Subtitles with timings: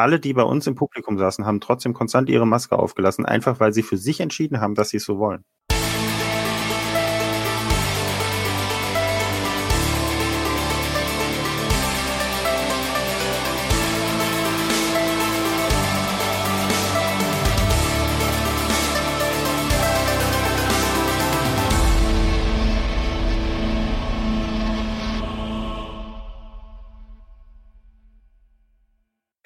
[0.00, 3.72] alle, die bei uns im Publikum saßen, haben trotzdem konstant ihre Maske aufgelassen, einfach weil
[3.72, 5.44] sie für sich entschieden haben, dass sie es so wollen.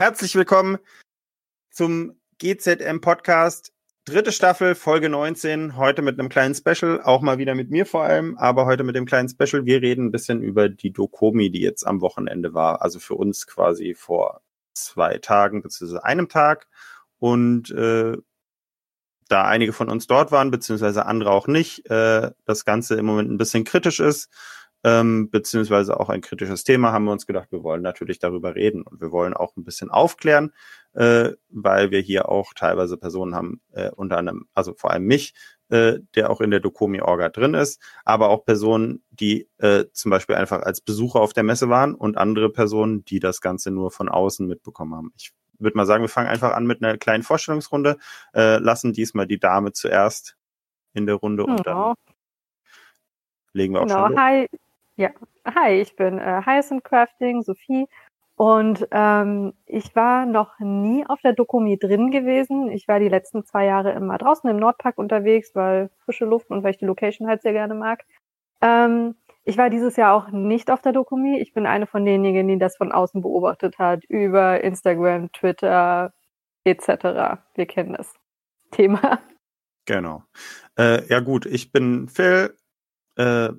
[0.04, 0.76] Herzlich willkommen
[1.70, 3.72] zum GZM Podcast.
[4.04, 5.78] Dritte Staffel, Folge 19.
[5.78, 8.96] Heute mit einem kleinen Special, auch mal wieder mit mir vor allem, aber heute mit
[8.96, 9.64] dem kleinen Special.
[9.64, 12.82] Wir reden ein bisschen über die Dokomi, die jetzt am Wochenende war.
[12.82, 14.42] Also für uns quasi vor
[14.74, 16.68] zwei Tagen beziehungsweise einem Tag.
[17.18, 18.18] Und äh,
[19.30, 23.30] da einige von uns dort waren, beziehungsweise andere auch nicht, äh, das Ganze im Moment
[23.30, 24.28] ein bisschen kritisch ist,
[24.84, 28.82] ähm, beziehungsweise auch ein kritisches Thema, haben wir uns gedacht, wir wollen natürlich darüber reden
[28.82, 30.52] und wir wollen auch ein bisschen aufklären,
[30.92, 35.32] äh, weil wir hier auch teilweise Personen haben, äh, unter anderem, also vor allem mich,
[35.70, 40.36] äh, der auch in der Dokomi-Orga drin ist, aber auch Personen, die äh, zum Beispiel
[40.36, 44.10] einfach als Besucher auf der Messe waren und andere Personen, die das Ganze nur von
[44.10, 45.12] außen mitbekommen haben.
[45.16, 47.96] Ich würde mal sagen, wir fangen einfach an mit einer kleinen Vorstellungsrunde,
[48.34, 50.36] äh, lassen diesmal die Dame zuerst
[50.92, 51.94] in der Runde und dann
[53.54, 54.06] legen wir auch genau.
[54.08, 54.20] schon los.
[54.20, 54.48] Hi,
[54.96, 55.10] ja,
[55.44, 57.86] hi, ich bin äh, Hyacinth Crafting, Sophie.
[58.36, 62.68] Und ähm, ich war noch nie auf der Dokumi drin gewesen.
[62.70, 66.64] Ich war die letzten zwei Jahre immer draußen im Nordpark unterwegs, weil frische Luft und
[66.64, 68.04] weil ich die Location halt sehr gerne mag.
[68.60, 69.14] Ähm,
[69.44, 71.38] ich war dieses Jahr auch nicht auf der Dokumi.
[71.38, 76.12] Ich bin eine von denjenigen, die das von außen beobachtet hat, über Instagram, Twitter
[76.64, 77.42] etc.
[77.54, 78.12] Wir kennen das
[78.70, 79.20] Thema.
[79.86, 80.24] Genau.
[80.78, 82.56] Äh, ja gut, ich bin Phil,
[83.16, 83.50] äh,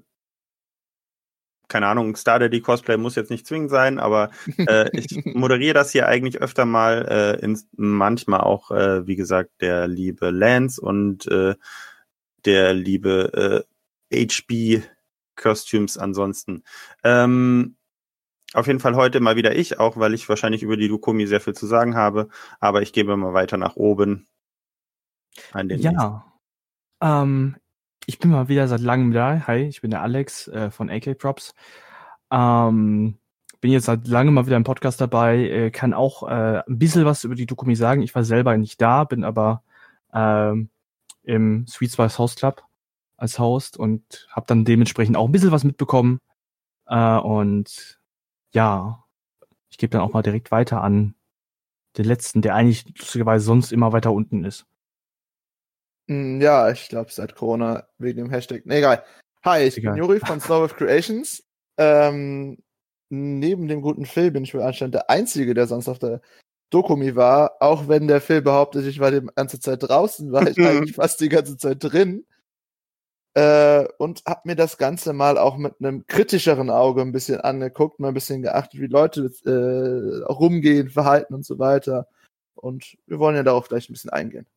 [1.67, 5.91] keine Ahnung, Star Daddy Cosplay muss jetzt nicht zwingend sein, aber äh, ich moderiere das
[5.91, 11.27] hier eigentlich öfter mal, äh, ins, manchmal auch, äh, wie gesagt, der liebe Lance und
[11.27, 11.55] äh,
[12.45, 13.66] der liebe
[14.11, 14.83] äh, HB
[15.36, 16.64] Costumes ansonsten.
[17.04, 17.75] Ähm,
[18.54, 21.42] auf jeden Fall heute mal wieder ich, auch weil ich wahrscheinlich über die Lukumi sehr
[21.42, 24.27] viel zu sagen habe, aber ich gebe mal weiter nach oben.
[25.52, 26.25] An den ja,
[27.02, 27.58] ähm,
[28.05, 29.48] ich bin mal wieder seit langem da.
[29.48, 31.54] Hi, ich bin der Alex äh, von AK Props.
[32.32, 33.17] Ähm,
[33.61, 37.05] bin jetzt seit langem mal wieder im Podcast dabei, äh, kann auch äh, ein bisschen
[37.05, 38.02] was über die Dokumi sagen.
[38.02, 39.64] Ich war selber nicht da, bin aber
[40.14, 40.70] ähm,
[41.23, 42.64] im Sweet Spice House Club
[43.17, 46.20] als Host und habe dann dementsprechend auch ein bisschen was mitbekommen.
[46.87, 47.99] Äh, und
[48.52, 49.04] ja,
[49.70, 51.16] ich gebe dann auch mal direkt weiter an
[51.98, 54.66] den letzten, der eigentlich lustigerweise sonst immer weiter unten ist.
[56.08, 58.66] Hm, ja, ich glaube seit Corona wegen dem Hashtag.
[58.66, 59.04] Nee, egal.
[59.43, 59.93] Hi, ich egal.
[59.93, 61.43] bin Juri von Snowwave Creations.
[61.77, 62.58] Ähm,
[63.10, 66.21] neben dem guten Phil bin ich wohl anscheinend der Einzige, der sonst auf der
[66.70, 67.58] Dokumi war.
[67.60, 71.21] Auch wenn der Phil behauptet, ich war die ganze Zeit draußen, war ich eigentlich fast
[71.21, 72.26] die ganze Zeit drin.
[73.36, 77.99] Äh, und hab mir das Ganze mal auch mit einem kritischeren Auge ein bisschen angeguckt,
[77.99, 82.08] mal ein bisschen geachtet, wie Leute äh, rumgehen, verhalten und so weiter.
[82.55, 84.48] Und wir wollen ja darauf gleich ein bisschen eingehen.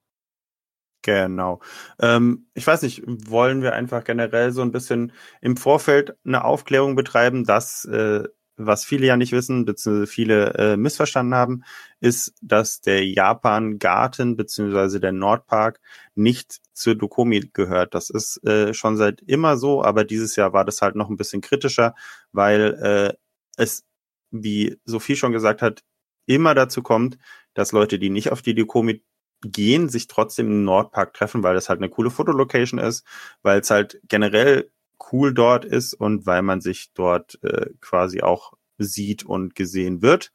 [1.02, 1.60] Genau.
[2.00, 6.96] Ähm, ich weiß nicht, wollen wir einfach generell so ein bisschen im Vorfeld eine Aufklärung
[6.96, 8.24] betreiben, dass äh,
[8.58, 11.62] was viele ja nicht wissen, beziehungsweise viele äh, missverstanden haben,
[12.00, 15.80] ist, dass der Japan-Garten beziehungsweise der Nordpark
[16.16, 17.94] nicht zur Dokomi gehört.
[17.94, 21.16] Das ist äh, schon seit immer so, aber dieses Jahr war das halt noch ein
[21.16, 21.94] bisschen kritischer,
[22.32, 23.14] weil äh,
[23.56, 23.84] es,
[24.30, 25.82] wie Sophie schon gesagt hat,
[26.26, 27.18] immer dazu kommt,
[27.54, 29.02] dass Leute, die nicht auf die Dokomi
[29.42, 33.04] gehen, sich trotzdem im Nordpark treffen, weil das halt eine coole Fotolocation ist,
[33.42, 34.70] weil es halt generell
[35.12, 40.32] cool dort ist und weil man sich dort äh, quasi auch sieht und gesehen wird.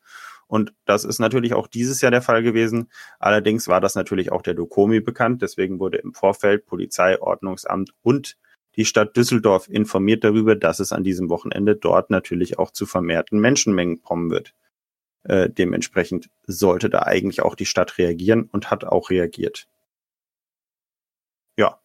[0.48, 2.90] Und das ist natürlich auch dieses Jahr der Fall gewesen.
[3.20, 5.42] Allerdings war das natürlich auch der Dokomi bekannt.
[5.42, 8.38] Deswegen wurde im Vorfeld Polizei, Ordnungsamt und
[8.76, 13.40] die Stadt Düsseldorf informiert darüber, dass es an diesem Wochenende dort natürlich auch zu vermehrten
[13.40, 14.54] Menschenmengen kommen wird.
[15.24, 19.68] Äh, dementsprechend sollte da eigentlich auch die Stadt reagieren und hat auch reagiert.
[21.58, 21.80] Ja.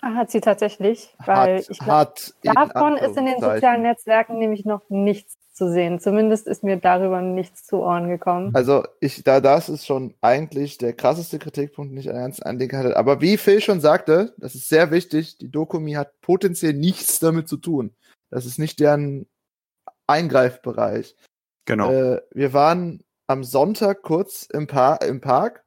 [0.00, 4.64] Ah, hat sie tatsächlich, weil hat, ich glaube, davon ist in den sozialen Netzwerken nämlich
[4.64, 6.00] noch nichts zu sehen.
[6.00, 8.50] Zumindest ist mir darüber nichts zu Ohren gekommen.
[8.54, 12.76] Also ich, da das ist schon eigentlich der krasseste Kritikpunkt, den ich an ganzen Anliegen
[12.76, 12.96] hatte.
[12.96, 17.48] Aber wie Phil schon sagte, das ist sehr wichtig, die Dokumi hat potenziell nichts damit
[17.48, 17.94] zu tun.
[18.30, 19.26] Das ist nicht deren
[20.08, 21.14] Eingreifbereich.
[21.64, 21.90] Genau.
[21.90, 25.64] Äh, wir waren am Sonntag kurz im, Par im Park.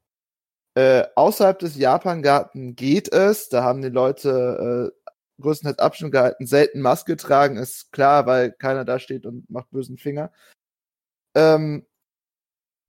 [0.75, 3.49] Äh, außerhalb des Japan-Garten geht es.
[3.49, 8.85] Da haben die Leute äh, größtenteils Abstand gehalten, selten Maske tragen, ist klar, weil keiner
[8.85, 10.31] da steht und macht bösen Finger.
[11.35, 11.85] Ähm,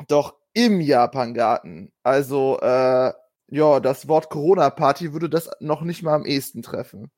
[0.07, 1.93] doch im Japan-Garten.
[2.03, 3.13] Also, äh,
[3.51, 7.11] ja, das Wort Corona-Party würde das noch nicht mal am ehesten treffen.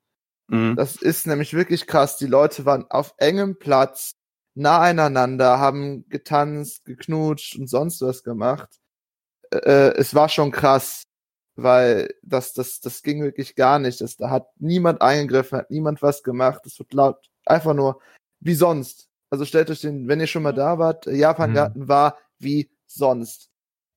[0.47, 0.75] Mhm.
[0.75, 2.17] Das ist nämlich wirklich krass.
[2.17, 4.13] Die Leute waren auf engem Platz,
[4.55, 8.79] nah aneinander, haben getanzt, geknutscht und sonst was gemacht.
[9.51, 11.03] Äh, äh, es war schon krass,
[11.55, 14.01] weil das, das, das ging wirklich gar nicht.
[14.01, 16.61] Das, da hat niemand eingegriffen, hat niemand was gemacht.
[16.65, 18.01] Es wird laut, einfach nur
[18.39, 19.07] wie sonst.
[19.29, 21.87] Also stellt euch den, wenn ihr schon mal da wart, Japan-Garten mhm.
[21.87, 23.49] war wie sonst.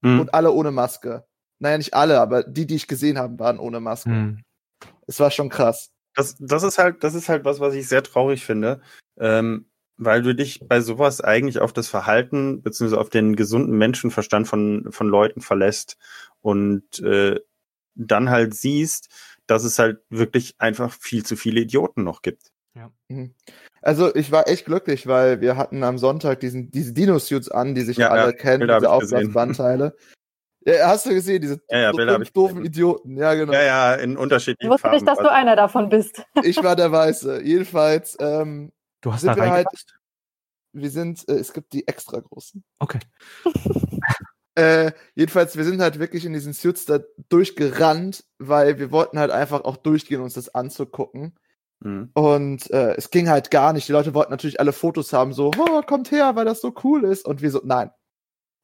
[0.03, 0.21] Mhm.
[0.21, 1.25] Und alle ohne Maske.
[1.59, 4.11] Naja, nicht alle, aber die, die ich gesehen habe, waren ohne Maske.
[4.11, 4.43] Mhm.
[5.07, 5.91] Es war schon krass.
[6.15, 8.81] Das, das ist halt, das ist halt was, was ich sehr traurig finde.
[9.19, 9.67] Ähm,
[9.97, 14.87] weil du dich bei sowas eigentlich auf das Verhalten beziehungsweise auf den gesunden Menschenverstand von,
[14.91, 15.97] von Leuten verlässt
[16.41, 17.41] und äh,
[17.95, 19.09] dann halt siehst,
[19.47, 22.51] dass es halt wirklich einfach viel zu viele Idioten noch gibt.
[22.75, 22.91] Ja.
[23.09, 23.35] Mhm.
[23.83, 27.83] Also ich war echt glücklich, weil wir hatten am Sonntag diesen, diese Dino-Suits an, die
[27.83, 29.97] sich ja, alle ja, kennen, diese Aufblasbandteile.
[30.67, 32.67] Ja, hast du gesehen, diese ja, ja, Bilder fünf doofen gesehen.
[32.73, 33.19] Idioten.
[33.19, 33.53] Ja, genau.
[33.53, 34.97] Ja, ja, in unterschiedlichen Ich wusste Farben.
[34.97, 36.25] nicht, dass du also einer davon bist.
[36.43, 37.43] Ich war der Weiße.
[37.43, 38.73] Jedenfalls, ähm,
[39.05, 39.93] Du hast da reingepasst?
[39.93, 40.01] Halt,
[40.73, 42.65] wir sind, äh, es gibt die extra großen.
[42.79, 43.01] Okay.
[44.55, 49.31] äh, jedenfalls, wir sind halt wirklich in diesen Suits da durchgerannt, weil wir wollten halt
[49.31, 51.39] einfach auch durchgehen, uns das anzugucken.
[51.81, 52.13] Mhm.
[52.15, 53.87] Und äh, es ging halt gar nicht.
[53.89, 57.05] Die Leute wollten natürlich alle Fotos haben, so, oh, kommt her, weil das so cool
[57.05, 57.27] ist.
[57.27, 57.91] Und wir so, nein.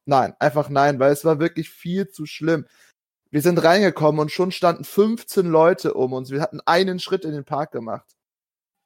[0.05, 2.65] Nein, einfach nein, weil es war wirklich viel zu schlimm.
[3.29, 6.31] Wir sind reingekommen und schon standen 15 Leute um uns.
[6.31, 8.07] Wir hatten einen Schritt in den Park gemacht.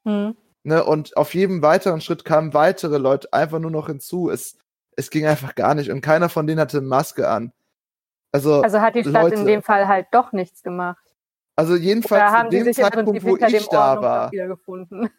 [0.04, 0.36] Mhm.
[0.68, 4.32] Ne, und auf jedem weiteren Schritt kamen weitere Leute einfach nur noch hinzu.
[4.32, 4.58] Es,
[4.96, 5.92] es ging einfach gar nicht.
[5.92, 7.54] Und keiner von denen hatte Maske an.
[8.32, 11.06] Also, also hat die Stadt Leute, in dem Fall halt doch nichts gemacht.
[11.56, 14.32] Also jedenfalls zu dem Zeitpunkt, wo ich da war.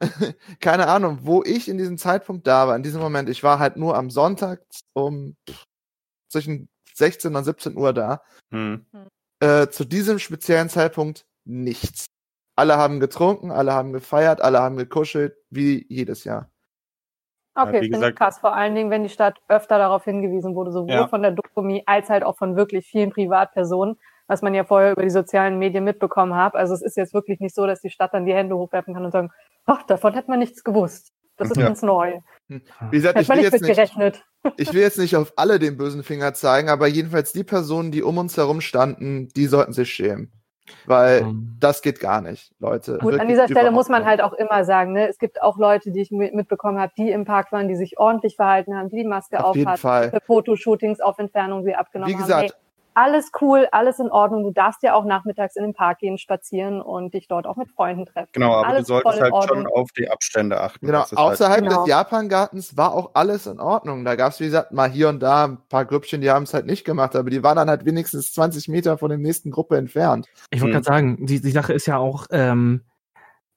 [0.60, 3.30] Keine Ahnung, wo ich in diesem Zeitpunkt da war, in diesem Moment.
[3.30, 4.60] Ich war halt nur am Sonntag
[4.92, 5.34] um
[6.28, 8.22] zwischen 16 und 17 Uhr da.
[8.52, 8.84] Hm.
[9.40, 12.04] Äh, zu diesem speziellen Zeitpunkt nichts.
[12.60, 16.50] Alle haben getrunken, alle haben gefeiert, alle haben gekuschelt, wie jedes Jahr.
[17.54, 18.38] Okay, ja, finde ich krass.
[18.38, 21.08] Vor allen Dingen, wenn die Stadt öfter darauf hingewiesen wurde, sowohl ja.
[21.08, 23.96] von der Dokumi als halt auch von wirklich vielen Privatpersonen,
[24.26, 26.54] was man ja vorher über die sozialen Medien mitbekommen hat.
[26.54, 29.06] Also es ist jetzt wirklich nicht so, dass die Stadt dann die Hände hochwerfen kann
[29.06, 29.30] und sagen,
[29.64, 31.14] ach, davon hätte man nichts gewusst.
[31.38, 31.64] Das ist ja.
[31.64, 32.20] ganz neu.
[32.48, 32.60] Hm.
[32.90, 34.22] Wie gesagt, ich will, jetzt nicht,
[34.58, 38.02] ich will jetzt nicht auf alle den bösen Finger zeigen, aber jedenfalls die Personen, die
[38.02, 40.30] um uns herum standen, die sollten sich schämen.
[40.86, 41.28] Weil um.
[41.28, 41.56] Ähm.
[41.60, 42.98] das geht gar nicht, Leute.
[42.98, 45.90] Gut, an dieser Stelle muss man halt auch immer sagen, ne, es gibt auch Leute,
[45.90, 49.04] die ich mitbekommen habe, die im Park waren, die sich ordentlich verhalten haben, die die
[49.04, 52.60] Maske auf, auf hatten, für Fotoshootings auf Entfernung sie abgenommen Wie gesagt, haben.
[52.60, 54.42] Hey, alles cool, alles in Ordnung.
[54.42, 57.70] Du darfst ja auch nachmittags in den Park gehen, spazieren und dich dort auch mit
[57.70, 58.30] Freunden treffen.
[58.32, 60.86] Genau, aber alles du solltest halt schon auf die Abstände achten.
[60.86, 64.04] Genau, halt außerhalb halt des Japan-Gartens war auch alles in Ordnung.
[64.04, 66.54] Da gab es, wie gesagt, mal hier und da ein paar Grüppchen, die haben es
[66.54, 69.76] halt nicht gemacht, aber die waren dann halt wenigstens 20 Meter von der nächsten Gruppe
[69.76, 70.26] entfernt.
[70.50, 70.82] Ich wollte hm.
[70.82, 72.82] gerade sagen, die, die Sache ist ja auch, ähm,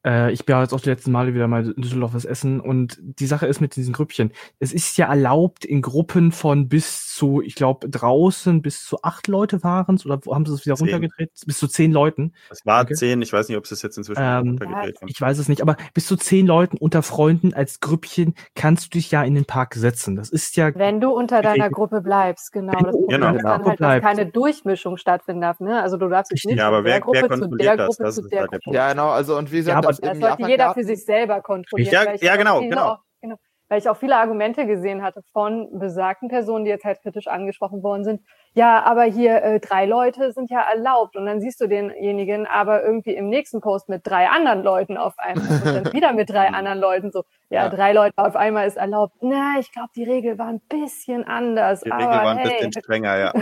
[0.05, 2.59] äh, ich bin ja jetzt auch die letzten Male wieder mal in Düsseldorf was essen
[2.59, 4.31] und die Sache ist mit diesen Grüppchen.
[4.59, 9.27] Es ist ja erlaubt in Gruppen von bis zu, ich glaube, draußen bis zu acht
[9.27, 10.89] Leute waren es oder haben sie es wieder zehn.
[10.89, 11.31] runtergedreht?
[11.45, 12.33] Bis zu zehn Leuten.
[12.49, 12.95] Es war okay.
[12.95, 15.07] zehn, ich weiß nicht, ob sie es jetzt inzwischen ähm, runtergedreht haben.
[15.07, 18.89] Ich weiß es nicht, aber bis zu zehn Leuten unter Freunden als Grüppchen kannst du
[18.97, 20.15] dich ja in den Park setzen.
[20.15, 20.73] Das ist ja.
[20.75, 22.73] Wenn du unter deiner Gruppe bleibst, genau.
[22.73, 23.35] Das Problem genau.
[23.35, 25.59] ist dann halt, dass keine Durchmischung stattfinden darf.
[25.59, 25.81] Ne?
[25.81, 27.97] Also du darfst dich nicht ja, aber wer, Gruppe wer kontrolliert das?
[27.97, 28.75] das ist halt der Gruppe.
[28.75, 29.09] Ja, genau.
[29.09, 31.91] Also und wie gesagt, ja, das sollte jeder für sich selber kontrollieren.
[31.91, 32.87] Ja, ja genau, genau.
[32.87, 33.35] Auch, genau.
[33.69, 37.81] Weil ich auch viele Argumente gesehen hatte von besagten Personen, die jetzt halt kritisch angesprochen
[37.83, 38.21] worden sind,
[38.55, 42.83] ja, aber hier äh, drei Leute sind ja erlaubt und dann siehst du denjenigen aber
[42.83, 46.49] irgendwie im nächsten Post mit drei anderen Leuten auf einmal und dann wieder mit drei
[46.49, 47.23] anderen Leuten so,
[47.53, 47.69] ja, ja.
[47.69, 49.15] drei Leute auf einmal ist erlaubt.
[49.21, 51.81] Na, ich glaube, die Regel war ein bisschen anders.
[51.81, 52.53] Die Regel war ein hey.
[52.53, 53.33] bisschen strenger, ja.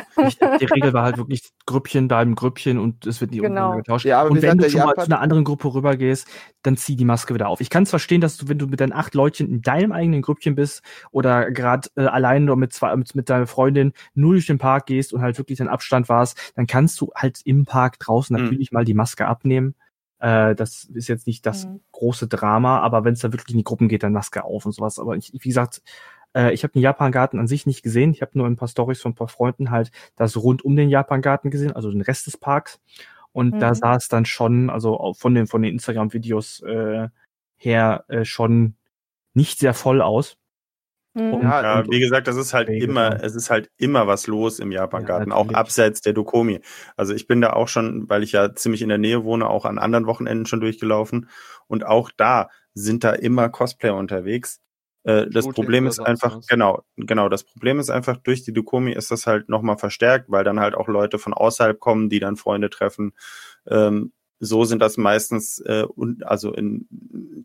[0.59, 3.75] die Regel war halt wirklich Grüppchen bleiben Grüppchen und es wird nicht genau.
[3.75, 4.05] getauscht.
[4.05, 6.27] Ja, aber und wenn du schon mal zu einer anderen Gruppe rübergehst,
[6.63, 7.61] dann zieh die Maske wieder auf.
[7.61, 10.21] Ich kann es verstehen, dass du, wenn du mit deinen acht Leutchen in deinem eigenen
[10.21, 14.45] Grüppchen bist oder gerade äh, allein oder mit zwei mit, mit deiner Freundin nur durch
[14.45, 17.65] den Park gehst, gehst und halt wirklich den Abstand warst, dann kannst du halt im
[17.65, 18.43] Park draußen mhm.
[18.43, 19.75] natürlich mal die Maske abnehmen.
[20.21, 21.81] Äh, das ist jetzt nicht das mhm.
[21.91, 24.71] große Drama, aber wenn es da wirklich in die Gruppen geht, dann Maske auf und
[24.71, 24.99] sowas.
[24.99, 25.81] Aber ich, wie gesagt,
[26.35, 28.11] äh, ich habe den Japan-Garten an sich nicht gesehen.
[28.11, 30.89] Ich habe nur ein paar Stories von ein paar Freunden halt das rund um den
[30.89, 32.79] Japan-Garten gesehen, also den Rest des Parks.
[33.31, 33.59] Und mhm.
[33.59, 37.09] da sah es dann schon, also von den, von den Instagram-Videos äh,
[37.57, 38.75] her äh, schon
[39.33, 40.37] nicht sehr voll aus.
[41.13, 41.41] Mhm.
[41.41, 43.23] Ja, und, wie gesagt, das ist halt immer, genau.
[43.23, 46.61] es ist halt immer was los im Japan-Garten, ja, auch abseits der Dokomi.
[46.95, 49.65] Also ich bin da auch schon, weil ich ja ziemlich in der Nähe wohne, auch
[49.65, 51.29] an anderen Wochenenden schon durchgelaufen.
[51.67, 54.61] Und auch da sind da immer Cosplayer unterwegs.
[55.03, 56.47] Äh, das Problem ist einfach, was.
[56.47, 60.43] genau, genau, das Problem ist einfach, durch die Dokumi ist das halt nochmal verstärkt, weil
[60.45, 63.13] dann halt auch Leute von außerhalb kommen, die dann Freunde treffen.
[63.67, 66.87] Ähm, so sind das meistens, äh, und, also in,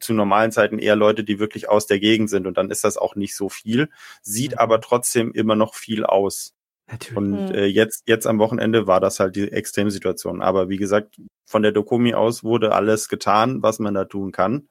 [0.01, 2.97] zu normalen Zeiten eher Leute, die wirklich aus der Gegend sind und dann ist das
[2.97, 3.91] auch nicht so viel,
[4.23, 4.59] sieht mhm.
[4.59, 6.55] aber trotzdem immer noch viel aus.
[6.91, 7.17] Natürlich.
[7.17, 7.55] Und mhm.
[7.55, 10.41] äh, jetzt, jetzt am Wochenende war das halt die Extremsituation.
[10.41, 14.69] Aber wie gesagt, von der Dokumi aus wurde alles getan, was man da tun kann.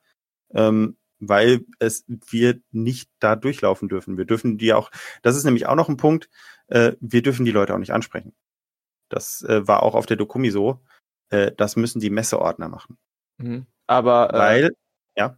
[0.54, 4.18] Ähm, weil es wir nicht da durchlaufen dürfen.
[4.18, 4.92] Wir dürfen die auch,
[5.22, 6.30] das ist nämlich auch noch ein Punkt,
[6.68, 8.34] äh, wir dürfen die Leute auch nicht ansprechen.
[9.10, 10.82] Das äh, war auch auf der Dokumi so.
[11.36, 12.98] Äh, das müssen die Messeordner machen.
[13.38, 13.66] Mhm.
[13.88, 14.76] Aber äh, weil,
[15.16, 15.38] ja.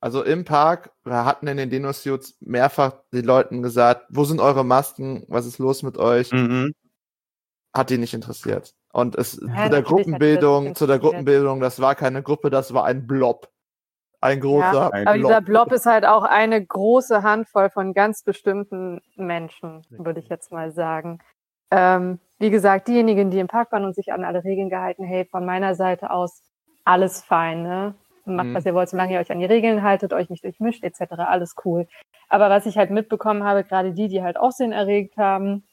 [0.00, 4.64] Also im Park, wir hatten in den Dino-Suits mehrfach den Leuten gesagt, wo sind eure
[4.64, 6.32] Masken, was ist los mit euch?
[6.32, 6.72] Mhm.
[7.74, 8.74] Hat die nicht interessiert.
[8.92, 12.84] Und es ja, zu der Gruppenbildung, zu der Gruppenbildung, das war keine Gruppe, das war
[12.84, 13.50] ein Blob.
[14.20, 14.72] Ein großer.
[14.72, 15.28] Ja, ein aber Blob.
[15.28, 20.50] dieser Blob ist halt auch eine große Handvoll von ganz bestimmten Menschen, würde ich jetzt
[20.50, 21.20] mal sagen.
[21.70, 25.24] Ähm, wie gesagt, diejenigen, die im Park waren und sich an alle Regeln gehalten, hey,
[25.24, 26.42] von meiner Seite aus
[26.84, 27.94] alles fein, ne?
[28.24, 28.54] Macht, mhm.
[28.54, 31.54] was ihr wollt, solange ihr euch an die Regeln haltet, euch nicht durchmischt, etc., alles
[31.64, 31.86] cool.
[32.28, 35.64] Aber was ich halt mitbekommen habe, gerade die, die halt Aussehen erregt haben,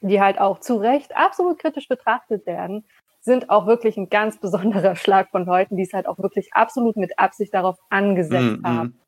[0.00, 2.84] die halt auch zu Recht absolut kritisch betrachtet werden,
[3.22, 6.96] sind auch wirklich ein ganz besonderer Schlag von Leuten, die es halt auch wirklich absolut
[6.96, 9.00] mit Absicht darauf angesetzt mm, haben.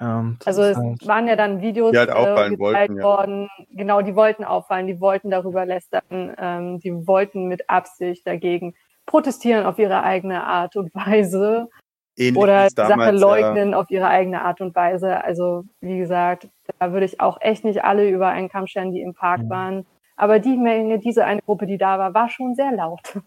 [0.00, 3.64] Ja, also es halt waren ja dann Videos die halt äh, gezeigt wollten, worden, ja.
[3.74, 8.74] genau, die wollten auffallen, die wollten darüber lästern, ähm, die wollten mit Absicht dagegen
[9.06, 11.68] protestieren auf ihre eigene Art und Weise
[12.16, 13.78] Ähnlich oder die Sache leugnen ja.
[13.78, 15.24] auf ihre eigene Art und Weise.
[15.24, 19.00] Also wie gesagt, da würde ich auch echt nicht alle über einen Kamm stellen, die
[19.00, 19.50] im Park mhm.
[19.50, 19.86] waren.
[20.16, 23.20] Aber die Menge, diese eine Gruppe, die da war, war schon sehr laut.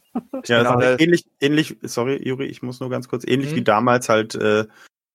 [0.45, 0.81] Ja, genau.
[0.97, 3.55] ähnlich, ähnlich, sorry, Juri, ich muss nur ganz kurz, ähnlich mhm.
[3.57, 4.65] wie damals halt äh,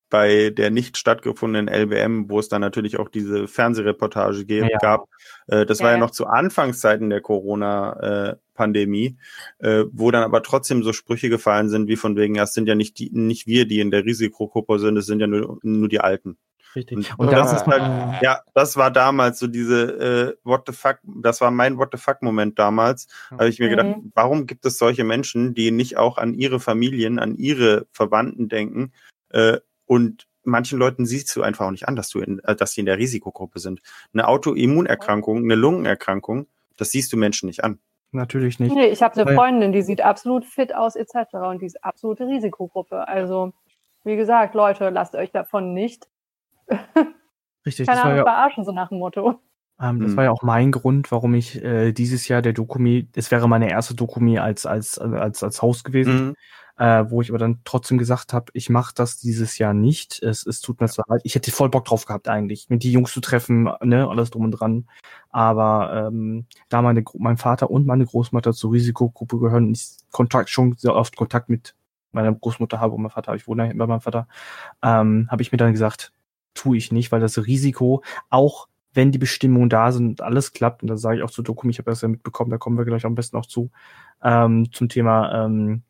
[0.08, 4.78] bei der nicht stattgefundenen LBM, wo es dann natürlich auch diese Fernsehreportage ja.
[4.78, 5.08] gab.
[5.48, 9.16] Äh, das ja, war ja noch zu Anfangszeiten der Corona-Pandemie,
[9.58, 12.68] äh, wo dann aber trotzdem so Sprüche gefallen sind, wie von wegen, ja, es sind
[12.68, 15.88] ja nicht die, nicht wir, die in der Risikogruppe sind, es sind ja nur, nur
[15.88, 16.38] die Alten.
[16.76, 16.98] Richtig.
[17.16, 20.98] Und, und das ist halt, ja, das war damals so diese äh, What the fuck,
[21.04, 23.08] das war mein What the fuck Moment damals.
[23.30, 26.60] Da habe ich mir gedacht, warum gibt es solche Menschen, die nicht auch an ihre
[26.60, 28.92] Familien, an ihre Verwandten denken?
[29.30, 32.72] Äh, und manchen Leuten siehst du einfach auch nicht an, dass du in, äh, dass
[32.72, 33.80] die in der Risikogruppe sind.
[34.12, 37.78] Eine Autoimmunerkrankung, eine Lungenerkrankung, das siehst du Menschen nicht an.
[38.12, 38.74] Natürlich nicht.
[38.74, 41.34] Nee, ich habe eine Freundin, die sieht absolut fit aus etc.
[41.48, 43.08] und die ist absolute Risikogruppe.
[43.08, 43.52] Also,
[44.04, 46.06] wie gesagt, Leute, lasst euch davon nicht
[47.66, 49.40] Richtig, Keine das Ahnung, war ja, verarschen, so nach dem Motto.
[49.80, 50.16] Ähm, das mhm.
[50.16, 53.70] war ja auch mein Grund, warum ich äh, dieses Jahr der Dokumi, es wäre meine
[53.70, 56.34] erste Dokumi als, als, als, als Host gewesen, mhm.
[56.78, 60.22] Äh, wo ich aber dann trotzdem gesagt habe, ich mache das dieses Jahr nicht.
[60.22, 61.22] Es, es tut mir zwar leid.
[61.24, 64.44] Ich hätte voll Bock drauf gehabt eigentlich, mit die Jungs zu treffen, ne, alles drum
[64.44, 64.88] und dran.
[65.30, 70.74] Aber ähm, da meine, mein Vater und meine Großmutter zur Risikogruppe gehören ich Kontakt schon
[70.76, 71.74] sehr oft Kontakt mit
[72.12, 74.26] meiner Großmutter habe und mein Vater, ich wohne ja bei meinem Vater,
[74.82, 76.12] ähm, habe ich mir dann gesagt,
[76.54, 80.82] tue ich nicht, weil das Risiko, auch wenn die Bestimmungen da sind und alles klappt,
[80.82, 82.86] und das sage ich auch zu Dokum, ich habe das ja mitbekommen, da kommen wir
[82.86, 83.70] gleich am besten auch zu,
[84.22, 85.82] ähm, zum Thema, ähm,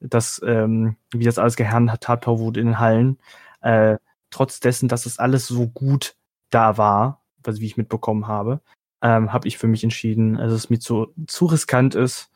[0.00, 3.18] dass, ähm, wie das alles gehandhabt wurde in den Hallen,
[3.60, 3.98] äh,
[4.30, 6.16] trotz dessen, dass es alles so gut
[6.50, 8.60] da war, was wie ich mitbekommen habe,
[9.02, 12.30] ähm, habe ich für mich entschieden, dass es mir zu, zu riskant ist,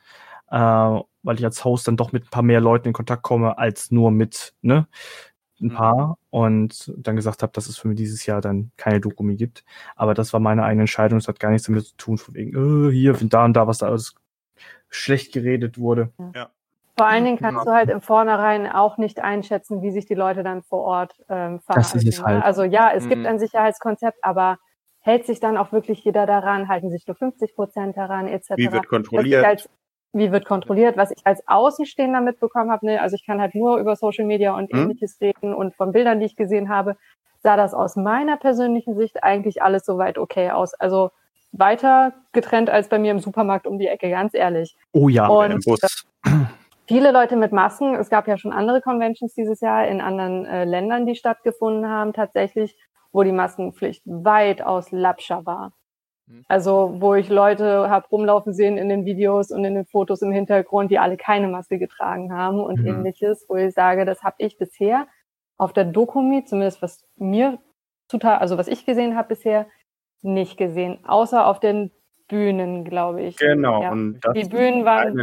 [0.51, 3.59] äh, weil ich als Host dann doch mit ein paar mehr Leuten in Kontakt komme,
[3.59, 4.87] als nur mit, ne,
[5.61, 5.75] ein mhm.
[5.75, 9.65] paar und dann gesagt habe, dass es für mich dieses Jahr dann keine Dokumi gibt.
[9.97, 11.19] Aber das war meine eigene Entscheidung.
[11.19, 13.79] Es hat gar nichts damit zu tun, von wegen, äh, hier, da und da, was
[13.79, 14.15] da alles
[14.89, 16.13] schlecht geredet wurde.
[16.35, 16.51] Ja.
[16.97, 17.65] Vor allen Dingen kannst ja.
[17.65, 21.61] du halt im Vornherein auch nicht einschätzen, wie sich die Leute dann vor Ort ähm,
[21.61, 21.91] verhalten.
[21.93, 22.27] Das ist es ne?
[22.27, 22.45] halt.
[22.45, 23.09] Also ja, es mhm.
[23.09, 24.59] gibt ein Sicherheitskonzept, aber
[25.01, 28.53] hält sich dann auch wirklich jeder daran, halten sich nur 50 Prozent daran, etc.
[28.57, 29.69] Wie wird kontrolliert?
[30.15, 32.87] wie wird kontrolliert, was ich als Außenstehender mitbekommen habe.
[32.87, 33.03] Ne?
[33.03, 34.83] Also ich kann halt nur über Social Media und mhm.
[34.83, 36.97] ähnliches reden und von Bildern, die ich gesehen habe,
[37.43, 40.73] sah das aus meiner persönlichen Sicht eigentlich alles soweit okay aus.
[40.75, 41.11] Also
[41.51, 44.77] weiter getrennt als bei mir im Supermarkt um die Ecke, ganz ehrlich.
[44.93, 45.81] Oh ja, und, im Bus.
[46.87, 47.95] Viele Leute mit Masken.
[47.95, 52.13] Es gab ja schon andere Conventions dieses Jahr in anderen äh, Ländern, die stattgefunden haben,
[52.13, 52.77] tatsächlich,
[53.13, 55.73] wo die Maskenpflicht weitaus lapscher war.
[56.27, 56.45] Mhm.
[56.49, 60.33] Also, wo ich Leute habe rumlaufen sehen in den Videos und in den Fotos im
[60.33, 62.87] Hintergrund, die alle keine Maske getragen haben und mhm.
[62.87, 65.07] ähnliches, wo ich sage, das habe ich bisher
[65.57, 67.59] auf der Dokumi, zumindest was mir
[68.09, 69.67] total, also was ich gesehen habe bisher,
[70.23, 71.91] nicht gesehen, außer auf den
[72.29, 73.37] Bühnen, glaube ich.
[73.37, 73.83] Genau.
[73.83, 73.93] Ja.
[73.93, 75.23] Und die Bühnen waren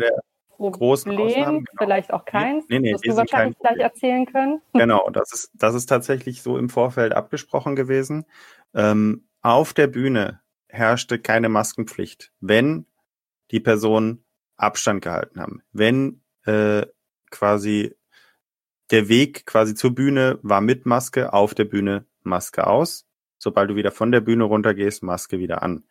[0.70, 1.66] großen Ausnahmen.
[1.66, 1.72] Genau.
[1.78, 2.66] Vielleicht auch keins.
[2.70, 4.62] Nee, nee, das du wahrscheinlich gleich erzählen können.
[4.74, 8.26] Genau, das ist, das ist tatsächlich so im Vorfeld abgesprochen gewesen.
[8.74, 12.86] Ähm, auf der Bühne herrschte keine Maskenpflicht, wenn
[13.52, 14.24] die Personen
[14.58, 15.64] Abstand gehalten haben.
[15.74, 16.86] Wenn äh,
[17.30, 17.96] quasi
[18.92, 23.08] der Weg quasi zur Bühne war mit Maske, auf der Bühne Maske aus.
[23.38, 25.84] Sobald du wieder von der Bühne runtergehst, Maske wieder an.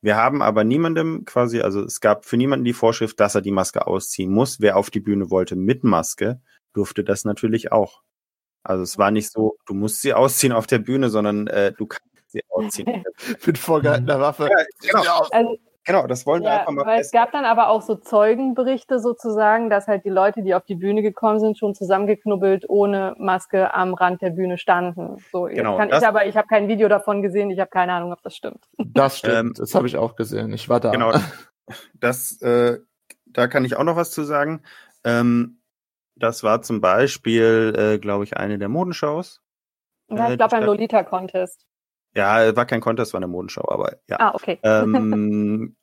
[0.00, 3.50] Wir haben aber niemandem quasi, also es gab für niemanden die Vorschrift, dass er die
[3.50, 4.60] Maske ausziehen muss.
[4.60, 6.40] Wer auf die Bühne wollte mit Maske,
[6.72, 8.02] durfte das natürlich auch.
[8.62, 11.86] Also es war nicht so, du musst sie ausziehen auf der Bühne, sondern äh, du
[11.86, 13.04] kannst sie ausziehen.
[13.46, 14.48] Mit vorgehaltener Waffe.
[14.50, 15.26] Ja, genau.
[15.30, 17.94] Also, Genau, das wollen wir ja, einfach mal weil Es gab dann aber auch so
[17.94, 23.14] Zeugenberichte sozusagen, dass halt die Leute, die auf die Bühne gekommen sind, schon zusammengeknubbelt ohne
[23.16, 25.16] Maske am Rand der Bühne standen.
[25.32, 28.12] So, genau, kann ich aber, ich habe kein Video davon gesehen, ich habe keine Ahnung,
[28.12, 28.68] ob das stimmt.
[28.76, 30.52] Das stimmt, ähm, das habe ich auch gesehen.
[30.52, 30.90] Ich war da.
[30.90, 31.10] Genau,
[31.94, 32.80] das, äh,
[33.24, 34.62] da kann ich auch noch was zu sagen.
[35.04, 35.62] Ähm,
[36.16, 39.40] das war zum Beispiel, äh, glaube ich, eine der Modenshows.
[40.10, 41.67] Ja, ich glaube ein Lolita-Contest.
[42.18, 44.16] Ja, war kein Contest, war eine Modenschau, aber ja.
[44.18, 44.58] Ah, okay.
[44.64, 45.76] Ähm,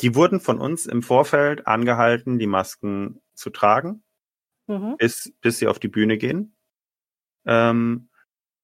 [0.00, 4.04] die wurden von uns im Vorfeld angehalten, die Masken zu tragen,
[4.68, 4.94] mhm.
[4.96, 6.54] bis, bis sie auf die Bühne gehen.
[7.46, 8.10] Ähm,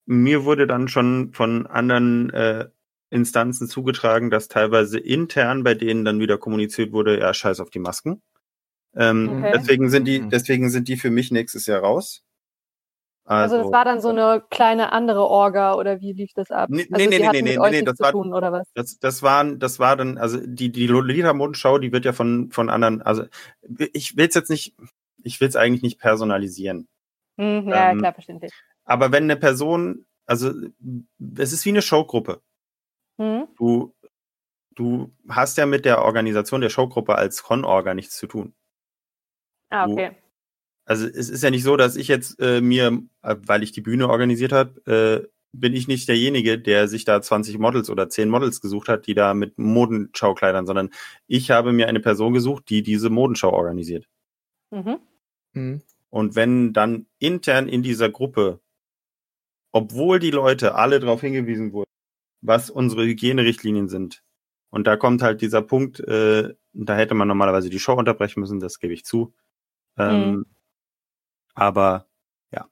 [0.07, 2.69] mir wurde dann schon von anderen äh,
[3.11, 7.81] Instanzen zugetragen, dass teilweise intern bei denen dann wieder kommuniziert wurde, ja, scheiß auf die
[7.81, 8.23] Masken.
[8.95, 9.53] Ähm, okay.
[9.57, 10.31] Deswegen sind die, mhm.
[10.31, 12.25] deswegen sind die für mich nächstes Jahr raus.
[13.29, 16.71] Also, also, das war dann so eine kleine andere Orga oder wie lief das ab?
[16.71, 18.67] Nee, also nee, nee, nee, nee, nee, das war, tun, oder was?
[18.73, 22.71] Das, das waren, das war dann, also die, die Lolita-Modenschau, die wird ja von, von
[22.71, 23.25] anderen, also
[23.93, 24.75] ich will es jetzt nicht,
[25.23, 26.89] ich will es eigentlich nicht personalisieren.
[27.37, 28.53] Hm, ja, ähm, klar, verständlich.
[28.87, 30.51] Aber wenn eine Person, also
[31.37, 32.41] es ist wie eine Showgruppe.
[33.19, 33.47] Hm?
[33.59, 33.95] Du,
[34.75, 38.55] du hast ja mit der Organisation der Showgruppe als Con-Orga nichts zu tun.
[39.69, 40.13] Ah, okay.
[40.13, 40.28] Du,
[40.89, 43.83] also es ist ja nicht so, dass ich jetzt äh, mir, äh, weil ich die
[43.83, 48.31] Bühne organisiert habe, äh, bin ich nicht derjenige, der sich da 20 Models oder 10
[48.31, 50.89] Models gesucht hat, die da mit Modenschaukleidern, sondern
[51.27, 54.09] ich habe mir eine Person gesucht, die diese Modenschau organisiert.
[54.71, 54.99] Mhm.
[55.53, 55.83] Mhm.
[56.09, 58.61] Und wenn dann intern in dieser Gruppe,
[59.73, 61.91] obwohl die Leute alle darauf hingewiesen wurden,
[62.41, 64.23] was unsere Hygienerichtlinien sind,
[64.71, 68.61] und da kommt halt dieser Punkt, äh, da hätte man normalerweise die Show unterbrechen müssen,
[68.61, 69.35] das gebe ich zu.
[69.99, 70.47] Ähm, mhm.
[71.59, 72.07] Aber
[72.51, 72.67] ja.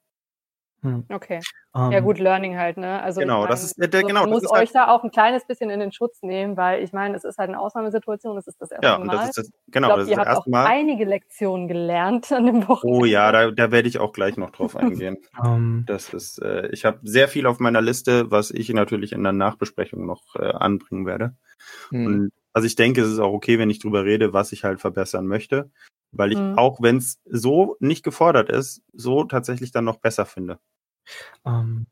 [0.83, 1.05] Hm.
[1.11, 1.41] Okay.
[1.73, 3.03] Um, ja ähm, gut, Learning halt, ne?
[3.03, 4.23] Also genau, meine, das ist der, so, genau.
[4.23, 6.93] Man muss euch halt, da auch ein kleines bisschen in den Schutz nehmen, weil ich
[6.93, 9.15] meine, es ist halt eine Ausnahmesituation, es ist das erste ja, Mal.
[9.15, 10.67] Das ist das, genau, ich glaub, das ist ihr das habt erste Mal.
[10.67, 12.99] einige Lektionen gelernt an dem Wochenende.
[12.99, 15.19] Oh ja, da, da werde ich auch gleich noch drauf eingehen.
[15.39, 15.85] um, ähm.
[15.87, 19.33] das ist, äh, ich habe sehr viel auf meiner Liste, was ich natürlich in der
[19.33, 21.35] Nachbesprechung noch äh, anbringen werde.
[21.91, 22.07] Hm.
[22.07, 24.81] Und also ich denke, es ist auch okay, wenn ich drüber rede, was ich halt
[24.81, 25.71] verbessern möchte
[26.19, 26.59] weil ich, mhm.
[26.59, 30.59] auch wenn es so nicht gefordert ist, so tatsächlich dann noch besser finde.
[31.45, 31.87] Ähm,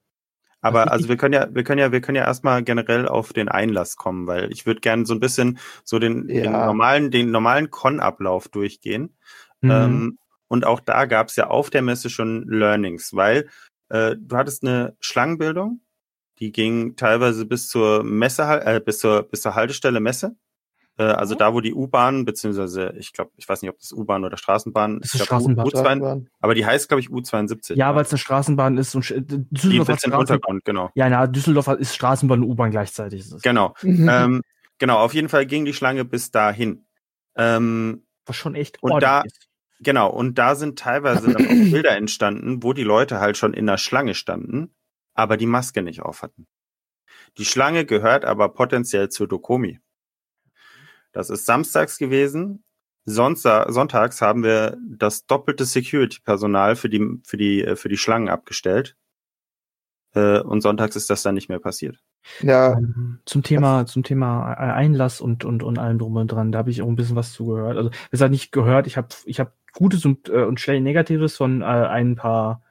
[0.61, 3.51] aber also wir können ja, wir können ja, wir können ja erstmal generell auf den
[3.51, 6.45] Einlass kommen, weil ich würde gerne so ein bisschen so den, ja.
[6.45, 9.15] den normalen, den normalen Con-Ablauf durchgehen.
[9.61, 9.71] Mhm.
[9.71, 13.49] Ähm, und auch da gab es ja auf der Messe schon Learnings, weil
[13.91, 15.81] äh, du hattest eine Schlangenbildung,
[16.39, 20.35] die ging teilweise bis zur Messe, äh, bis zur, bis zur Haltestelle Messe.
[20.97, 21.39] Äh, also mhm.
[21.39, 25.01] da, wo die U-Bahn, beziehungsweise ich glaube, ich weiß nicht, ob das U-Bahn oder Straßenbahn
[25.01, 25.13] ist.
[25.13, 25.67] Glaub, Straßenbahn.
[25.67, 27.75] U2, aber die heißt, glaube ich, U72.
[27.75, 30.91] Ja, weil es eine Straßenbahn ist und Düsseldorf hat Straßen Untergrund, genau.
[30.95, 33.25] Ja, na, Düsseldorf ist Straßenbahn und U-Bahn gleichzeitig.
[33.43, 33.75] Genau.
[33.85, 34.09] Mhm.
[34.09, 34.43] Ähm,
[34.79, 36.87] genau, auf jeden Fall ging die Schlange bis dahin.
[37.37, 39.49] Ähm, Was schon echt und da, ist.
[39.81, 43.67] Genau, und da sind teilweise dann auch Bilder entstanden, wo die Leute halt schon in
[43.67, 44.75] der Schlange standen,
[45.13, 46.47] aber die Maske nicht auf hatten.
[47.37, 49.81] Die Schlange gehört aber potenziell zur Dokomi.
[51.15, 52.65] Das ist samstags gewesen.
[53.07, 58.29] Sonntag, sonntags haben wir das doppelte Security-Personal für die, für, die, äh, für die Schlangen
[58.29, 58.97] abgestellt.
[60.15, 61.99] Äh, und sonntags ist das dann nicht mehr passiert.
[62.41, 62.73] Ja.
[62.73, 66.71] Ähm, zum Thema, zum Thema Einlass und, und, und allem drum und dran, da habe
[66.71, 67.77] ich auch ein bisschen was zugehört.
[67.77, 71.37] Also, es hat nicht gehört, ich habe ich hab Gutes und, äh, und schnell Negatives
[71.37, 72.63] von äh, ein paar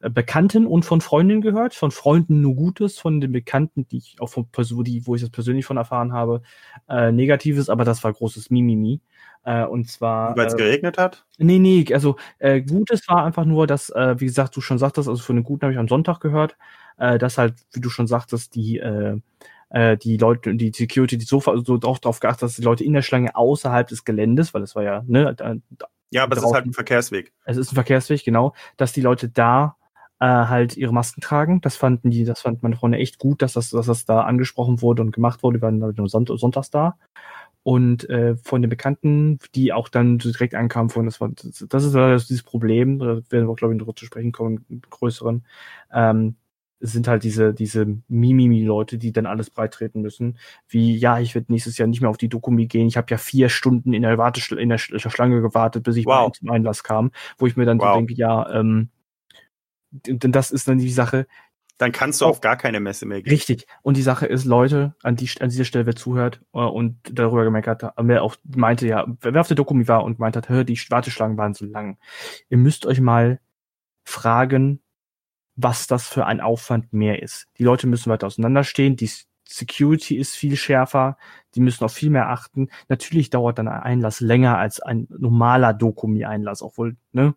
[0.00, 4.28] Bekannten und von Freundinnen gehört, von Freunden nur Gutes, von den Bekannten, die ich auch
[4.28, 4.46] von
[4.84, 6.42] die, wo ich das persönlich von erfahren habe,
[6.88, 9.00] äh, Negatives, aber das war großes Mimimi.
[9.44, 10.36] Äh, und zwar.
[10.36, 11.24] Weil es äh, geregnet hat?
[11.38, 15.08] Nee, nee, also äh, Gutes war einfach nur, dass, äh, wie gesagt, du schon sagtest,
[15.08, 16.56] also von den Guten habe ich am Sonntag gehört,
[16.98, 19.18] äh, dass halt, wie du schon sagtest, die äh,
[19.70, 22.92] äh, die Leute, die Security, die so, so auch darauf geachtet, dass die Leute in
[22.92, 25.56] der Schlange außerhalb des Geländes, weil es war ja, ne, da,
[26.10, 27.32] ja, aber es ist halt ein Verkehrsweg.
[27.44, 29.76] Es ist ein Verkehrsweg, genau, dass die Leute da
[30.20, 31.60] äh, halt ihre Masken tragen.
[31.60, 34.82] Das fanden die, das fand meine Freunde echt gut, dass das, dass das da angesprochen
[34.82, 35.58] wurde und gemacht wurde.
[35.58, 36.96] Wir waren nur Sonnt sonntags da.
[37.62, 41.94] und äh, von den Bekannten, die auch dann direkt ankamen von, das war, das, ist
[41.94, 45.44] leider dieses Problem, da werden wir, glaube ich, noch zu sprechen kommen, größeren,
[45.92, 46.36] ähm,
[46.80, 50.38] sind halt diese, diese Mimimi-Leute, die dann alles breitreten müssen.
[50.68, 52.86] Wie, ja, ich werde nächstes Jahr nicht mehr auf die Dokumi gehen.
[52.86, 56.30] Ich habe ja vier Stunden in der, Warteschl in der Schlange gewartet, bis ich wow.
[56.30, 57.94] zum Einlass kam, wo ich mir dann wow.
[57.94, 58.90] so denke, ja, ähm,
[59.90, 61.26] denn das ist dann die Sache.
[61.78, 63.30] Dann kannst du auf gar keine Messe mehr gehen.
[63.30, 63.66] Richtig.
[63.82, 67.44] Und die Sache ist, Leute, an, die, an dieser Stelle, wer zuhört uh, und darüber
[67.44, 70.64] gemeckert hat, wer auch meinte, ja, wer auf der Dokumi war und meint hat, hör,
[70.64, 71.96] die Warteschlangen waren so lang.
[72.48, 73.38] Ihr müsst euch mal
[74.04, 74.80] fragen,
[75.54, 77.46] was das für ein Aufwand mehr ist.
[77.58, 79.10] Die Leute müssen weiter auseinanderstehen, die
[79.50, 81.16] Security ist viel schärfer,
[81.54, 82.68] die müssen auf viel mehr achten.
[82.88, 87.34] Natürlich dauert dann ein Einlass länger als ein normaler Dokumi-Einlass, obwohl, ne?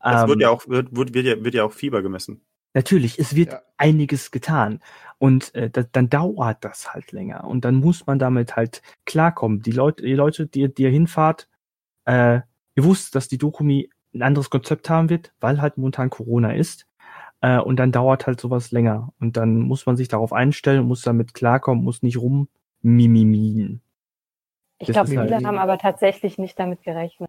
[0.00, 2.40] Es ähm, wird ja auch, wird, wird, wird, ja, wird ja auch Fieber gemessen.
[2.74, 3.62] Natürlich, es wird ja.
[3.76, 4.80] einiges getan.
[5.18, 7.44] Und äh, da, dann dauert das halt länger.
[7.44, 9.62] Und dann muss man damit halt klarkommen.
[9.62, 11.48] Die Leute, die Leute, die, die ihr hinfahrt,
[12.04, 12.40] äh,
[12.74, 16.86] ihr wusst, dass die Dokumi ein anderes Konzept haben wird, weil halt momentan Corona ist.
[17.44, 19.12] Äh, und dann dauert halt sowas länger.
[19.20, 23.82] Und dann muss man sich darauf einstellen, muss damit klarkommen, muss nicht rummimimien.
[24.78, 27.28] Ich glaube, viele halt haben aber tatsächlich nicht damit gerechnet.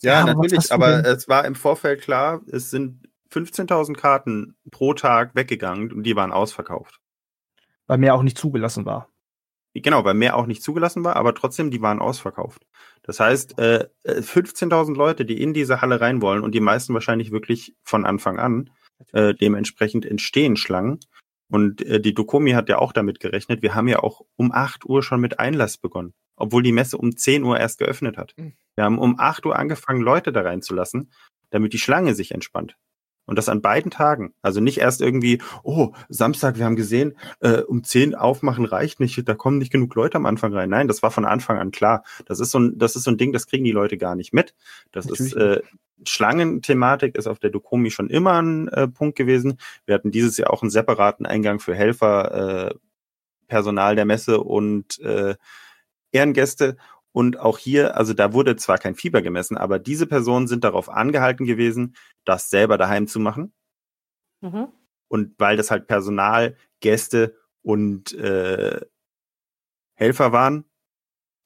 [0.00, 5.34] Ja, ja natürlich, aber es war im Vorfeld klar, es sind 15.000 Karten pro Tag
[5.34, 6.98] weggegangen und die waren ausverkauft.
[7.86, 9.10] Weil mehr auch nicht zugelassen war.
[9.74, 12.66] Genau, weil mehr auch nicht zugelassen war, aber trotzdem, die waren ausverkauft.
[13.02, 16.94] Das heißt, äh, 15.000 äh, Leute, die in diese Halle rein wollen und die meisten
[16.94, 18.70] wahrscheinlich wirklich von Anfang an,
[19.12, 21.00] äh, dementsprechend entstehen Schlangen.
[21.50, 23.62] Und äh, die Dokomi hat ja auch damit gerechnet.
[23.62, 27.16] Wir haben ja auch um 8 Uhr schon mit Einlass begonnen, obwohl die Messe um
[27.16, 28.32] 10 Uhr erst geöffnet hat.
[28.36, 28.54] Mhm.
[28.74, 31.12] Wir haben um 8 Uhr angefangen, Leute da reinzulassen,
[31.50, 32.76] damit die Schlange sich entspannt.
[33.24, 34.34] Und das an beiden Tagen.
[34.42, 39.28] Also nicht erst irgendwie, oh, Samstag, wir haben gesehen, äh, um zehn aufmachen reicht nicht,
[39.28, 40.70] da kommen nicht genug Leute am Anfang rein.
[40.70, 42.02] Nein, das war von Anfang an klar.
[42.26, 44.32] Das ist so ein, das ist so ein Ding, das kriegen die Leute gar nicht
[44.32, 44.54] mit.
[44.90, 45.32] Das Natürlich.
[45.34, 45.60] ist äh,
[46.06, 49.58] Schlangenthematik ist auf der Dokomi schon immer ein äh, Punkt gewesen.
[49.86, 52.74] Wir hatten dieses Jahr auch einen separaten Eingang für Helfer, äh,
[53.48, 55.36] Personal der Messe und äh,
[56.12, 56.76] Ehrengäste.
[57.12, 60.88] Und auch hier, also da wurde zwar kein Fieber gemessen, aber diese Personen sind darauf
[60.88, 63.52] angehalten gewesen, das selber daheim zu machen.
[64.40, 64.68] Mhm.
[65.08, 68.80] Und weil das halt Personal, Gäste und äh,
[69.94, 70.64] Helfer waren,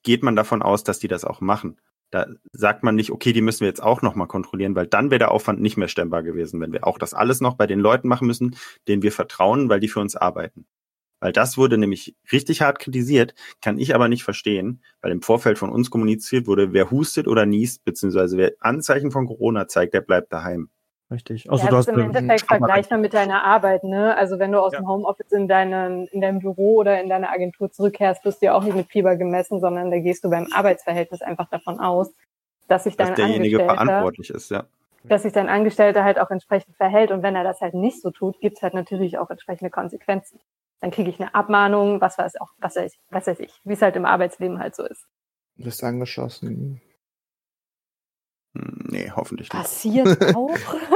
[0.04, 1.80] geht man davon aus, dass die das auch machen.
[2.10, 5.18] Da sagt man nicht, okay, die müssen wir jetzt auch nochmal kontrollieren, weil dann wäre
[5.18, 8.08] der Aufwand nicht mehr stemmbar gewesen, wenn wir auch das alles noch bei den Leuten
[8.08, 10.66] machen müssen, denen wir vertrauen, weil die für uns arbeiten.
[11.20, 15.58] Weil das wurde nämlich richtig hart kritisiert, kann ich aber nicht verstehen, weil im Vorfeld
[15.58, 20.02] von uns kommuniziert wurde, wer hustet oder niest, beziehungsweise wer Anzeichen von Corona zeigt, der
[20.02, 20.70] bleibt daheim.
[21.10, 21.50] Richtig.
[21.50, 24.16] Also ja, du hast im Endeffekt vergleichbar mit deiner Arbeit, ne?
[24.16, 24.80] Also wenn du aus ja.
[24.80, 28.54] dem Homeoffice in deinen, in deinem Büro oder in deine Agentur zurückkehrst, wirst du ja
[28.54, 32.12] auch nicht mit Fieber gemessen, sondern da gehst du beim Arbeitsverhältnis einfach davon aus,
[32.66, 34.64] dass sich dein dass derjenige verantwortlich ist, ja.
[35.04, 38.10] Dass sich dein Angestellter halt auch entsprechend verhält und wenn er das halt nicht so
[38.10, 40.40] tut, gibt's halt natürlich auch entsprechende Konsequenzen
[40.80, 43.72] dann kriege ich eine Abmahnung, was weiß auch, was weiß ich, was weiß ich, wie
[43.72, 45.06] es halt im Arbeitsleben halt so ist.
[45.56, 46.80] Du bist angeschossen.
[48.88, 49.62] Nee, hoffentlich nicht.
[49.62, 50.50] Passiert auch.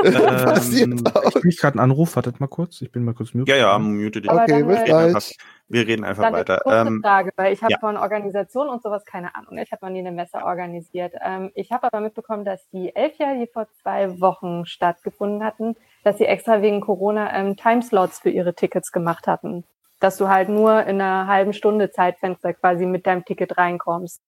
[0.04, 1.26] ähm, Passiert auch.
[1.26, 3.50] Ich kriege gerade einen Anruf, wartet mal kurz, ich bin mal kurz mute.
[3.50, 4.30] Ja, ja, mute dich.
[4.30, 5.36] Okay, bis gleich.
[5.70, 6.58] Wir reden einfach dann weiter.
[6.58, 7.78] Kurze ähm, Frage, weil ich habe ja.
[7.78, 9.56] von Organisation und sowas keine Ahnung.
[9.58, 11.14] Ich habe noch nie eine Messe organisiert.
[11.24, 15.76] Ähm, ich habe aber mitbekommen, dass die elf Jahre, die vor zwei Wochen stattgefunden hatten,
[16.02, 19.62] dass sie extra wegen Corona ähm, Timeslots für ihre Tickets gemacht hatten.
[20.00, 24.20] Dass du halt nur in einer halben Stunde Zeitfenster quasi mit deinem Ticket reinkommst.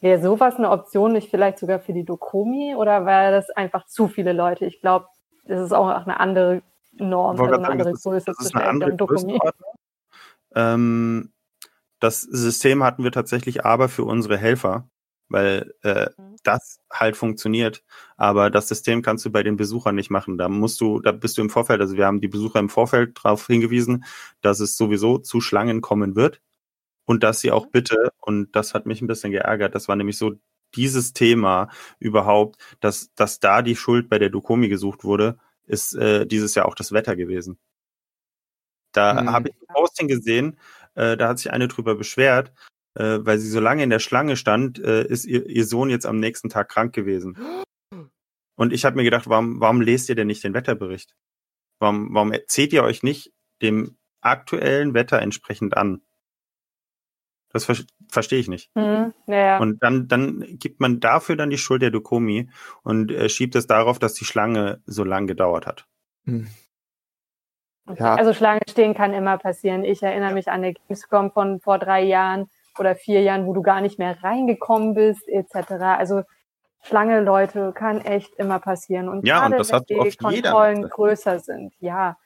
[0.00, 4.08] Wäre sowas eine Option nicht vielleicht sogar für die Dokomi oder wäre das einfach zu
[4.08, 4.64] viele Leute?
[4.64, 5.06] Ich glaube,
[5.44, 9.38] das ist auch eine andere Norm, also eine andere Größe das ist eine andere Dokomi.
[10.54, 11.32] Ähm,
[12.00, 14.88] das System hatten wir tatsächlich aber für unsere Helfer
[15.30, 16.36] weil äh, mhm.
[16.42, 17.82] das halt funktioniert.
[18.16, 20.36] Aber das System kannst du bei den Besuchern nicht machen.
[20.36, 23.18] Da musst du, da bist du im Vorfeld, also wir haben die Besucher im Vorfeld
[23.22, 24.04] darauf hingewiesen,
[24.42, 26.42] dass es sowieso zu Schlangen kommen wird
[27.10, 30.16] und dass sie auch bitte, und das hat mich ein bisschen geärgert, das war nämlich
[30.16, 30.34] so
[30.76, 31.68] dieses Thema
[31.98, 36.66] überhaupt, dass, dass da die Schuld bei der Dukomi gesucht wurde, ist äh, dieses Jahr
[36.66, 37.58] auch das Wetter gewesen.
[38.92, 39.32] Da mhm.
[39.32, 40.56] habe ich ein Posting gesehen,
[40.94, 42.52] äh, da hat sich eine drüber beschwert,
[42.94, 46.06] äh, weil sie so lange in der Schlange stand, äh, ist ihr, ihr Sohn jetzt
[46.06, 47.36] am nächsten Tag krank gewesen.
[48.56, 51.16] Und ich habe mir gedacht, warum, warum lest ihr denn nicht den Wetterbericht?
[51.80, 56.02] Warum, warum erzählt ihr euch nicht dem aktuellen Wetter entsprechend an?
[57.52, 57.76] Das ver
[58.08, 58.70] verstehe ich nicht.
[58.74, 59.58] Mhm, ja.
[59.58, 62.48] Und dann, dann gibt man dafür dann die Schuld der Dokomi
[62.82, 65.86] und äh, schiebt es darauf, dass die Schlange so lang gedauert hat.
[66.24, 66.48] Mhm.
[67.98, 68.14] Ja.
[68.14, 69.84] Also Schlange stehen kann immer passieren.
[69.84, 73.62] Ich erinnere mich an eine Gamescom von vor drei Jahren oder vier Jahren, wo du
[73.62, 75.72] gar nicht mehr reingekommen bist, etc.
[75.98, 76.22] Also
[76.82, 79.08] Schlange, Leute, kann echt immer passieren.
[79.08, 80.88] Und ja, gerade und das wenn hat die oft Kontrollen jeder.
[80.88, 82.16] größer sind, ja.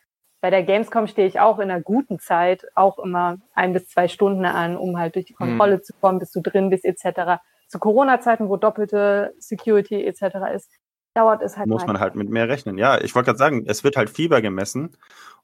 [0.44, 4.08] Bei der Gamescom stehe ich auch in einer guten Zeit auch immer ein bis zwei
[4.08, 5.32] Stunden an, um halt durch die.
[5.32, 7.40] Kontrolle zu kommen, bis du drin bist, etc.
[7.66, 10.36] Zu Corona-Zeiten, wo doppelte Security etc.
[10.54, 10.70] ist,
[11.14, 12.76] dauert es halt muss man halt mit mehr rechnen.
[12.76, 14.98] Ja, ich wollte gerade sagen, es wird halt Fieber gemessen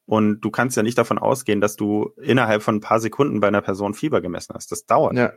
[0.04, 3.48] und du kannst ja nicht davon ausgehen, dass du innerhalb von ein paar Sekunden bei
[3.48, 4.70] einer Person Fieber gemessen hast.
[4.70, 5.16] Das dauert.
[5.16, 5.32] Ja.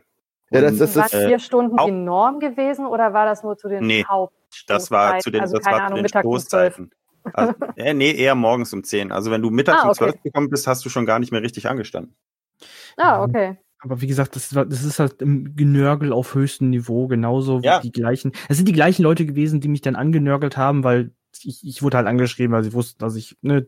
[0.50, 3.56] Ja, das, das Waren ist, äh, vier Stunden die Norm gewesen oder war das nur
[3.56, 4.66] zu den Nee, Hauptstoßzeiten?
[4.66, 6.22] Das war zu den, also, das war zu Ahnung, den um zwölf.
[6.22, 6.90] Stoßzeiten.
[7.32, 9.12] Also, äh, nee, eher morgens um 10.
[9.12, 9.98] Also wenn du mittags Ah, um okay.
[9.98, 12.14] 12 gekommen bist, hast du schon gar nicht mehr richtig angestanden.
[12.96, 13.56] Ah, okay.
[13.80, 17.66] Aber wie gesagt, das, war- das ist halt im Genörgel auf höchstem Niveau, genauso wie
[17.66, 17.80] Ja.
[17.80, 18.32] die gleichen.
[18.48, 21.96] Es sind die gleichen Leute gewesen, die mich dann angenörgelt haben, weil ich, ich wurde
[21.98, 23.66] halt angeschrieben, weil sie wussten, dass ich ne,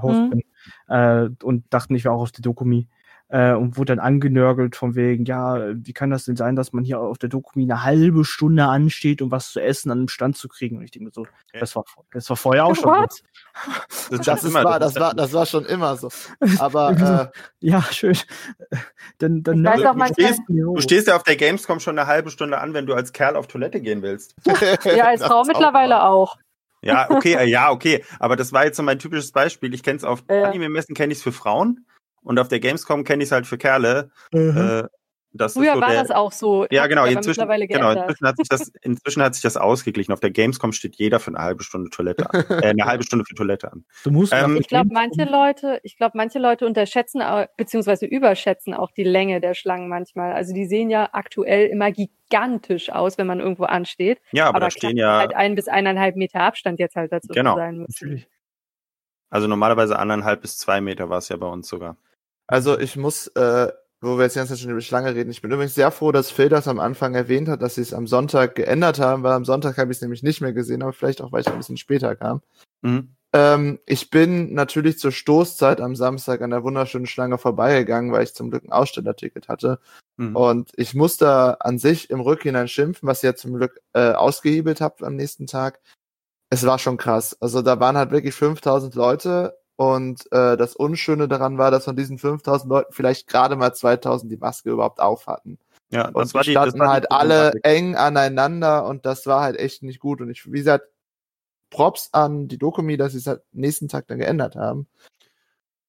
[0.00, 0.30] Host Mhm.
[0.30, 0.42] bin
[0.88, 2.88] äh, und dachten, ich wäre auch auf der Dokumi.
[3.32, 6.82] Äh, und wurde dann angenörgelt von wegen, ja, wie kann das denn sein, dass man
[6.82, 10.36] hier auf der Dokumi eine halbe Stunde ansteht, um was zu essen an einem Stand
[10.36, 10.78] zu kriegen?
[10.78, 11.60] Und ich denke so, Ja.
[11.60, 12.90] das war, das war vorher auch schon.
[12.90, 13.12] What?
[13.12, 14.16] so.
[14.16, 16.08] Das, das, ist wahr, das, war, das war schon immer so.
[16.58, 18.16] Aber äh, Ja, schön.
[19.18, 22.08] Dann, dann Ich weiß auch du, stehst, du stehst ja auf der Gamescom schon eine
[22.08, 24.34] halbe Stunde an, wenn du als Kerl auf Toilette gehen willst.
[24.44, 24.54] Ja,
[25.06, 26.36] als das Frau mittlerweile auch.
[26.82, 28.04] Ja, okay, äh, ja, okay.
[28.18, 29.72] Aber das war jetzt so mein typisches Beispiel.
[29.72, 30.44] Ich kenne es auf Ja.
[30.44, 31.86] Anime-Messen, kenne ich es für Frauen
[32.22, 34.10] und auf der Gamescom kenne ich es halt für Kerle.
[34.32, 34.84] Äh,
[35.32, 36.66] das Früher ist so war der, das auch so.
[36.70, 37.04] Ja, genau.
[37.04, 40.12] Inzwischen, mittlerweile genau inzwischen, hat sich das, inzwischen hat sich das ausgeglichen.
[40.12, 42.40] Auf der Gamescom steht jeder für eine halbe Stunde Toilette an.
[42.64, 43.84] Äh, eine halbe Stunde für Toilette an.
[44.02, 47.22] Du musst Ähm, Ich glaube, manche Leute, ich glaube, manche Leute unterschätzen
[47.56, 50.32] beziehungsweise überschätzen auch die Länge der Schlangen manchmal.
[50.32, 54.20] Also die sehen ja aktuell immer gigantisch aus, wenn man irgendwo ansteht.
[54.32, 57.28] Ja, aber, Aber, da stehen ja, halt ein bis eineinhalb Meter Abstand jetzt halt dazu
[57.28, 57.54] Genau.
[57.54, 57.92] sein müssen.
[58.08, 58.28] Natürlich.
[59.30, 61.96] also normalerweise anderthalb bis zwei Meter war es ja bei uns sogar.
[62.50, 63.68] Also ich muss, äh,
[64.00, 66.48] wo wir jetzt Zeit schon über Schlange reden, ich bin übrigens sehr froh, dass Phil
[66.48, 69.78] das am Anfang erwähnt hat, dass sie es am Sonntag geändert haben, weil am Sonntag
[69.78, 72.16] habe ich es nämlich nicht mehr gesehen, aber vielleicht auch, weil ich ein bisschen später
[72.16, 72.42] kam.
[72.82, 73.14] Mhm.
[73.32, 78.34] Ähm, ich bin natürlich zur Stoßzeit am Samstag an der wunderschönen Schlange vorbeigegangen, weil ich
[78.34, 79.78] zum Glück ein Ausstellerticket hatte.
[80.16, 80.34] Mhm.
[80.34, 84.80] Und ich muss da an sich im Rückhinein schimpfen, was ihr zum Glück äh, ausgehebelt
[84.80, 85.78] habt am nächsten Tag.
[86.48, 87.36] Es war schon krass.
[87.40, 91.96] Also da waren halt wirklich 5000 Leute und äh, das Unschöne daran war, dass von
[91.96, 95.58] diesen 5000 Leuten vielleicht gerade mal 2000 die Maske überhaupt auf hatten.
[95.90, 99.40] Ja, Und das war die standen war die halt alle eng aneinander und das war
[99.40, 100.20] halt echt nicht gut.
[100.20, 100.86] Und ich, wie gesagt,
[101.70, 104.86] Props an die Dokumi, dass sie es halt nächsten Tag dann geändert haben,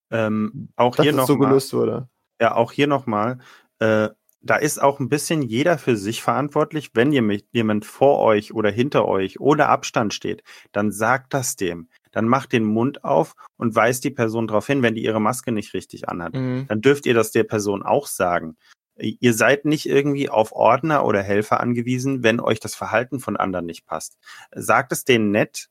[0.10, 2.08] Ähm, auch dass hier noch so mal, gelöst wurde.
[2.40, 3.40] Ja, auch hier nochmal.
[3.80, 4.08] Äh,
[4.40, 6.92] da ist auch ein bisschen jeder für sich verantwortlich.
[6.94, 11.58] Wenn ihr mit- jemand vor euch oder hinter euch ohne Abstand steht, dann sagt das
[11.58, 11.90] dem.
[12.12, 15.52] Dann macht den Mund auf und weist die Person darauf hin, wenn die ihre Maske
[15.52, 16.34] nicht richtig anhat.
[16.34, 16.66] Mhm.
[16.68, 18.58] Dann dürft ihr das der Person auch sagen.
[18.98, 23.66] Ihr seid nicht irgendwie auf Ordner oder Helfer angewiesen, wenn euch das Verhalten von anderen
[23.66, 24.18] nicht passt.
[24.54, 25.70] Sagt es denen nett,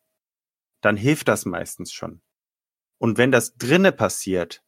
[0.80, 2.22] dann hilft das meistens schon.
[2.98, 4.62] Und wenn das drinne passiert,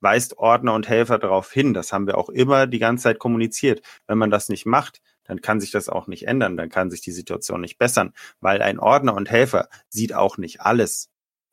[0.00, 1.74] weist Ordner und Helfer darauf hin.
[1.74, 3.82] Das haben wir auch immer die ganze Zeit kommuniziert.
[4.06, 7.02] Wenn man das nicht macht, dann kann sich das auch nicht ändern, dann kann sich
[7.02, 11.09] die Situation nicht bessern, weil ein Ordner und Helfer sieht auch nicht alles,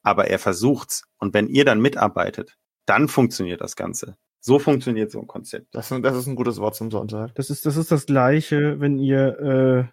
[0.07, 1.03] aber er versucht's.
[1.17, 4.15] Und wenn ihr dann mitarbeitet, dann funktioniert das Ganze.
[4.39, 5.75] So funktioniert so ein Konzept.
[5.75, 7.35] Das, das ist ein gutes Wort zum Sonntag.
[7.35, 9.91] Das ist, das ist das Gleiche, wenn ihr,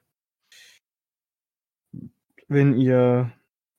[1.93, 1.99] äh,
[2.47, 3.33] wenn ihr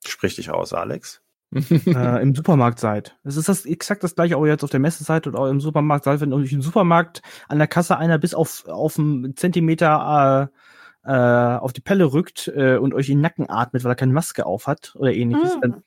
[0.05, 1.21] Sprich dich aus, Alex.
[1.53, 3.17] äh, im Supermarkt seid.
[3.23, 5.61] Es ist das exakt das gleiche, ob ihr jetzt auf der Messe seid oder im
[5.61, 10.51] Supermarkt seid, wenn euch im Supermarkt an der Kasse einer bis auf auf einen Zentimeter
[10.51, 13.95] äh, äh, auf die Pelle rückt äh, und euch in den Nacken atmet, weil er
[13.95, 15.61] keine Maske auf hat oder ähnliches, Mhm.
[15.61, 15.83] dann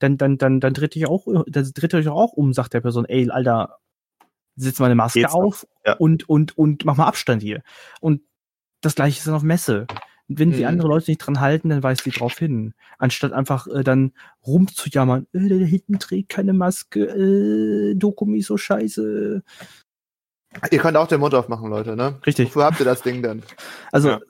[0.00, 2.80] dann dann dann dann dreht ihr auch dann dreht ihr euch auch um, sagt der
[2.80, 3.78] Person, ey, Alter,
[4.56, 5.94] setz mal eine Maske Geht's auf Ja.
[5.94, 7.62] und und und mach mal Abstand hier.
[8.00, 8.22] Und
[8.80, 9.86] das gleiche ist dann auf Messe.
[10.32, 10.66] Wenn die Mhm.
[10.68, 12.72] andere Leute nicht dran halten, dann weist die drauf hin.
[12.98, 14.12] Anstatt einfach äh, dann
[14.46, 19.42] rumzujammern, äh, der da hinten trägt keine Maske, äh, Dokumi so scheiße.
[20.70, 22.18] Ihr könnt auch den Mund aufmachen, Leute, ne?
[22.26, 22.48] Richtig.
[22.48, 23.42] Wofür habt ihr das Ding denn?
[23.92, 24.20] Also, Ja.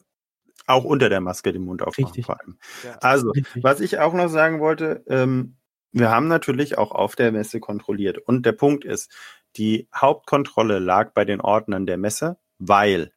[0.66, 2.26] Auch unter der Maske den Mund aufmachen Richtig.
[2.26, 2.56] vor allem.
[3.00, 3.64] Also, richtig.
[3.64, 5.56] Was ich auch noch sagen wollte, ähm,
[5.92, 8.18] wir haben natürlich auch auf der Messe kontrolliert.
[8.18, 9.12] Und der Punkt ist,
[9.56, 13.12] die Hauptkontrolle lag bei den Ordnern der Messe, weil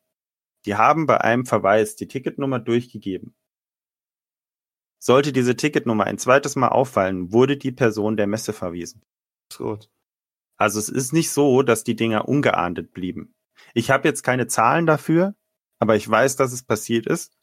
[0.65, 3.35] die haben bei einem Verweis die Ticketnummer durchgegeben.
[4.99, 9.03] Sollte diese Ticketnummer ein zweites Mal auffallen, wurde die Person der Messe verwiesen.
[9.55, 9.89] Gut.
[10.57, 13.35] Also es ist nicht so, dass die Dinger ungeahndet blieben.
[13.73, 15.35] Ich habe jetzt keine Zahlen dafür,
[15.79, 17.37] aber ich weiß, dass es passiert ist.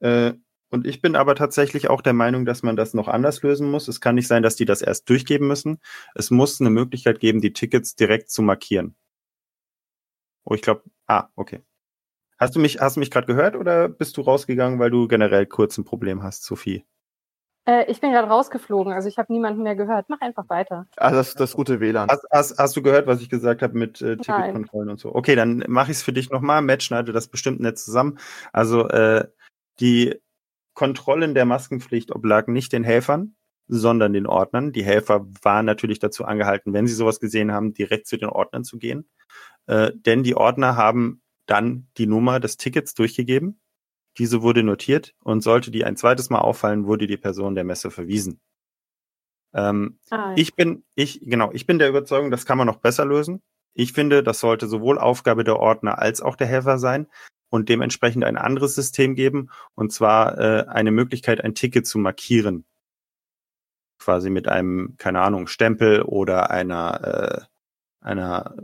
[0.00, 0.34] Äh,
[0.76, 3.88] und ich bin aber tatsächlich auch der Meinung, dass man das noch anders lösen muss.
[3.88, 5.78] Es kann nicht sein, dass die das erst durchgeben müssen.
[6.14, 8.94] Es muss eine Möglichkeit geben, die Tickets direkt zu markieren.
[10.44, 11.62] Oh, ich glaube, ah, okay.
[12.38, 15.46] Hast du mich, hast du mich gerade gehört oder bist du rausgegangen, weil du generell
[15.46, 16.84] kurz ein Problem hast, Sophie?
[17.64, 20.10] Äh, ich bin gerade rausgeflogen, also ich habe niemanden mehr gehört.
[20.10, 20.86] Mach einfach weiter.
[20.98, 22.10] Ah, das das gute WLAN.
[22.10, 25.14] Hast, hast, hast du gehört, was ich gesagt habe mit äh, Ticketkontrollen und so?
[25.14, 26.60] Okay, dann mache ich es für dich nochmal.
[26.60, 28.18] Matt schneidet das bestimmt nicht zusammen.
[28.52, 29.26] Also äh,
[29.80, 30.20] die
[30.76, 33.34] Kontrollen der Maskenpflicht oblagen nicht den Helfern,
[33.66, 34.70] sondern den Ordnern.
[34.72, 38.62] Die Helfer waren natürlich dazu angehalten, wenn sie sowas gesehen haben, direkt zu den Ordnern
[38.62, 39.08] zu gehen.
[39.66, 43.58] Äh, denn die Ordner haben dann die Nummer des Tickets durchgegeben
[44.18, 47.90] diese wurde notiert und sollte die ein zweites Mal auffallen, wurde die Person der Messe
[47.90, 48.40] verwiesen.
[49.52, 50.34] Ähm, ah, ja.
[50.36, 53.42] Ich bin, ich, genau, ich bin der Überzeugung, das kann man noch besser lösen.
[53.78, 57.08] Ich finde, das sollte sowohl Aufgabe der Ordner als auch der Helfer sein
[57.50, 62.64] und dementsprechend ein anderes System geben, und zwar äh, eine Möglichkeit, ein Ticket zu markieren.
[63.98, 67.48] Quasi mit einem, keine Ahnung, Stempel oder einer,
[68.00, 68.54] äh, einer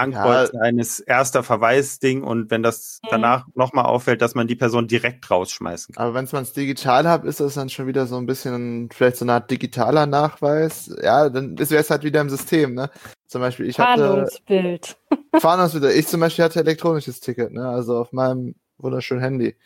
[0.00, 0.62] Ankreuzen ja.
[0.62, 3.08] eines erster Verweisding und wenn das mhm.
[3.10, 6.04] danach nochmal auffällt, dass man die Person direkt rausschmeißen kann.
[6.04, 9.16] Aber wenn man es digital hat, ist das dann schon wieder so ein bisschen vielleicht
[9.16, 10.94] so eine Art digitaler Nachweis.
[11.02, 12.90] Ja, dann wäre es halt wieder im System, ne?
[13.26, 14.02] Zum Beispiel, ich hatte.
[14.02, 14.96] Fahndungsbild.
[15.38, 15.94] Fahndungsbild.
[15.94, 17.68] Ich zum Beispiel hatte elektronisches Ticket, ne?
[17.68, 19.56] Also auf meinem wunderschönen Handy.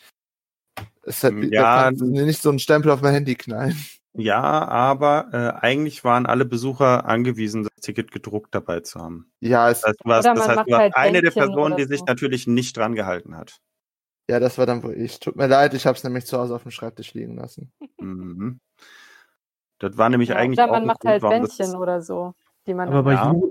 [1.03, 3.77] Es hat, ja, nicht so einen Stempel auf mein Handy knallen.
[4.17, 9.33] Ja, aber äh, eigentlich waren alle Besucher angewiesen, das Ticket gedruckt dabei zu haben.
[9.41, 12.47] Ja, es das heißt, was, das heißt, du halt eine der Personen, die sich natürlich
[12.47, 13.59] nicht dran gehalten hat.
[14.31, 15.19] Ja, das war dann wohl ich.
[15.19, 17.73] Tut mir leid, ich habe es nämlich zu Hause auf dem Schreibtisch liegen lassen.
[17.99, 18.61] Mhm.
[19.81, 22.35] Das war nämlich ja, eigentlich oder man macht Grund, halt Bändchen oder so,
[22.67, 23.51] die man aber bei, Juri,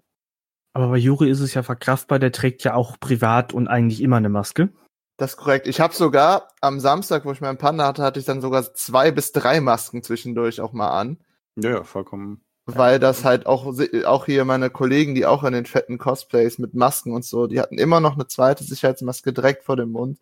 [0.72, 4.18] aber bei Juri ist es ja verkraftbar, der trägt ja auch privat und eigentlich immer
[4.18, 4.70] eine Maske.
[5.18, 5.68] Das ist korrekt.
[5.68, 9.12] Ich habe sogar am Samstag, wo ich meinen Panda hatte, hatte ich dann sogar zwei
[9.12, 11.18] bis drei Masken zwischendurch auch mal an.
[11.56, 12.42] Ja, ja vollkommen.
[12.66, 13.74] Weil das halt auch,
[14.06, 17.60] auch hier meine Kollegen, die auch in den fetten Cosplays mit Masken und so, die
[17.60, 20.18] hatten immer noch eine zweite Sicherheitsmaske direkt vor dem Mund.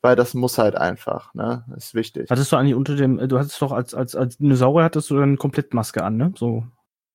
[0.00, 1.64] Weil das muss halt einfach, ne?
[1.68, 2.28] Das ist wichtig.
[2.28, 5.38] Hattest du eigentlich unter dem, du hattest doch als, als, als Dinosaurier hattest du dann
[5.38, 6.32] komplett Maske an, ne?
[6.36, 6.64] So.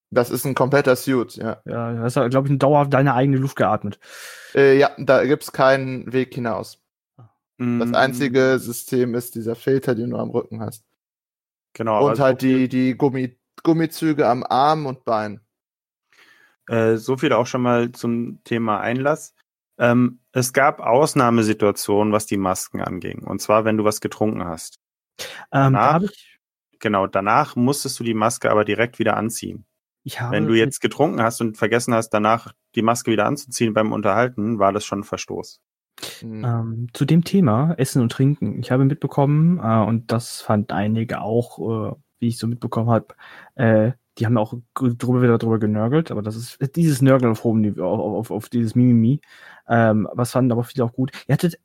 [0.10, 1.62] Das ist ein kompletter Suit, ja.
[1.66, 4.00] Ja, das ist, glaube ich, ein dauerhaft deine eigene Luft geatmet.
[4.56, 6.80] Äh, ja, da gibt's keinen Weg hinaus.
[7.58, 8.60] Das einzige mm.
[8.60, 10.86] System ist dieser Filter, den du am Rücken hast.
[11.74, 12.08] Genau.
[12.08, 15.42] Und halt die, die Gummi, Gummizüge am Arm und Bein.
[16.68, 19.34] Äh, so viel auch schon mal zum Thema Einlass.
[19.80, 23.24] Ähm, es gab Ausnahmesituationen, was die Masken anging.
[23.24, 24.80] Und zwar, wenn du was getrunken hast.
[25.52, 26.40] Ähm, danach, ich...
[26.80, 29.66] Genau, danach musstest du die Maske aber direkt wieder anziehen.
[30.04, 33.74] Ich habe wenn du jetzt getrunken hast und vergessen hast, danach die Maske wieder anzuziehen
[33.74, 35.60] beim Unterhalten, war das schon ein Verstoß.
[36.22, 36.46] Mhm.
[36.46, 38.60] Ähm, zu dem Thema Essen und Trinken.
[38.60, 43.16] Ich habe mitbekommen, äh, und das fand einige auch, äh, wie ich so mitbekommen habe,
[43.56, 47.62] äh, die haben auch drüber wieder drüber genörgelt, aber das ist dieses Nörgeln auf hohem
[47.62, 49.22] Niveau, auf, auf, auf dieses Mimimi.
[49.68, 51.12] Ähm, was fanden aber viele auch gut.
[51.28, 51.60] Ihr hattet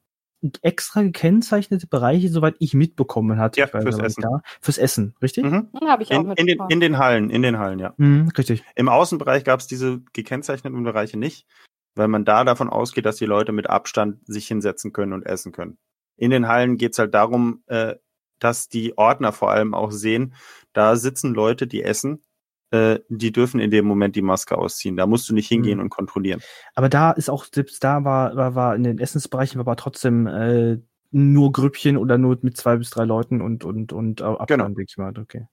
[0.60, 3.60] extra gekennzeichnete Bereiche, soweit ich mitbekommen hatte.
[3.60, 4.22] Ja, fürs Essen.
[4.22, 4.42] Da.
[4.60, 5.44] Fürs Essen, richtig?
[5.44, 5.68] Mhm.
[5.86, 7.94] Habe ich auch in, in, den, in den Hallen, in den Hallen, ja.
[7.96, 8.64] Mhm, richtig.
[8.74, 11.46] Im Außenbereich gab es diese gekennzeichneten Bereiche nicht
[11.94, 15.52] weil man da davon ausgeht, dass die Leute mit Abstand sich hinsetzen können und essen
[15.52, 15.78] können.
[16.16, 17.96] In den Hallen geht's halt darum, äh,
[18.38, 20.34] dass die Ordner vor allem auch sehen,
[20.72, 22.22] da sitzen Leute, die essen,
[22.70, 24.96] äh, die dürfen in dem Moment die Maske ausziehen.
[24.96, 25.84] Da musst du nicht hingehen mhm.
[25.84, 26.40] und kontrollieren.
[26.74, 30.26] Aber da ist auch, selbst da war, war, war in den Essensbereichen war aber trotzdem
[30.26, 30.78] äh,
[31.10, 34.64] nur Grüppchen oder nur mit zwei bis drei Leuten und und und Abstand, genau.
[34.64, 35.16] denke ich mal.
[35.16, 35.46] Okay.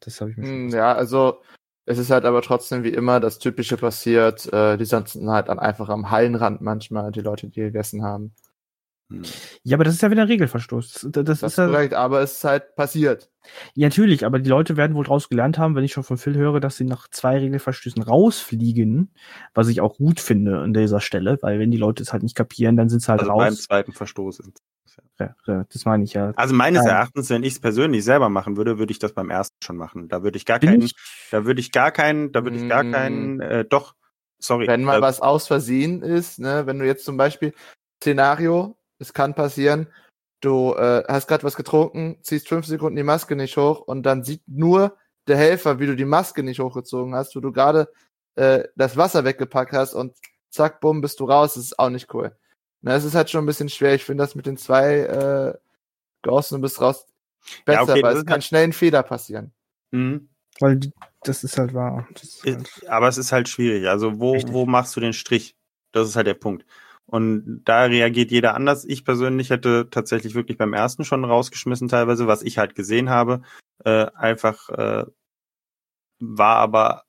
[0.00, 1.40] Das habe ich mir schon hm, Ja, also
[1.88, 4.52] es ist halt aber trotzdem wie immer das Typische passiert.
[4.52, 8.34] Äh, die sitzen halt dann einfach am Hallenrand manchmal, die Leute, die gegessen haben.
[9.10, 9.22] Hm.
[9.62, 11.08] Ja, aber das ist ja wieder Regelverstoß.
[11.10, 13.30] Das, das, ist ja, korrekt, aber es ist halt passiert.
[13.74, 16.36] Ja, natürlich, aber die Leute werden wohl draus gelernt haben, wenn ich schon von Phil
[16.36, 19.10] höre, dass sie nach zwei Regelverstößen rausfliegen,
[19.54, 22.36] was ich auch gut finde an dieser Stelle, weil wenn die Leute es halt nicht
[22.36, 23.44] kapieren, dann sind sie halt also raus.
[23.44, 24.52] beim zweiten Verstoß ja, ja,
[25.16, 26.32] das meine ich ja.
[26.36, 26.86] Also meines.
[26.86, 30.08] Erachtens, wenn ich es persönlich selber machen würde, würde ich das beim ersten schon machen.
[30.08, 30.94] Da würde ich gar Bin keinen, ich?
[31.30, 33.40] da würde ich gar keinen, da würde ich gar keinen, mm.
[33.40, 33.94] äh, doch,
[34.38, 34.66] sorry.
[34.66, 37.52] Wenn mal äh, was aus Versehen ist, ne, wenn du jetzt zum Beispiel
[38.00, 39.88] Szenario, es kann passieren,
[40.40, 44.22] du äh, hast gerade was getrunken, ziehst fünf Sekunden die Maske nicht hoch und dann
[44.22, 47.88] sieht nur der Helfer, wie du die Maske nicht hochgezogen hast, wo du gerade
[48.36, 50.16] äh, das Wasser weggepackt hast und
[50.50, 52.36] zack, bumm, bist du raus, das ist auch nicht cool.
[52.80, 53.94] Na, es ist halt schon ein bisschen schwer.
[53.94, 55.58] Ich finde das mit den zwei äh,
[56.22, 57.06] Ghosts und bist raus
[57.64, 59.52] besser, ja, okay, weil es kann halt schnell ein Fehler passieren.
[59.90, 60.28] Mhm.
[60.60, 60.80] Weil
[61.22, 62.08] das ist halt wahr.
[62.20, 63.88] Ist halt Aber es ist halt schwierig.
[63.88, 65.56] Also wo, wo machst du den Strich?
[65.92, 66.64] Das ist halt der Punkt.
[67.06, 68.84] Und da reagiert jeder anders.
[68.84, 73.42] Ich persönlich hätte tatsächlich wirklich beim ersten schon rausgeschmissen, teilweise, was ich halt gesehen habe.
[73.84, 75.06] Äh, einfach äh,
[76.18, 77.04] war aber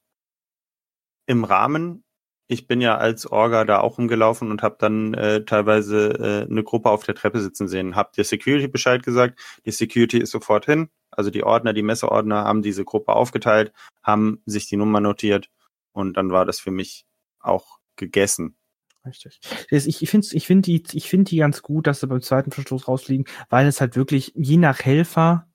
[1.26, 2.04] im Rahmen
[2.52, 6.64] ich bin ja als Orga da auch rumgelaufen und habe dann äh, teilweise äh, eine
[6.64, 7.96] Gruppe auf der Treppe sitzen sehen.
[7.96, 9.40] Hab der Security Bescheid gesagt.
[9.66, 10.90] Die Security ist sofort hin.
[11.12, 13.72] Also die Ordner, die Messeordner haben diese Gruppe aufgeteilt,
[14.02, 15.52] haben sich die Nummer notiert
[15.92, 17.06] und dann war das für mich
[17.40, 18.58] auch gegessen.
[19.06, 19.40] Richtig.
[19.70, 22.88] Ich finde ich find die, ich find die ganz gut, dass sie beim zweiten Verstoß
[22.88, 25.46] rausfliegen, weil es halt wirklich je nach Helfer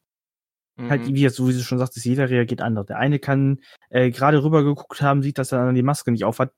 [0.77, 1.15] Halt, mhm.
[1.15, 2.87] wie jetzt, so wie du schon sagtest, jeder reagiert anders.
[2.87, 6.25] Der eine kann äh, gerade rüber geguckt haben, sieht, dass er dann die Maske nicht
[6.25, 6.53] aufhat,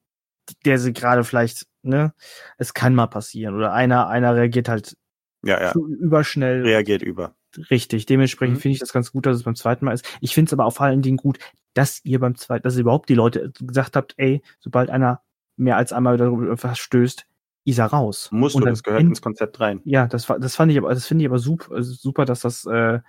[0.64, 2.12] der sie gerade vielleicht, ne,
[2.58, 3.54] es kann mal passieren.
[3.54, 4.96] Oder einer, einer reagiert halt
[5.42, 5.72] ja, ja.
[5.74, 6.62] überschnell.
[6.62, 7.34] Reagiert über.
[7.70, 8.06] Richtig.
[8.06, 8.60] Dementsprechend mhm.
[8.60, 10.06] finde ich das ganz gut, dass es beim zweiten Mal ist.
[10.20, 11.38] Ich finde es aber auch vor allen Dingen gut,
[11.74, 15.22] dass ihr beim zweiten, dass ihr überhaupt die Leute gesagt habt, ey, sobald einer
[15.56, 17.26] mehr als einmal darüber verstößt,
[17.64, 18.28] ist er raus.
[18.30, 19.80] Musst du, das gehört ins Konzept rein.
[19.84, 23.00] Ja, das das fand ich aber, das finde ich aber super, super, dass das, äh,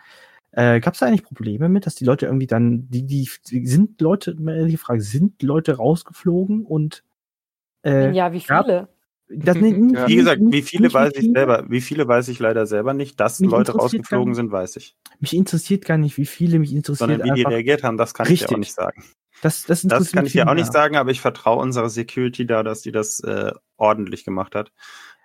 [0.51, 3.29] äh, Gab es da eigentlich Probleme mit, dass die Leute irgendwie dann, die, die,
[3.67, 7.03] sind Leute, die Frage, sind Leute rausgeflogen und
[7.83, 8.89] äh, ja, wie viele?
[9.29, 9.53] Ja.
[10.07, 13.19] Wie gesagt, wie viele weiß ich selber, wie viele weiß ich leider selber nicht.
[13.19, 14.95] Dass mich Leute rausgeflogen sind, weiß ich.
[15.19, 17.09] Mich interessiert gar nicht, wie viele mich interessiert.
[17.09, 18.43] Sondern wie die reagiert haben, das kann richtig.
[18.43, 19.03] ich dir auch nicht sagen.
[19.41, 22.63] Das, das, das kann ich dir auch nicht sagen, aber ich vertraue unserer Security da,
[22.63, 24.71] dass die das äh, ordentlich gemacht hat.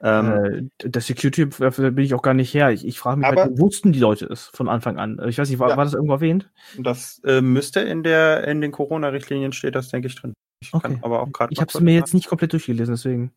[0.02, 2.72] Ähm, äh, der Security bin ich auch gar nicht her.
[2.72, 5.20] Ich, ich frage mich, aber, halt, wussten die Leute es von Anfang an?
[5.28, 6.50] Ich weiß nicht, war, ja, war das irgendwo erwähnt?
[6.76, 10.34] Das äh, müsste in der in den Corona-Richtlinien steht das, denke ich, drin.
[10.62, 10.98] Ich okay.
[11.02, 11.52] aber auch gerade.
[11.52, 13.32] Ich habe es mir jetzt nicht komplett durchgelesen, deswegen.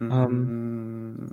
[0.00, 1.28] Ähm,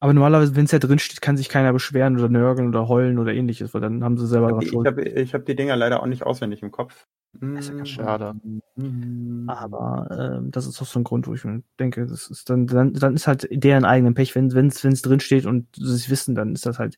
[0.00, 3.18] aber normalerweise, wenn es ja drin steht, kann sich keiner beschweren oder nörgeln oder heulen
[3.18, 4.86] oder ähnliches, weil dann haben sie selber dran schuld.
[4.86, 7.06] Ich habe ich hab die Dinger leider auch nicht auswendig im Kopf.
[7.40, 8.34] Das ist ja ganz schade.
[8.76, 9.44] Mhm.
[9.48, 11.42] Aber ähm, das ist auch so ein Grund, wo ich
[11.80, 15.46] denke, das ist dann, dann, dann ist halt deren eigenen Pech, wenn es drin steht
[15.46, 16.96] und sie es wissen, dann ist das halt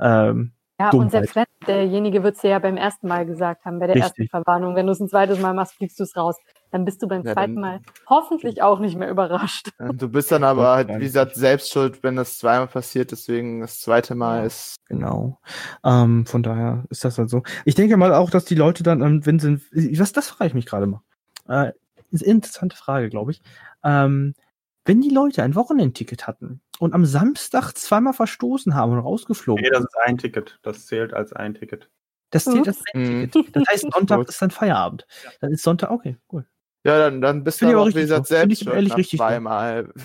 [0.00, 1.04] ähm, ja, Dummheit.
[1.04, 3.96] und selbst wenn derjenige wird es dir ja beim ersten Mal gesagt haben, bei der
[3.96, 4.10] Richtig.
[4.10, 6.36] ersten Verwarnung, wenn du es ein zweites Mal machst, fliegst du es raus.
[6.70, 9.70] Dann bist du beim ja, zweiten Mal hoffentlich auch nicht mehr überrascht.
[9.78, 13.80] Du bist dann aber halt, wie gesagt, selbst schuld, wenn das zweimal passiert, deswegen das
[13.80, 14.76] zweite Mal ist.
[14.86, 15.38] Genau.
[15.84, 17.42] Ähm, von daher ist das halt so.
[17.64, 19.58] Ich denke mal auch, dass die Leute dann, ähm, wenn sie,
[19.98, 21.02] was, das frage ich mich gerade mal.
[21.48, 21.72] Äh,
[22.10, 23.42] ist eine interessante Frage, glaube ich.
[23.82, 24.34] Ähm,
[24.84, 29.62] wenn die Leute ein Wochenendticket hatten und am Samstag zweimal verstoßen haben und rausgeflogen.
[29.62, 30.58] Nee, das ist ein Ticket.
[30.62, 31.90] Das zählt als ein Ticket.
[32.30, 33.30] Das zählt als ein mhm.
[33.30, 33.56] Ticket.
[33.56, 35.06] Das heißt, Sonntag ist dann Feierabend.
[35.40, 36.46] Dann ist Sonntag, okay, cool.
[36.84, 39.90] Ja, dann, dann bist du auch, wie gesagt, selbst ich ehrlich richtig zweimal.
[39.94, 40.02] So.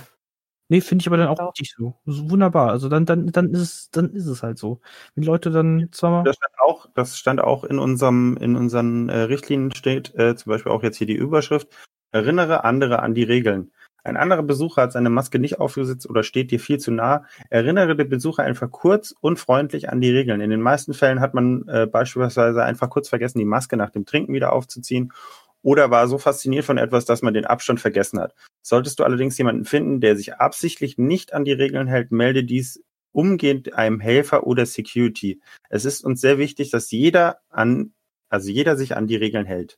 [0.72, 1.96] Nee, finde ich aber dann auch richtig so.
[2.06, 2.30] so.
[2.30, 2.70] Wunderbar.
[2.70, 4.80] Also dann, dann, dann ist es, dann ist es halt so.
[5.16, 6.24] Wenn Leute dann zweimal.
[6.24, 10.50] Das stand auch, das stand auch in unserem, in unseren äh, Richtlinien steht, äh, zum
[10.50, 11.68] Beispiel auch jetzt hier die Überschrift.
[12.12, 13.72] Erinnere andere an die Regeln.
[14.04, 17.26] Ein anderer Besucher hat seine Maske nicht aufgesetzt oder steht dir viel zu nah.
[17.50, 20.42] Erinnere den Besucher einfach kurz und freundlich an die Regeln.
[20.42, 24.06] In den meisten Fällen hat man äh, beispielsweise einfach kurz vergessen, die Maske nach dem
[24.06, 25.14] Trinken wieder aufzuziehen
[25.62, 28.34] oder war so fasziniert von etwas, dass man den Abstand vergessen hat.
[28.62, 32.84] Solltest du allerdings jemanden finden, der sich absichtlich nicht an die Regeln hält, melde dies
[33.12, 35.42] umgehend einem Helfer oder Security.
[35.70, 37.94] Es ist uns sehr wichtig, dass jeder an,
[38.30, 39.78] also jeder sich an die Regeln hält.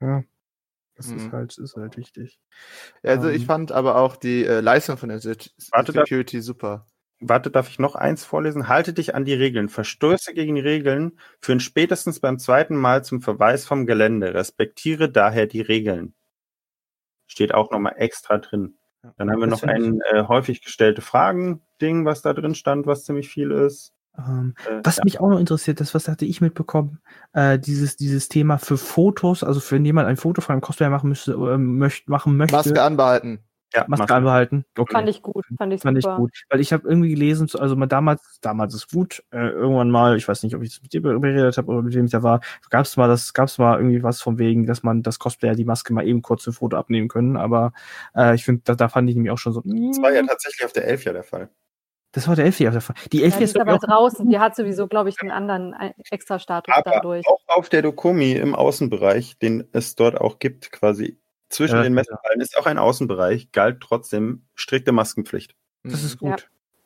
[0.00, 0.22] Ja,
[1.00, 1.16] das mhm.
[1.16, 2.38] ist halt, ist halt wichtig.
[3.02, 3.46] Also um, ich ähm.
[3.46, 6.86] fand aber auch die äh, Leistung von der warte, Security darf, super.
[7.20, 8.68] Warte, darf ich noch eins vorlesen?
[8.68, 9.70] Halte dich an die Regeln.
[9.70, 14.34] Verstöße gegen Regeln führen spätestens beim zweiten Mal zum Verweis vom Gelände.
[14.34, 16.14] Respektiere daher die Regeln.
[17.26, 18.76] Steht auch nochmal extra drin.
[19.16, 23.30] Dann haben wir noch ein äh, häufig gestellte Fragen-Ding, was da drin stand, was ziemlich
[23.30, 23.94] viel ist.
[24.18, 25.04] Ähm, äh, was ja.
[25.04, 27.00] mich auch noch interessiert, das was hatte ich mitbekommen,
[27.32, 31.08] äh, dieses dieses Thema für Fotos, also wenn jemand ein Foto von einem Cosplayer machen
[31.08, 32.56] müsste, äh, möcht, machen möchte.
[32.56, 33.40] Maske anbehalten.
[33.72, 34.64] Ja, Maske, Maske anbehalten.
[34.76, 34.92] Okay.
[34.92, 36.14] Fand ich gut, fand ich fand super.
[36.14, 39.90] ich gut, weil ich habe irgendwie gelesen, also mal damals, damals ist gut, äh, irgendwann
[39.90, 42.10] mal, ich weiß nicht, ob ich das mit dir beredet habe oder mit wem ich
[42.10, 45.04] da war, gab es mal das, gab es mal irgendwie was von wegen, dass man
[45.04, 47.72] das Cosplayer die Maske mal eben kurz ein Foto abnehmen können, aber
[48.16, 49.62] äh, ich finde, da, da fand ich nämlich auch schon so.
[49.64, 51.48] Das war ja tatsächlich auf der Elf ja der Fall.
[52.12, 52.68] Das war der Elfie.
[53.12, 54.28] Die Elfie ja, ist aber draußen.
[54.28, 57.26] Die hat sowieso, glaube ich, einen anderen äh, extra Status aber dadurch.
[57.26, 61.94] Auch auf der Dokumi im Außenbereich, den es dort auch gibt, quasi zwischen ja, den
[61.94, 65.54] Messehallen, ist auch ein Außenbereich, galt trotzdem strikte Maskenpflicht.
[65.84, 66.28] Das ist gut.
[66.28, 66.36] Ja.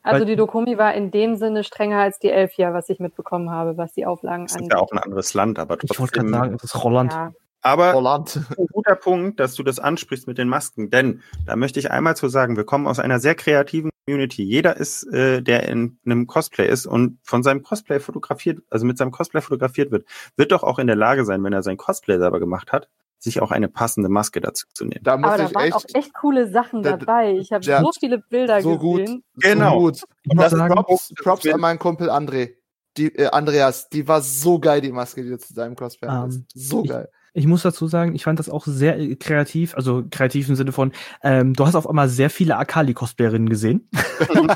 [0.03, 3.79] Also die Dokumi war in dem Sinne strenger als die Elfia, was ich mitbekommen habe,
[3.79, 4.55] was die Auflagen angeht.
[4.55, 5.95] Das ist ja auch ein anderes Land, aber trotzdem.
[5.95, 7.12] Ich wollte gerade sagen, es ist Holland.
[7.12, 7.33] Ja.
[7.65, 8.41] Aber Holland.
[8.59, 12.15] ein guter Punkt, dass du das ansprichst mit den Masken, denn da möchte ich einmal
[12.15, 14.43] zu sagen, wir kommen aus einer sehr kreativen Community.
[14.43, 18.99] Jeder ist, äh, der in einem Cosplay ist und von seinem Cosplay fotografiert, also mit
[18.99, 20.07] seinem Cosplay fotografiert wird,
[20.37, 23.41] wird doch auch in der Lage sein, wenn er sein Cosplay selber gemacht hat, sich
[23.41, 25.03] auch eine passende Maske dazu zu nehmen.
[25.03, 27.33] Da Aber da waren echt, auch echt coole Sachen da, dabei.
[27.39, 29.25] Ich habe so viele Bilder so gesehen.
[29.33, 29.71] Gut, genau.
[29.71, 30.03] So gut.
[30.25, 32.57] Ich muss sagen, Props, Props an meinen Kumpel André.
[32.99, 36.15] Die, äh, Andreas, die war so geil, die Maske, die du zu deinem Cosplay um,
[36.15, 36.43] hast.
[36.53, 40.49] So geil Ich muss dazu sagen, ich fand das auch sehr äh, kreativ, also kreativ
[40.49, 43.89] im Sinne von, ähm, du hast auf einmal sehr viele Akali-Cosplayerinnen gesehen.
[44.28, 44.51] mhm.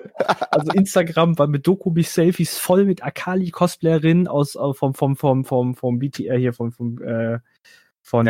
[0.52, 6.00] also Instagram war mit Dokumi-Selfies voll mit Akali-Cosplayerinnen aus äh, vom vom vom vom vom
[6.00, 7.40] BTR hier vom vom äh,
[8.02, 8.28] von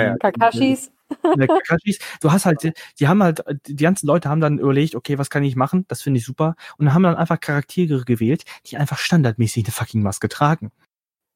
[1.37, 1.47] ja.
[1.47, 1.99] Kakashis.
[2.21, 5.43] Du hast halt, die haben halt, die ganzen Leute haben dann überlegt, okay, was kann
[5.43, 5.85] ich machen?
[5.89, 6.55] Das finde ich super.
[6.77, 10.71] Und haben dann einfach Charaktere gewählt, die einfach standardmäßig eine fucking Maske tragen.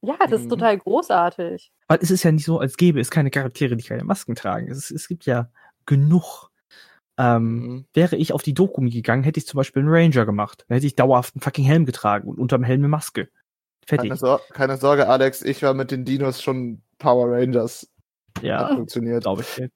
[0.06, 0.50] Ja, das ist mhm.
[0.50, 1.72] total großartig.
[1.88, 4.70] Weil es ist ja nicht so, als gäbe es keine Charaktere, die keine Masken tragen.
[4.70, 5.50] Es, es gibt ja
[5.86, 6.50] genug.
[7.18, 7.86] Ähm, mhm.
[7.94, 10.66] Wäre ich auf die Dokumi gegangen, hätte ich zum Beispiel einen Ranger gemacht.
[10.68, 13.30] Dann hätte ich dauerhaft einen fucking Helm getragen und unterm Helm eine Maske.
[13.86, 14.10] Fertig.
[14.10, 17.88] Keine, Sor keine Sorge, Alex, ich war mit den Dinos schon Power Rangers.
[18.42, 19.24] Ja, funktioniert.
[19.24, 19.70] Glaube ich.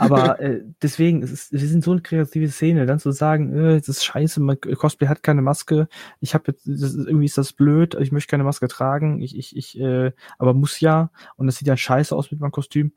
[0.00, 3.78] Aber äh, deswegen, es ist, wir sind so eine kreative Szene, dann zu sagen, äh,
[3.78, 5.88] das ist scheiße, mein Cosplay hat keine Maske,
[6.20, 9.56] ich habe jetzt, das, irgendwie ist das blöd, ich möchte keine Maske tragen, ich, ich,
[9.56, 12.92] ich, äh, aber muss ja, und das sieht ja scheiße aus mit meinem Kostüm.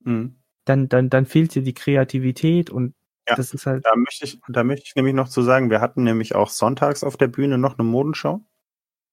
[0.00, 0.36] Mhm.
[0.64, 2.94] Dann, dann, dann fehlt dir die Kreativität und
[3.28, 3.84] ja, das ist halt.
[3.84, 7.04] Da möchte ich, da möchte ich nämlich noch zu sagen, wir hatten nämlich auch sonntags
[7.04, 8.42] auf der Bühne noch eine Modenschau,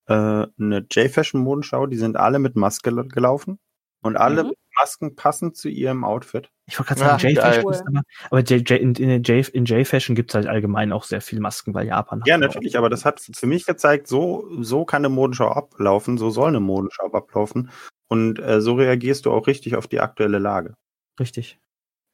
[0.08, 3.60] äh, eine J-Fashion-Modenschau, die sind alle mit Maske gelaufen
[4.02, 4.54] und alle mhm.
[4.80, 6.50] Masken passend zu ihrem Outfit.
[6.66, 10.32] Ich wollte gerade sagen, ja, J-Fashion ist aber, aber J, J, in, in J-Fashion gibt
[10.32, 13.48] es halt allgemein auch sehr viele Masken, weil Japan Ja, natürlich, aber das hat für
[13.48, 17.72] mich gezeigt, so, so kann eine Modenschau ablaufen, so soll eine Modenschau ablaufen.
[18.10, 20.76] Und äh, so reagierst du auch richtig auf die aktuelle Lage.
[21.20, 21.60] Richtig.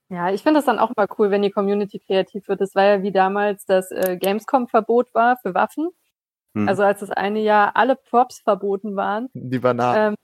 [0.10, 2.62] Ja, ich finde das dann auch mal cool, wenn die Community kreativ wird.
[2.62, 5.90] Das war ja wie damals das äh, Gamescom-Verbot war für Waffen.
[6.56, 6.68] Hm.
[6.68, 9.30] Also als das eine Jahr alle Props verboten waren.
[9.34, 10.14] Die Bananen.
[10.14, 10.16] Ähm,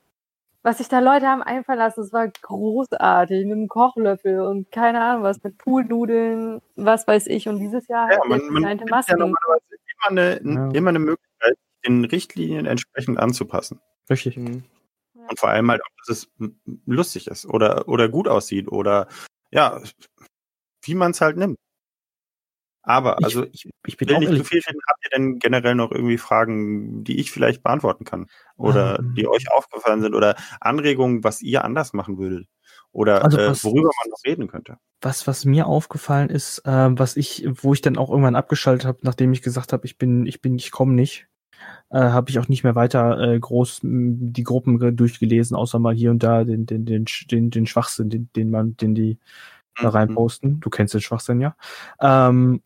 [0.69, 5.01] was sich da Leute haben einfallen lassen, das war großartig mit einem Kochlöffel und keine
[5.01, 7.49] Ahnung was, mit Poolnudeln, was weiß ich.
[7.49, 9.13] Und dieses Jahr ja, man, man hat Masken.
[9.13, 10.69] Ja normalerweise immer eine, ja.
[10.77, 11.57] immer eine Möglichkeit,
[11.87, 13.81] den Richtlinien entsprechend anzupassen.
[14.11, 14.37] Richtig.
[14.37, 14.63] Mhm.
[15.15, 16.31] Und vor allem halt auch, dass es
[16.85, 19.07] lustig ist oder, oder gut aussieht oder
[19.49, 19.81] ja,
[20.83, 21.57] wie man es halt nimmt.
[22.89, 24.79] Aber, also ich, ich, bin will nicht zu viel reden.
[24.87, 28.25] Habt ihr denn generell noch irgendwie Fragen, die ich vielleicht beantworten kann?
[28.57, 29.13] Oder ähm.
[29.15, 30.15] die euch aufgefallen sind?
[30.15, 32.47] Oder Anregungen, was ihr anders machen würdet?
[32.91, 34.77] Oder also was, äh, worüber man noch reden könnte?
[35.01, 38.97] Was, was mir aufgefallen ist, äh, was ich, wo ich dann auch irgendwann abgeschaltet habe,
[39.03, 41.27] nachdem ich gesagt habe, ich bin, ich bin, ich komme nicht,
[41.91, 46.09] äh, habe ich auch nicht mehr weiter äh, groß die Gruppen durchgelesen, außer mal hier
[46.09, 49.19] und da den, den, den, den, den Schwachsinn, den, den man, den die
[49.75, 49.95] da mhm.
[49.95, 50.59] reinposten.
[50.59, 51.55] Du kennst den Schwachsinn ja.
[52.01, 52.63] Ähm,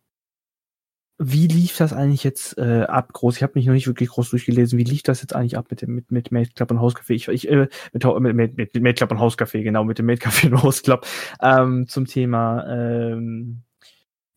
[1.19, 3.37] wie lief das eigentlich jetzt äh, ab groß?
[3.37, 4.79] Ich habe mich noch nicht wirklich groß durchgelesen.
[4.79, 7.13] Wie lief das jetzt eigentlich ab mit dem mit mit Made Club und Hauscafé?
[7.13, 10.21] Ich, ich äh, mit, mit, mit, mit Made Club und Hauscafé genau mit dem Made
[10.21, 11.05] Café und House Club
[11.41, 13.61] ähm, zum Thema ähm,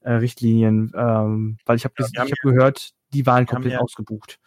[0.02, 4.38] äh, Richtlinien, ähm, weil ich habe ja, ich hab gehört, die waren komplett ja, ausgebucht.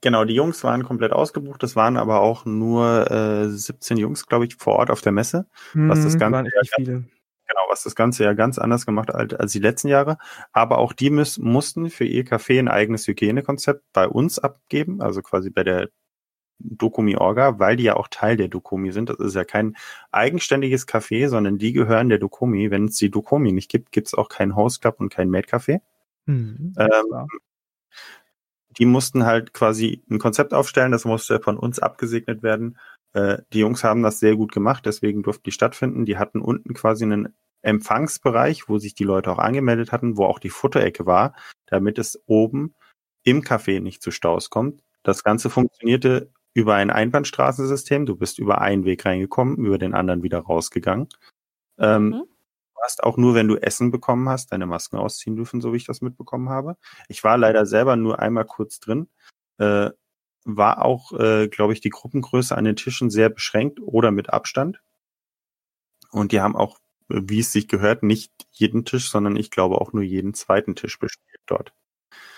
[0.00, 1.62] Genau, die Jungs waren komplett ausgebucht.
[1.62, 5.46] Es waren aber auch nur äh, 17 Jungs, glaube ich, vor Ort auf der Messe,
[5.72, 7.04] was das mhm, Ganze waren echt viele
[7.46, 10.16] Genau, was das Ganze ja ganz anders gemacht hat als die letzten Jahre.
[10.52, 15.20] Aber auch die müssen, mussten für ihr Café ein eigenes Hygienekonzept bei uns abgeben, also
[15.20, 15.90] quasi bei der
[16.58, 19.10] Dokumi Orga, weil die ja auch Teil der Dokumi sind.
[19.10, 19.76] Das ist ja kein
[20.12, 22.70] eigenständiges Café, sondern die gehören der Dokumi.
[22.70, 25.48] Wenn es die Dokumi nicht gibt, gibt es auch keinen Host Club und kein Made
[25.48, 25.80] Café.
[26.26, 27.26] Mhm, ähm,
[28.78, 32.78] die mussten halt quasi ein Konzept aufstellen, das musste von uns abgesegnet werden.
[33.14, 36.04] Äh, die Jungs haben das sehr gut gemacht, deswegen durften die stattfinden.
[36.04, 40.38] Die hatten unten quasi einen Empfangsbereich, wo sich die Leute auch angemeldet hatten, wo auch
[40.38, 41.34] die Futterecke war,
[41.66, 42.74] damit es oben
[43.22, 44.82] im Café nicht zu Staus kommt.
[45.02, 48.04] Das Ganze funktionierte über ein Einbahnstraßensystem.
[48.06, 51.08] Du bist über einen Weg reingekommen, über den anderen wieder rausgegangen.
[51.78, 52.10] Ähm, mhm.
[52.74, 55.78] Du hast auch nur, wenn du Essen bekommen hast, deine Masken ausziehen dürfen, so wie
[55.78, 56.76] ich das mitbekommen habe.
[57.08, 59.08] Ich war leider selber nur einmal kurz drin.
[59.58, 59.90] Äh,
[60.44, 64.80] war auch, äh, glaube ich, die Gruppengröße an den Tischen sehr beschränkt oder mit Abstand.
[66.10, 66.78] Und die haben auch,
[67.08, 70.98] wie es sich gehört, nicht jeden Tisch, sondern ich glaube auch nur jeden zweiten Tisch
[70.98, 71.72] bespielt dort.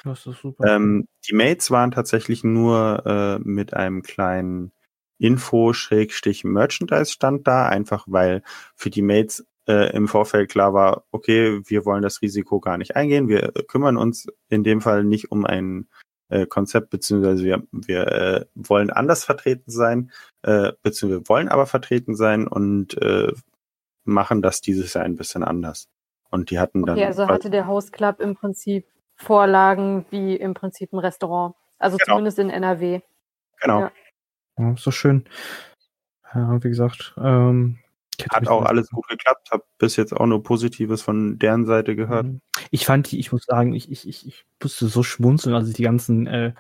[0.04, 0.64] Das ist super.
[0.66, 4.72] Ähm, die Mates waren tatsächlich nur äh, mit einem kleinen
[5.18, 8.42] Info-Merchandise-Stand da, einfach weil
[8.74, 12.96] für die Mates äh, im Vorfeld klar war, okay, wir wollen das Risiko gar nicht
[12.96, 15.88] eingehen, wir kümmern uns in dem Fall nicht um einen
[16.28, 20.10] äh, Konzept, beziehungsweise wir, wir äh, wollen anders vertreten sein,
[20.42, 23.32] äh, beziehungsweise wir wollen aber vertreten sein und äh,
[24.04, 25.88] machen das dieses Jahr ein bisschen anders.
[26.30, 26.96] Und die hatten dann.
[26.96, 31.54] Okay, also hatte der Host Club im Prinzip Vorlagen wie im Prinzip ein Restaurant.
[31.78, 32.14] Also genau.
[32.16, 33.00] zumindest in NRW.
[33.60, 33.80] Genau.
[33.80, 33.92] Ja.
[34.58, 35.24] ja so schön.
[36.34, 37.78] Ja, wie gesagt, ähm,
[38.30, 42.26] hat auch alles gut geklappt, habe bis jetzt auch nur Positives von deren Seite gehört.
[42.26, 42.40] Mhm.
[42.70, 45.74] Ich fand die, ich muss sagen, ich, ich, ich, ich musste so schmunzeln, als ich
[45.74, 46.52] die ganzen äh,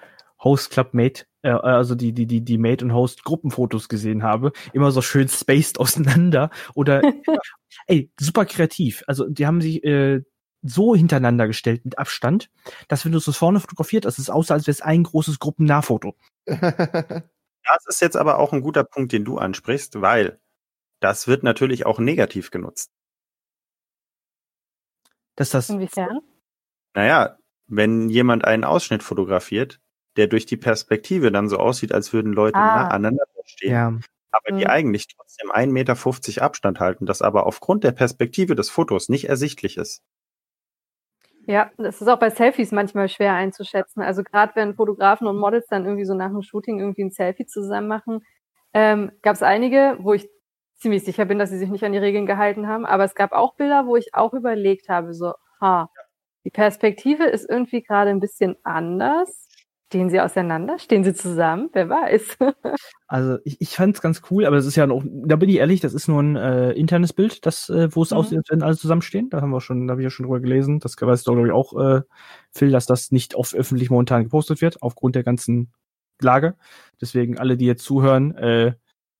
[0.42, 4.52] Host Club Mate, äh, also die, die, die, die Mate und Host Gruppenfotos gesehen habe.
[4.72, 7.02] Immer so schön spaced auseinander oder,
[7.86, 9.02] ey, super kreativ.
[9.06, 10.22] Also, die haben sich, äh,
[10.68, 12.50] so hintereinander gestellt mit Abstand,
[12.88, 16.16] dass wenn du es vorne fotografiert hast, es aussah, als wäre es ein großes Gruppennahfoto.
[16.46, 20.40] das ist jetzt aber auch ein guter Punkt, den du ansprichst, weil
[21.00, 22.90] das wird natürlich auch negativ genutzt.
[25.36, 25.68] Dass das.
[25.70, 26.20] Inwiefern?
[26.94, 27.36] Naja,
[27.66, 29.80] wenn jemand einen Ausschnitt fotografiert,
[30.16, 32.88] der durch die Perspektive dann so aussieht, als würden Leute ah.
[32.88, 33.86] aneinander stehen, ja.
[34.30, 34.58] aber mhm.
[34.58, 39.28] die eigentlich trotzdem 1,50 Meter Abstand halten, das aber aufgrund der Perspektive des Fotos nicht
[39.28, 40.02] ersichtlich ist.
[41.48, 44.02] Ja, das ist auch bei Selfies manchmal schwer einzuschätzen.
[44.02, 47.46] Also gerade wenn Fotografen und Models dann irgendwie so nach dem Shooting irgendwie ein Selfie
[47.46, 48.24] zusammen machen,
[48.72, 50.28] ähm, gab es einige, wo ich
[50.76, 52.86] ziemlich sicher bin, dass sie sich nicht an die Regeln gehalten haben.
[52.86, 55.90] Aber es gab auch Bilder, wo ich auch überlegt habe, so, ha,
[56.44, 59.48] die Perspektive ist irgendwie gerade ein bisschen anders.
[59.88, 60.80] Stehen sie auseinander?
[60.80, 61.70] Stehen sie zusammen?
[61.72, 62.38] Wer weiß.
[63.06, 65.56] also ich, ich fand es ganz cool, aber das ist ja noch, da bin ich
[65.56, 68.16] ehrlich, das ist nur ein äh, internes Bild, das, äh, wo es mhm.
[68.16, 69.30] aussieht, wenn alle zusammenstehen.
[69.30, 70.80] Da haben wir schon, da habe ich ja schon drüber gelesen.
[70.80, 72.02] Das weiß doch, glaube ich, auch äh,
[72.50, 75.72] Phil, dass das nicht oft öffentlich momentan gepostet wird, aufgrund der ganzen
[76.20, 76.56] Lage.
[77.00, 78.74] Deswegen alle, die jetzt zuhören, äh,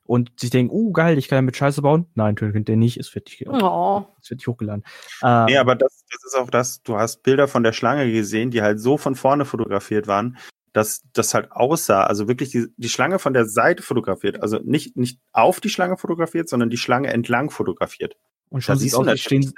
[0.06, 2.06] und sich denken, oh geil, ich kann damit Scheiße bauen.
[2.14, 4.06] Nein, könnt ihr nicht, es wird nicht, oh.
[4.20, 4.84] es wird nicht hochgeladen.
[5.22, 8.50] Ähm, nee, aber das, das ist auch das, du hast Bilder von der Schlange gesehen,
[8.50, 10.38] die halt so von vorne fotografiert waren,
[10.72, 14.96] dass das halt aussah, also wirklich die, die Schlange von der Seite fotografiert, also nicht,
[14.96, 18.16] nicht auf die Schlange fotografiert, sondern die Schlange entlang fotografiert.
[18.48, 19.52] Und schon sieht aus, als stehen.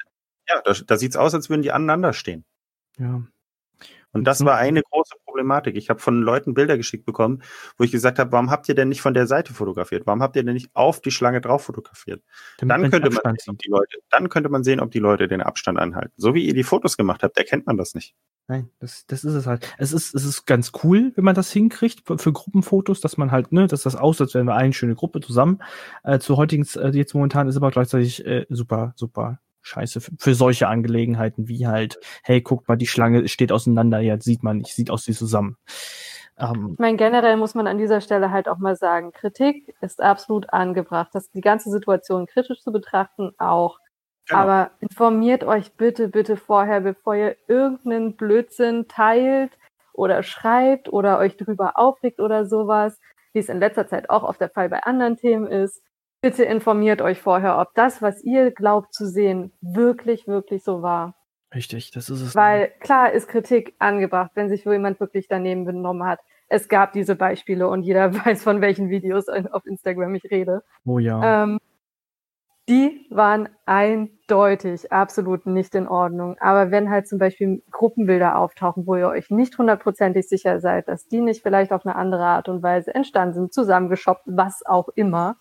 [0.48, 2.44] Ja, da, da sieht es aus, als würden die aneinander stehen.
[2.98, 3.22] Ja.
[4.12, 5.76] Und das war eine große Problematik.
[5.76, 7.42] Ich habe von Leuten Bilder geschickt bekommen,
[7.76, 10.06] wo ich gesagt habe, warum habt ihr denn nicht von der Seite fotografiert?
[10.06, 12.22] Warum habt ihr denn nicht auf die Schlange drauf fotografiert?
[12.58, 15.42] dann könnte man sehen, ob die Leute, dann könnte man sehen, ob die Leute den
[15.42, 16.12] Abstand anhalten.
[16.16, 18.14] So wie ihr die Fotos gemacht habt, erkennt man das nicht.
[18.50, 19.74] Nein, das, das ist es halt.
[19.76, 23.30] Es ist, es ist ganz cool, wenn man das hinkriegt für, für Gruppenfotos, dass man
[23.30, 25.58] halt, ne, dass das aussieht, als wären wir eine schöne Gruppe zusammen.
[26.02, 30.34] Äh, zu heutigen, äh, jetzt momentan ist aber gleichzeitig äh, super, super scheiße für, für,
[30.34, 34.74] solche Angelegenheiten wie halt, hey, guck mal, die Schlange steht auseinander, jetzt sieht man nicht,
[34.74, 35.56] sieht aus wie zusammen.
[36.38, 40.00] Ähm, ich meine, generell muss man an dieser Stelle halt auch mal sagen, Kritik ist
[40.00, 41.10] absolut angebracht.
[41.12, 43.78] Das, die ganze Situation kritisch zu betrachten auch.
[44.26, 44.40] Genau.
[44.40, 49.52] Aber informiert euch bitte, bitte vorher, bevor ihr irgendeinen Blödsinn teilt
[49.92, 53.00] oder schreibt oder euch drüber aufregt oder sowas,
[53.32, 55.82] wie es in letzter Zeit auch oft der Fall bei anderen Themen ist.
[56.20, 61.14] Bitte informiert euch vorher, ob das, was ihr glaubt zu sehen, wirklich, wirklich so war.
[61.54, 62.34] Richtig, das ist es.
[62.34, 66.20] Weil klar ist Kritik angebracht, wenn sich jemand wirklich daneben benommen hat.
[66.48, 70.62] Es gab diese Beispiele und jeder weiß, von welchen Videos auf Instagram ich rede.
[70.84, 71.44] Oh ja.
[71.44, 71.58] Ähm,
[72.68, 76.36] die waren eindeutig absolut nicht in Ordnung.
[76.38, 81.08] Aber wenn halt zum Beispiel Gruppenbilder auftauchen, wo ihr euch nicht hundertprozentig sicher seid, dass
[81.08, 85.36] die nicht vielleicht auf eine andere Art und Weise entstanden sind, zusammengeschoppt, was auch immer,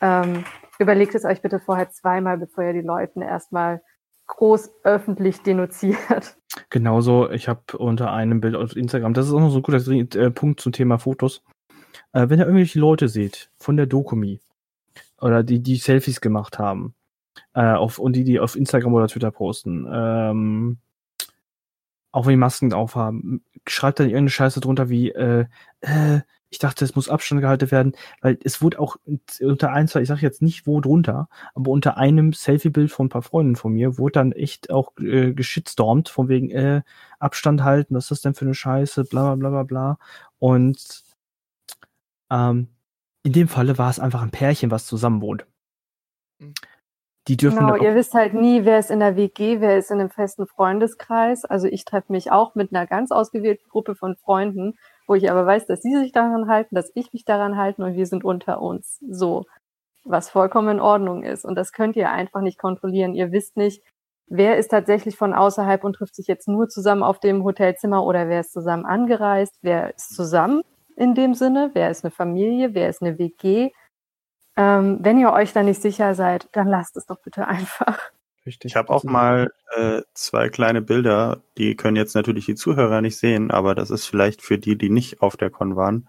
[0.00, 0.44] ähm,
[0.78, 3.82] überlegt es euch bitte vorher zweimal, bevor ihr die Leuten erstmal
[4.26, 6.36] groß öffentlich denunziert.
[6.70, 9.86] Genauso, ich habe unter einem Bild auf Instagram, das ist auch noch so ein guter
[9.88, 11.42] äh, Punkt zum Thema Fotos.
[12.12, 14.40] Äh, wenn ihr irgendwelche Leute seht von der Dokumi,
[15.20, 16.94] oder die, die Selfies gemacht haben.
[17.54, 19.86] Äh, auf, und die, die auf Instagram oder Twitter posten.
[19.90, 20.78] Ähm,
[22.12, 25.46] auch wenn die Masken aufhaben, schreibt dann irgendeine Scheiße drunter wie, äh,
[25.80, 26.20] äh,
[26.50, 28.96] ich dachte, es muss Abstand gehalten werden, weil es wurde auch
[29.40, 33.10] unter ein, zwei, ich sage jetzt nicht wo drunter, aber unter einem Selfie-Bild von ein
[33.10, 36.82] paar Freunden von mir wurde dann echt auch äh, geschitstormt, von wegen äh,
[37.18, 39.98] Abstand halten, was ist das denn für eine Scheiße, bla bla bla bla bla.
[40.38, 41.04] Und
[42.30, 42.68] ähm,
[43.22, 45.46] in dem Falle war es einfach ein Pärchen, was zusammen wohnt.
[46.40, 46.54] Hm.
[47.26, 50.00] Die dürfen genau, ihr wisst halt nie, wer ist in der WG, wer ist in
[50.00, 51.44] einem festen Freundeskreis.
[51.44, 54.78] Also ich treffe mich auch mit einer ganz ausgewählten Gruppe von Freunden,
[55.08, 57.94] wo ich aber weiß, dass sie sich daran halten, dass ich mich daran halte und
[57.94, 59.00] wir sind unter uns.
[59.08, 59.46] So,
[60.04, 61.44] was vollkommen in Ordnung ist.
[61.44, 63.14] Und das könnt ihr einfach nicht kontrollieren.
[63.14, 63.82] Ihr wisst nicht,
[64.26, 68.28] wer ist tatsächlich von außerhalb und trifft sich jetzt nur zusammen auf dem Hotelzimmer oder
[68.28, 70.62] wer ist zusammen angereist, wer ist zusammen
[70.94, 73.70] in dem Sinne, wer ist eine Familie, wer ist eine WG.
[74.56, 77.98] Ähm, wenn ihr euch da nicht sicher seid, dann lasst es doch bitte einfach.
[78.48, 78.70] Richtig.
[78.70, 83.18] Ich habe auch mal äh, zwei kleine Bilder, die können jetzt natürlich die Zuhörer nicht
[83.18, 86.08] sehen, aber das ist vielleicht für die, die nicht auf der Con waren,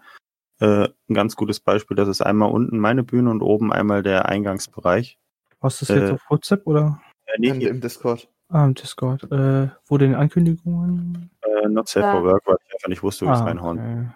[0.58, 1.98] äh, ein ganz gutes Beispiel.
[1.98, 5.18] Das ist einmal unten meine Bühne und oben einmal der Eingangsbereich.
[5.60, 7.02] Was ist das jetzt äh, auf WhatsApp oder?
[7.26, 8.26] Äh, nee, im, im Discord.
[8.48, 9.30] Ah, im Discord.
[9.30, 11.30] Äh, wo denn Ankündigungen?
[11.42, 12.12] Äh, not safe ja.
[12.12, 14.14] for work, weil ich einfach nicht wusste, wie ah, es reinhauen.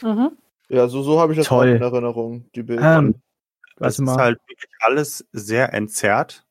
[0.00, 0.08] Okay.
[0.08, 0.32] Mhm.
[0.68, 1.68] Ja, so, so habe ich das Toll.
[1.68, 2.98] in Erinnerung, die Bilder.
[2.98, 3.22] Ähm,
[3.76, 6.44] das ist halt wirklich alles sehr entzerrt.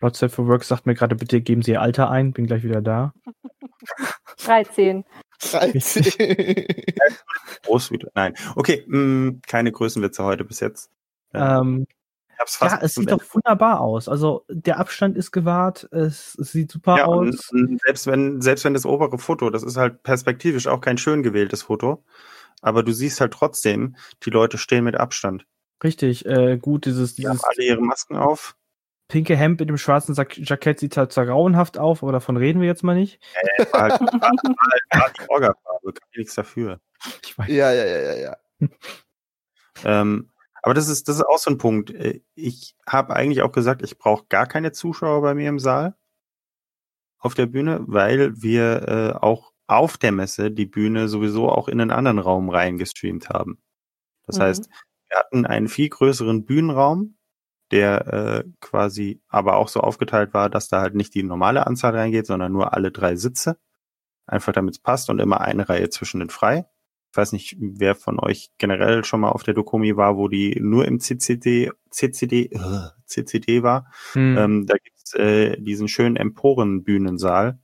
[0.00, 2.82] Safe for Work sagt mir gerade, bitte geben Sie Ihr Alter ein, bin gleich wieder
[2.82, 3.12] da.
[4.38, 5.04] 13.
[7.64, 8.10] Groß wieder.
[8.14, 8.34] Nein.
[8.54, 10.90] Okay, mh, mm, keine Größenwitze heute bis jetzt.
[11.34, 11.86] Ähm,
[12.38, 14.08] ja, es sieht doch wunderbar aus.
[14.08, 17.50] Also der Abstand ist gewahrt, es, es sieht super ja, aus.
[17.50, 21.22] Und selbst wenn, selbst wenn das obere Foto, das ist halt perspektivisch auch kein schön
[21.22, 22.04] gewähltes Foto,
[22.60, 25.46] aber du siehst halt trotzdem, die Leute stehen mit Abstand.
[25.82, 28.56] Richtig, äh, gut, dieses, die haben alle ihre Masken auf.
[29.08, 32.66] Pinke Hemd mit dem schwarzen Jackett sieht halt zwar grauenhaft auf, aber davon reden wir
[32.66, 33.22] jetzt mal nicht.
[33.34, 36.80] Äh, war, halt, war, war, war die Orga-Farbe, kann ich nichts dafür.
[37.46, 38.36] Ja, ja, ja, ja, ja.
[39.84, 40.30] ähm,
[40.62, 41.90] aber das ist, das ist auch so ein Punkt.
[41.90, 45.94] Äh, ich habe eigentlich auch gesagt, ich brauche gar keine Zuschauer bei mir im Saal
[47.18, 51.80] auf der Bühne, weil wir äh, auch auf der Messe die Bühne sowieso auch in
[51.80, 53.58] einen anderen Raum reingestreamt haben.
[54.26, 54.42] Das mhm.
[54.42, 54.68] heißt,
[55.08, 57.16] wir hatten einen viel größeren Bühnenraum,
[57.70, 61.96] der äh, quasi aber auch so aufgeteilt war, dass da halt nicht die normale Anzahl
[61.96, 63.58] reingeht, sondern nur alle drei Sitze.
[64.26, 66.66] Einfach damit es passt und immer eine Reihe zwischen den frei.
[67.12, 70.58] Ich weiß nicht, wer von euch generell schon mal auf der Dokumi war, wo die
[70.60, 73.90] nur im CCD, CCD, uh, CCD war.
[74.12, 74.36] Hm.
[74.36, 77.58] Ähm, da gibt's äh, diesen schönen Emporenbühnensaal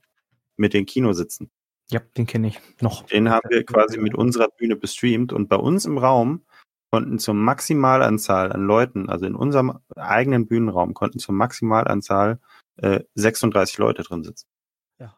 [0.55, 1.51] mit den Kinositzen.
[1.89, 3.03] Ja, den kenne ich noch.
[3.03, 6.45] Den haben wir quasi mit unserer Bühne bestreamt und bei uns im Raum
[6.93, 12.39] konnten zur Maximalanzahl an Leuten, also in unserem eigenen Bühnenraum, konnten zur Maximalanzahl
[12.75, 14.47] äh, 36 Leute drin sitzen.
[14.99, 15.17] Ja.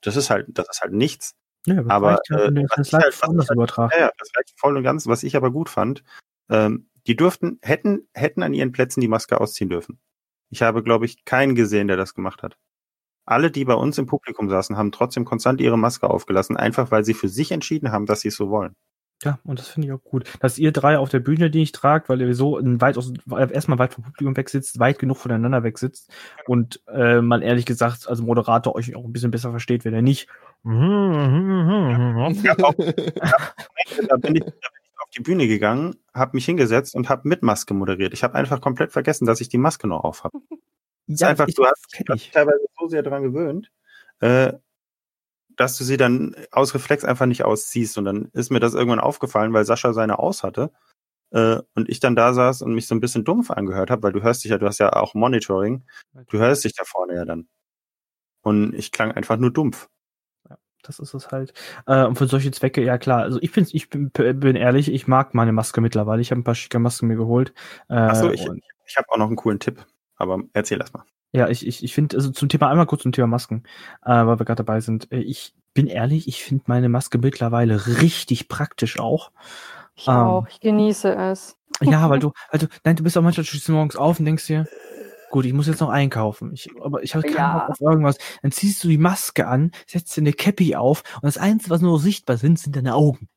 [0.00, 1.34] Das ist halt, das ist halt nichts.
[1.66, 5.06] Ja, aber reicht, äh, das, halt, das, halt, ja, das reicht voll und ganz.
[5.06, 6.02] Was ich aber gut fand,
[6.48, 10.00] ähm, die durften, hätten, hätten an ihren Plätzen die Maske ausziehen dürfen.
[10.48, 12.56] Ich habe, glaube ich, keinen gesehen, der das gemacht hat.
[13.26, 17.04] Alle, die bei uns im Publikum saßen, haben trotzdem konstant ihre Maske aufgelassen, einfach weil
[17.04, 18.76] sie für sich entschieden haben, dass sie es so wollen.
[19.24, 20.24] Ja, und das finde ich auch gut.
[20.40, 23.78] Dass ihr drei auf der Bühne, die ich tragt, weil ihr so weit aus, erstmal
[23.78, 26.10] weit vom Publikum weg sitzt, weit genug voneinander weg sitzt
[26.46, 30.02] und äh, man ehrlich gesagt als Moderator euch auch ein bisschen besser versteht, wenn er
[30.02, 30.28] nicht.
[32.42, 32.74] Ja, auch,
[34.08, 38.12] da, bin ich, auf die Bühne gegangen, habe mich hingesetzt und habe mit Maske moderiert.
[38.14, 40.38] Ich habe einfach komplett vergessen, dass ich die Maske noch auf habe.
[41.06, 43.70] Ja, einfach, ich, du hast dich teilweise so sehr daran gewöhnt,
[44.20, 44.52] äh,
[45.62, 47.96] dass du sie dann aus Reflex einfach nicht ausziehst.
[47.96, 50.72] Und dann ist mir das irgendwann aufgefallen, weil Sascha seine aus hatte.
[51.30, 54.12] Äh, und ich dann da saß und mich so ein bisschen dumpf angehört habe, weil
[54.12, 55.84] du hörst dich ja, du hast ja auch Monitoring.
[56.28, 57.48] Du hörst dich da vorne ja dann.
[58.42, 59.88] Und ich klang einfach nur dumpf.
[60.50, 61.54] Ja, das ist es halt.
[61.86, 63.22] Äh, und für solche Zwecke, ja klar.
[63.22, 66.20] Also ich bin, ich bin, bin ehrlich, ich mag meine Maske mittlerweile.
[66.20, 67.54] Ich habe ein paar schicke Masken mir geholt.
[67.88, 68.46] Äh, Achso, ich,
[68.86, 69.86] ich habe auch noch einen coolen Tipp.
[70.16, 71.04] Aber erzähl erst mal.
[71.32, 73.62] Ja, ich, ich, ich finde, also zum Thema, einmal kurz zum Thema Masken,
[74.04, 75.10] äh, weil wir gerade dabei sind.
[75.10, 79.32] Äh, ich bin ehrlich, ich finde meine Maske mittlerweile richtig praktisch auch.
[79.94, 81.56] Ich ähm, auch, ich genieße es.
[81.80, 84.46] Ja, weil du, also, nein, du bist auch manchmal, du stehst morgens auf und denkst
[84.46, 84.66] dir,
[85.30, 86.52] gut, ich muss jetzt noch einkaufen.
[86.52, 87.58] Ich, aber ich habe keinen ja.
[87.58, 88.18] Bock auf irgendwas.
[88.42, 91.80] Dann ziehst du die Maske an, setzt dir eine Cappy auf und das Einzige, was
[91.80, 93.28] nur sichtbar sind, sind deine Augen.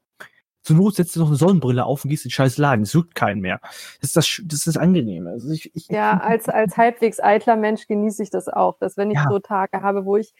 [0.65, 2.81] Zur Not setzt du noch eine Sonnenbrille auf und gehst in den scheiß Laden.
[2.81, 3.59] Es juckt keinen mehr.
[4.01, 5.29] Das ist das, das ist das Angenehme.
[5.29, 9.11] Also ich, ich, ja, als, als halbwegs eitler Mensch genieße ich das auch, dass wenn
[9.11, 9.27] ich ja.
[9.29, 10.33] so Tage habe, wo ich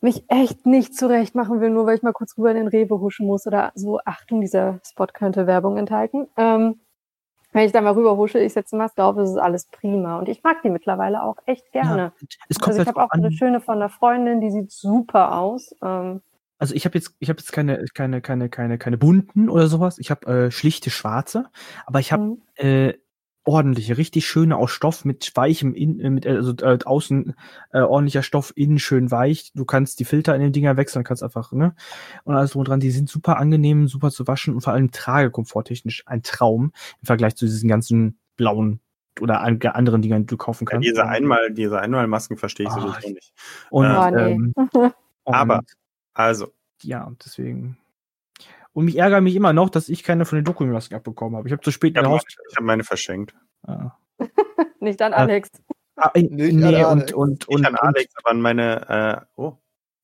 [0.00, 3.00] mich echt nicht zurecht machen will, nur weil ich mal kurz rüber in den Rewe
[3.00, 6.28] huschen muss oder so, Achtung, dieser Spot könnte Werbung enthalten.
[6.36, 6.80] Ähm,
[7.52, 10.18] wenn ich da mal rüber husche, ich setze Maske auf, ist alles prima.
[10.18, 12.12] Und ich mag die mittlerweile auch echt gerne.
[12.20, 13.24] Ja, also ich halt habe auch an.
[13.24, 15.74] eine schöne von einer Freundin, die sieht super aus.
[15.82, 16.20] Ähm,
[16.58, 19.98] also ich habe jetzt, ich habe jetzt keine, keine, keine, keine, keine bunten oder sowas.
[19.98, 21.46] Ich habe äh, schlichte schwarze,
[21.86, 22.42] aber ich habe mhm.
[22.56, 22.94] äh,
[23.44, 27.34] ordentliche, richtig schöne aus Stoff mit weichem, in, äh, mit äh, also äh, außen
[27.72, 29.52] äh, ordentlicher Stoff, innen schön weich.
[29.54, 31.74] Du kannst die Filter in den Dinger wechseln, kannst einfach ne
[32.24, 32.80] und alles drum dran.
[32.80, 37.36] Die sind super angenehm, super zu waschen und vor allem tragekomforttechnisch ein Traum im Vergleich
[37.36, 38.80] zu diesen ganzen blauen
[39.20, 40.86] oder anderen Dingern, die du kaufen kannst.
[40.86, 43.32] Ja, diese einmal, diese Einmalmasken verstehe ich oh, sowieso nicht.
[43.70, 44.90] Und, ähm, nee.
[45.24, 45.62] aber
[46.18, 46.52] also.
[46.82, 47.78] Ja, deswegen.
[48.72, 51.48] Und mich ärgere mich immer noch, dass ich keine von den Dokumentasken abbekommen habe.
[51.48, 53.34] Ich habe zu spät ich habe hab meine verschenkt.
[53.66, 53.92] Ah.
[54.80, 55.50] nicht an Alex.
[55.96, 59.54] Ah, äh, nee, nee und, und, und, nicht an Alex, aber an meine, äh, oh,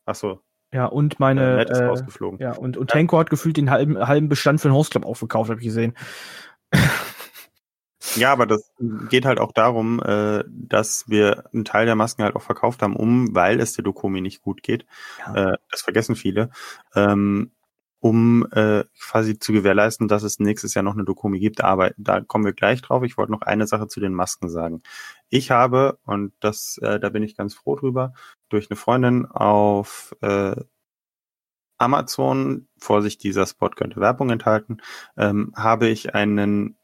[0.06, 0.40] ach so.
[0.72, 2.40] Ja, und meine, äh, ist äh, rausgeflogen.
[2.40, 2.98] Ja, und, und ja.
[2.98, 5.94] Tanko hat gefühlt den halben, halben Bestand für den Hostclub aufgekauft, habe ich gesehen.
[8.16, 8.72] Ja, aber das
[9.08, 12.96] geht halt auch darum, äh, dass wir einen Teil der Masken halt auch verkauft haben,
[12.96, 14.86] um, weil es der Dokumi nicht gut geht.
[15.18, 15.52] Ja.
[15.52, 16.50] Äh, das vergessen viele.
[16.94, 17.50] Ähm,
[18.04, 21.64] um äh, quasi zu gewährleisten, dass es nächstes Jahr noch eine Dokumi gibt.
[21.64, 23.02] Aber da kommen wir gleich drauf.
[23.02, 24.82] Ich wollte noch eine Sache zu den Masken sagen.
[25.30, 28.12] Ich habe, und das, äh, da bin ich ganz froh drüber,
[28.50, 30.54] durch eine Freundin auf äh,
[31.78, 34.82] Amazon, Vorsicht, dieser Spot könnte Werbung enthalten,
[35.16, 36.76] ähm, habe ich einen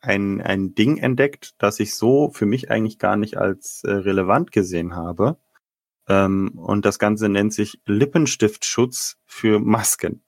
[0.00, 4.52] ein, ein Ding entdeckt, das ich so für mich eigentlich gar nicht als äh, relevant
[4.52, 5.38] gesehen habe.
[6.08, 10.22] Ähm, und das Ganze nennt sich Lippenstiftschutz für Masken.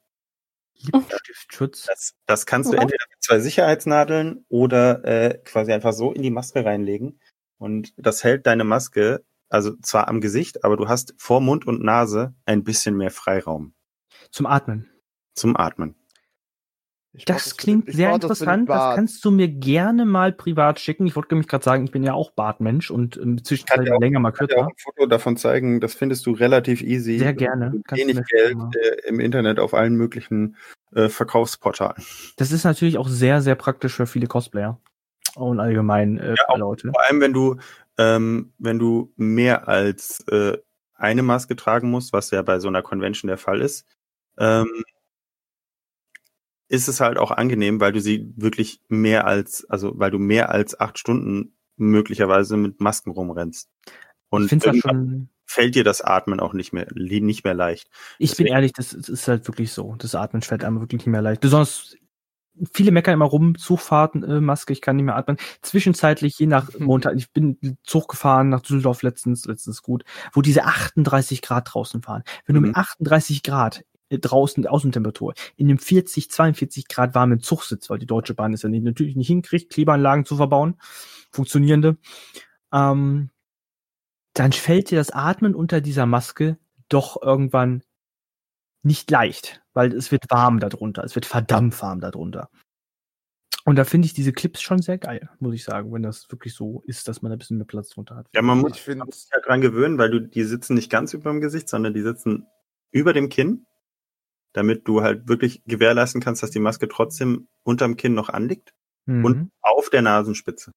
[0.74, 1.86] Lippenstiftschutz?
[1.86, 6.30] Das, das kannst du entweder mit zwei Sicherheitsnadeln oder äh, quasi einfach so in die
[6.30, 7.20] Maske reinlegen.
[7.58, 11.82] Und das hält deine Maske, also zwar am Gesicht, aber du hast vor Mund und
[11.82, 13.74] Nase ein bisschen mehr Freiraum.
[14.30, 14.88] Zum Atmen.
[15.34, 15.94] Zum Atmen.
[17.12, 18.68] Ich das, das klingt sehr interessant.
[18.68, 21.06] Das, das, kannst du mir gerne mal privat schicken.
[21.06, 24.30] Ich wollte nämlich gerade sagen, ich bin ja auch Bartmensch und ähm, zwischenzeitlich länger mal
[24.30, 24.44] kürzer.
[24.44, 25.80] Ich kann dir auch ein Foto davon zeigen.
[25.80, 27.18] Das findest du relativ easy.
[27.18, 27.72] Sehr gerne.
[27.90, 30.56] Wenig Geld äh, im Internet auf allen möglichen
[30.94, 32.00] äh, Verkaufsportalen.
[32.36, 34.78] Das ist natürlich auch sehr, sehr praktisch für viele Cosplayer
[35.34, 36.92] und allgemein äh, ja, Leute.
[36.92, 37.56] Vor allem, wenn du
[37.98, 40.56] ähm, wenn du mehr als äh,
[40.94, 43.86] eine Maske tragen musst, was ja bei so einer Convention der Fall ist.
[44.38, 44.84] Ähm,
[46.70, 50.50] ist es halt auch angenehm, weil du sie wirklich mehr als, also weil du mehr
[50.50, 53.68] als acht Stunden möglicherweise mit Masken rumrennst.
[54.28, 54.48] Und
[55.46, 57.90] fällt dir das Atmen auch nicht mehr, nicht mehr leicht.
[58.20, 59.96] Ich Deswegen, bin ehrlich, das ist halt wirklich so.
[59.98, 61.40] Das Atmen fällt einem wirklich nicht mehr leicht.
[61.40, 61.96] Besonders
[62.72, 65.38] viele meckern immer rum, Zugfahrten, äh, Maske, ich kann nicht mehr atmen.
[65.62, 66.86] Zwischenzeitlich, je nach mhm.
[66.86, 72.02] Montag, ich bin Zug gefahren nach Düsseldorf letztens, letztens gut, wo diese 38 Grad draußen
[72.02, 72.22] fahren.
[72.46, 72.62] Wenn mhm.
[72.62, 77.90] du mit 38 Grad äh, draußen Außentemperatur in dem 40, 42 Grad warmen Zug sitzt,
[77.90, 80.76] weil die Deutsche Bahn ist ja nicht, natürlich nicht hinkriegt, Klebeanlagen zu verbauen,
[81.30, 81.96] funktionierende,
[82.72, 83.30] ähm,
[84.34, 86.58] dann fällt dir das Atmen unter dieser Maske
[86.88, 87.82] doch irgendwann
[88.82, 92.48] nicht leicht, weil es wird warm darunter, es wird verdammt warm darunter.
[93.64, 96.54] Und da finde ich diese Clips schon sehr geil, muss ich sagen, wenn das wirklich
[96.54, 98.26] so ist, dass man ein bisschen mehr Platz drunter hat.
[98.34, 101.40] Ja, man muss sich ja dran gewöhnen, weil du, die sitzen nicht ganz über dem
[101.40, 102.46] Gesicht, sondern die sitzen
[102.90, 103.66] über dem Kinn
[104.52, 108.72] damit du halt wirklich gewährleisten kannst, dass die Maske trotzdem unterm Kinn noch anliegt
[109.06, 109.24] mhm.
[109.24, 110.72] und auf der Nasenspitze.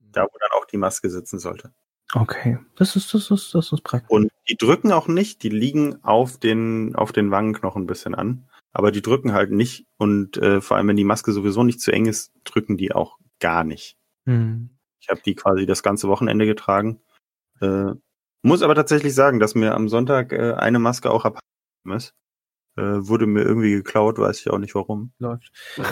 [0.00, 1.72] Da, wo dann auch die Maske sitzen sollte.
[2.14, 4.10] Okay, das ist, das ist, das ist praktisch.
[4.10, 8.48] Und die drücken auch nicht, die liegen auf den, auf den Wangenknochen ein bisschen an.
[8.72, 11.90] Aber die drücken halt nicht und äh, vor allem, wenn die Maske sowieso nicht zu
[11.90, 13.96] eng ist, drücken die auch gar nicht.
[14.24, 14.70] Mhm.
[15.00, 17.00] Ich habe die quasi das ganze Wochenende getragen.
[17.60, 17.92] Äh,
[18.42, 22.14] muss aber tatsächlich sagen, dass mir am Sonntag äh, eine Maske auch abgekommen ist.
[22.78, 25.10] Äh, wurde mir irgendwie geklaut, weiß ich auch nicht warum.
[25.18, 25.50] Läuft.
[25.76, 25.82] Äh,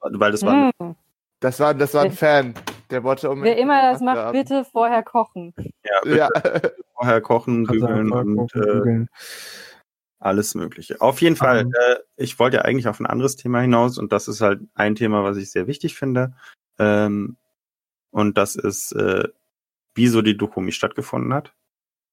[0.00, 0.70] weil das war.
[0.78, 0.94] Hm.
[1.40, 2.54] Das war, das war ein Fan.
[2.90, 3.56] Der wollte unbedingt.
[3.56, 4.32] Wer immer das macht, haben.
[4.32, 5.52] bitte vorher kochen.
[5.82, 6.28] Ja, bitte ja.
[6.94, 9.06] vorher kochen, bügeln und äh,
[10.18, 11.00] alles Mögliche.
[11.00, 11.72] Auf jeden Fall, um.
[11.74, 14.94] äh, ich wollte ja eigentlich auf ein anderes Thema hinaus und das ist halt ein
[14.94, 16.34] Thema, was ich sehr wichtig finde.
[16.78, 17.36] Ähm,
[18.10, 19.28] und das ist, äh,
[19.94, 21.52] wieso die Dokumi stattgefunden hat.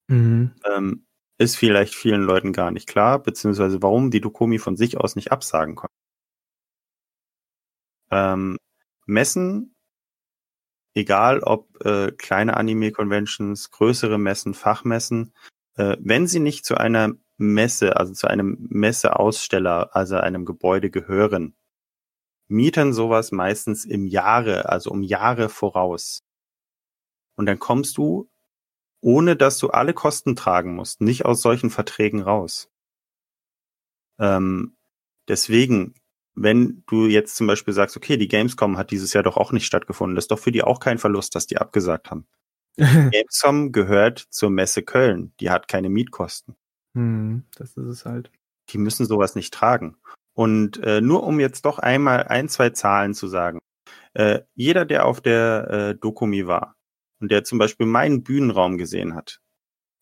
[0.07, 0.51] Mhm.
[0.75, 1.05] Ähm,
[1.37, 5.31] ist vielleicht vielen Leuten gar nicht klar, beziehungsweise warum die Dokomi von sich aus nicht
[5.31, 5.95] absagen konnten.
[8.11, 8.57] Ähm,
[9.05, 9.75] Messen,
[10.93, 15.33] egal ob äh, kleine Anime-Conventions, größere Messen, Fachmessen,
[15.75, 21.55] äh, wenn sie nicht zu einer Messe, also zu einem Messeaussteller, also einem Gebäude gehören,
[22.47, 26.23] mieten sowas meistens im Jahre, also um Jahre voraus.
[27.35, 28.29] Und dann kommst du
[29.03, 32.71] ohne dass du alle Kosten tragen musst, nicht aus solchen Verträgen raus.
[34.17, 34.75] Ähm,
[35.27, 35.95] deswegen,
[36.35, 39.65] wenn du jetzt zum Beispiel sagst, okay, die Gamescom hat dieses Jahr doch auch nicht
[39.65, 42.25] stattgefunden, das ist doch für die auch kein Verlust, dass die abgesagt haben.
[42.77, 46.55] Gamescom gehört zur Messe Köln, die hat keine Mietkosten.
[46.95, 48.31] Hm, das ist es halt.
[48.69, 49.97] Die müssen sowas nicht tragen.
[50.33, 53.59] Und äh, nur um jetzt doch einmal ein, zwei Zahlen zu sagen.
[54.13, 56.75] Äh, jeder, der auf der äh, Dokumi war,
[57.23, 59.39] und der zum Beispiel meinen Bühnenraum gesehen hat,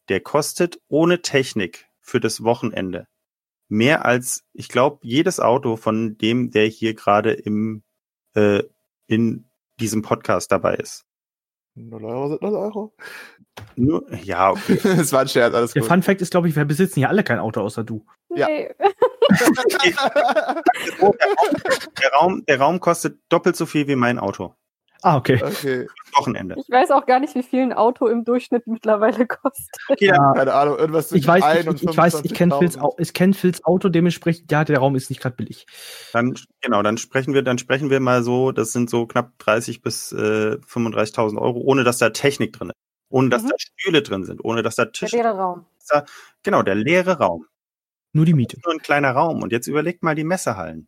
[0.09, 3.05] der kostet ohne Technik für das Wochenende
[3.69, 7.83] mehr als, ich glaube, jedes Auto von dem, der hier gerade im
[8.33, 8.63] äh,
[9.05, 9.45] in
[9.79, 11.05] diesem Podcast dabei ist.
[11.75, 12.95] 0 Euro sind 0 Euro.
[13.75, 14.79] Nur, ja, okay.
[14.83, 15.91] das war ein Scherz, alles Der gut.
[15.91, 18.03] Fun Fact ist, glaube ich, wir besitzen hier alle kein Auto außer du.
[18.29, 18.47] Ja.
[18.47, 18.73] der,
[22.19, 24.55] Raum, der Raum kostet doppelt so viel wie mein Auto.
[25.03, 25.41] Ah, okay.
[25.43, 25.87] okay.
[26.15, 26.55] Wochenende.
[26.57, 29.99] Ich weiß auch gar nicht, wie viel ein Auto im Durchschnitt mittlerweile kostet.
[29.99, 33.33] Ja, keine Ahnung, irgendwas ich weiß, ich, ich, ich weiß, ich kenne Phils, ich kenn
[33.33, 35.65] Phils Auto, dementsprechend, ja, der Raum ist nicht gerade billig.
[36.13, 39.81] Dann, genau, dann sprechen wir, dann sprechen wir mal so, das sind so knapp 30
[39.81, 42.75] bis äh, 35.000 Euro, ohne dass da Technik drin ist.
[43.09, 43.49] Ohne dass mhm.
[43.49, 45.17] da Stühle drin sind, ohne dass da Tische.
[45.17, 45.65] Der leere Raum.
[45.89, 46.05] Da,
[46.43, 47.45] genau, der leere Raum.
[48.13, 48.57] Nur die Miete.
[48.63, 49.41] Nur ein kleiner Raum.
[49.41, 50.87] Und jetzt überlegt mal die Messehallen.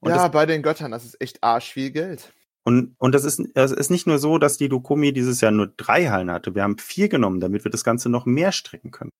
[0.00, 2.32] Und ja, bei den Göttern, das ist echt arsch viel Geld.
[2.68, 5.68] Und, und das ist, das ist nicht nur so, dass die Dokumi dieses Jahr nur
[5.68, 6.54] drei Hallen hatte.
[6.54, 9.10] Wir haben vier genommen, damit wir das Ganze noch mehr strecken können.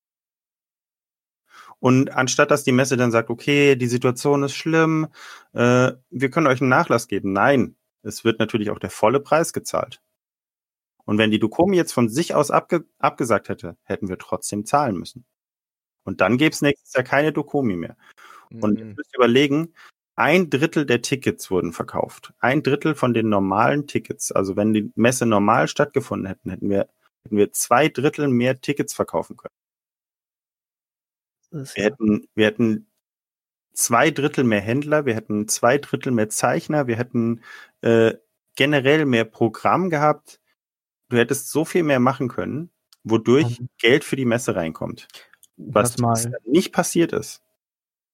[1.78, 5.08] Und anstatt dass die Messe dann sagt, okay, die Situation ist schlimm,
[5.54, 7.32] äh, wir können euch einen Nachlass geben.
[7.32, 10.02] Nein, es wird natürlich auch der volle Preis gezahlt.
[11.06, 14.98] Und wenn die Dokomi jetzt von sich aus abge abgesagt hätte, hätten wir trotzdem zahlen
[14.98, 15.24] müssen.
[16.04, 17.96] Und dann gäbe es nächstes Jahr keine Dokomi mehr.
[18.50, 18.62] Mhm.
[18.62, 19.72] Und ihr müsst überlegen,
[20.18, 22.32] ein Drittel der Tickets wurden verkauft.
[22.40, 24.32] Ein Drittel von den normalen Tickets.
[24.32, 26.88] Also wenn die Messe normal stattgefunden hätten, hätten wir,
[27.22, 29.54] hätten wir zwei Drittel mehr Tickets verkaufen können.
[31.50, 32.88] Wir hätten, wir hätten
[33.72, 37.42] zwei Drittel mehr Händler, wir hätten zwei Drittel mehr Zeichner, wir hätten
[37.82, 38.14] äh,
[38.56, 40.40] generell mehr Programm gehabt.
[41.10, 42.70] Du hättest so viel mehr machen können,
[43.04, 43.68] wodurch mhm.
[43.78, 45.06] Geld für die Messe reinkommt.
[45.56, 45.96] Was
[46.44, 47.40] nicht passiert ist.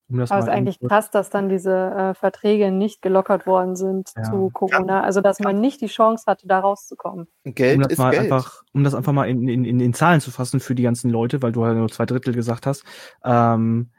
[0.09, 4.11] Um Aber es ist eigentlich krass, dass dann diese äh, Verträge nicht gelockert worden sind
[4.17, 4.25] ja.
[4.25, 5.03] zu Corona.
[5.03, 7.27] Also dass man nicht die Chance hatte, da rauszukommen.
[7.45, 8.25] Geld um das ist mal Geld.
[8.25, 11.11] einfach, um das einfach mal in, in, in, in Zahlen zu fassen für die ganzen
[11.11, 12.85] Leute, weil du ja nur zwei Drittel gesagt hast.
[13.25, 13.93] Ähm,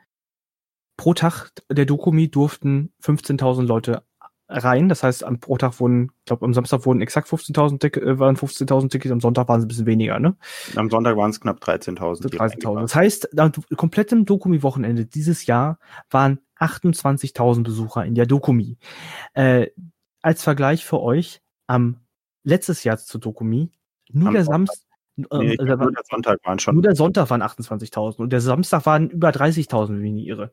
[0.98, 4.04] pro Tag der Dokumi durften 15.000 Leute
[4.48, 4.90] rein.
[4.90, 8.20] Das heißt, am pro Tag wurden, ich glaube, am Samstag wurden exakt 15.000 Tickets, äh,
[8.20, 10.36] waren 15.000 Tickets, am Sonntag waren es ein bisschen weniger, ne?
[10.76, 12.28] Am Sonntag waren es knapp 13.000.
[12.30, 12.82] 13.000.
[12.82, 15.80] Das heißt, am kompletten Dokumi-Wochenende dieses Jahr
[16.10, 18.78] waren 28.000 Besucher in der Dokumi.
[19.34, 19.68] Äh,
[20.22, 22.02] als Vergleich für euch, am
[22.44, 23.72] letztes Jahr zur Dokumi,
[24.12, 24.86] nur am der Samstag,
[25.18, 26.76] Nee, äh, nur der Sonntag waren schon.
[26.76, 30.52] Nur der Sonntag waren 28.000 und der Samstag waren über 30.000, wenn ich irre.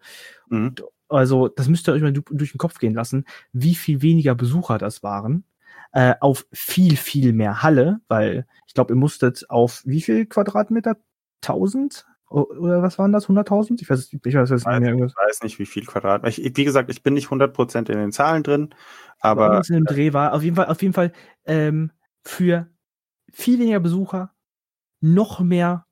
[0.49, 0.76] Mhm.
[1.13, 4.79] Also, das müsst ihr euch mal durch den Kopf gehen lassen, wie viel weniger Besucher
[4.79, 5.45] das waren.
[5.93, 10.97] Äh, auf viel, viel mehr Halle, weil ich glaube, ihr musstet auf wie viel Quadratmeter?
[11.43, 12.07] 1000?
[12.31, 13.29] Oder was waren das?
[13.29, 13.83] 100.000?
[13.83, 16.29] Ich weiß, ich weiß, ich weiß, nicht, ich weiß nicht, wie viel Quadratmeter.
[16.29, 18.75] Ich, wie gesagt, ich bin nicht 100% in den Zahlen drin,
[19.21, 19.47] aber.
[19.47, 21.13] aber in dem Dreh war auf jeden Fall, auf jeden Fall
[21.45, 21.91] ähm,
[22.23, 22.69] für
[23.31, 24.33] viel weniger Besucher
[25.01, 25.87] noch mehr,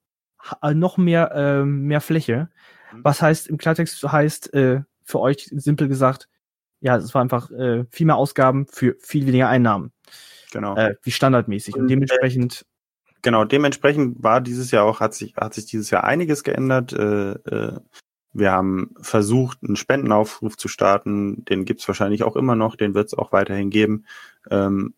[0.63, 2.49] äh, noch mehr, äh, mehr Fläche.
[2.93, 3.05] Mhm.
[3.05, 6.29] Was heißt, im Klartext heißt, äh, für euch simpel gesagt,
[6.81, 9.93] ja, es war einfach äh, viel mehr Ausgaben für viel weniger Einnahmen.
[10.53, 10.77] Genau.
[10.77, 11.75] Äh, wie standardmäßig.
[11.75, 12.67] Und, Und dementsprechend.
[13.23, 16.93] Genau, dementsprechend war dieses Jahr auch, hat sich, hat sich dieses Jahr einiges geändert.
[16.93, 17.81] Äh, äh,
[18.33, 21.45] wir haben versucht, einen Spendenaufruf zu starten.
[21.45, 24.07] Den gibt's wahrscheinlich auch immer noch, den wird es auch weiterhin geben.
[24.51, 24.95] Ähm,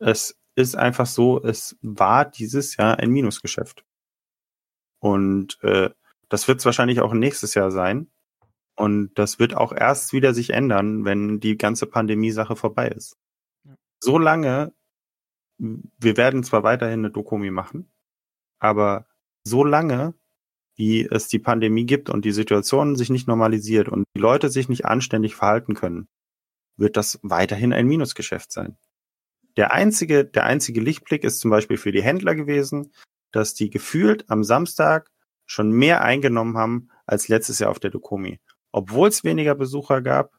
[0.00, 3.84] es ist einfach so, es war dieses Jahr ein Minusgeschäft.
[4.98, 5.90] Und äh,
[6.28, 8.08] das wird es wahrscheinlich auch nächstes Jahr sein.
[8.80, 13.18] Und das wird auch erst wieder sich ändern, wenn die ganze Pandemie-Sache vorbei ist.
[13.62, 13.74] Ja.
[14.02, 14.72] So lange,
[15.58, 17.92] wir werden zwar weiterhin eine Dokumi machen,
[18.58, 19.06] aber
[19.44, 20.14] so lange,
[20.76, 24.70] wie es die Pandemie gibt und die Situation sich nicht normalisiert und die Leute sich
[24.70, 26.08] nicht anständig verhalten können,
[26.78, 28.78] wird das weiterhin ein Minusgeschäft sein.
[29.58, 32.94] Der einzige, der einzige Lichtblick ist zum Beispiel für die Händler gewesen,
[33.30, 35.10] dass die gefühlt am Samstag
[35.44, 38.40] schon mehr eingenommen haben als letztes Jahr auf der Dokumi.
[38.72, 40.32] Obwohl es weniger Besucher gab,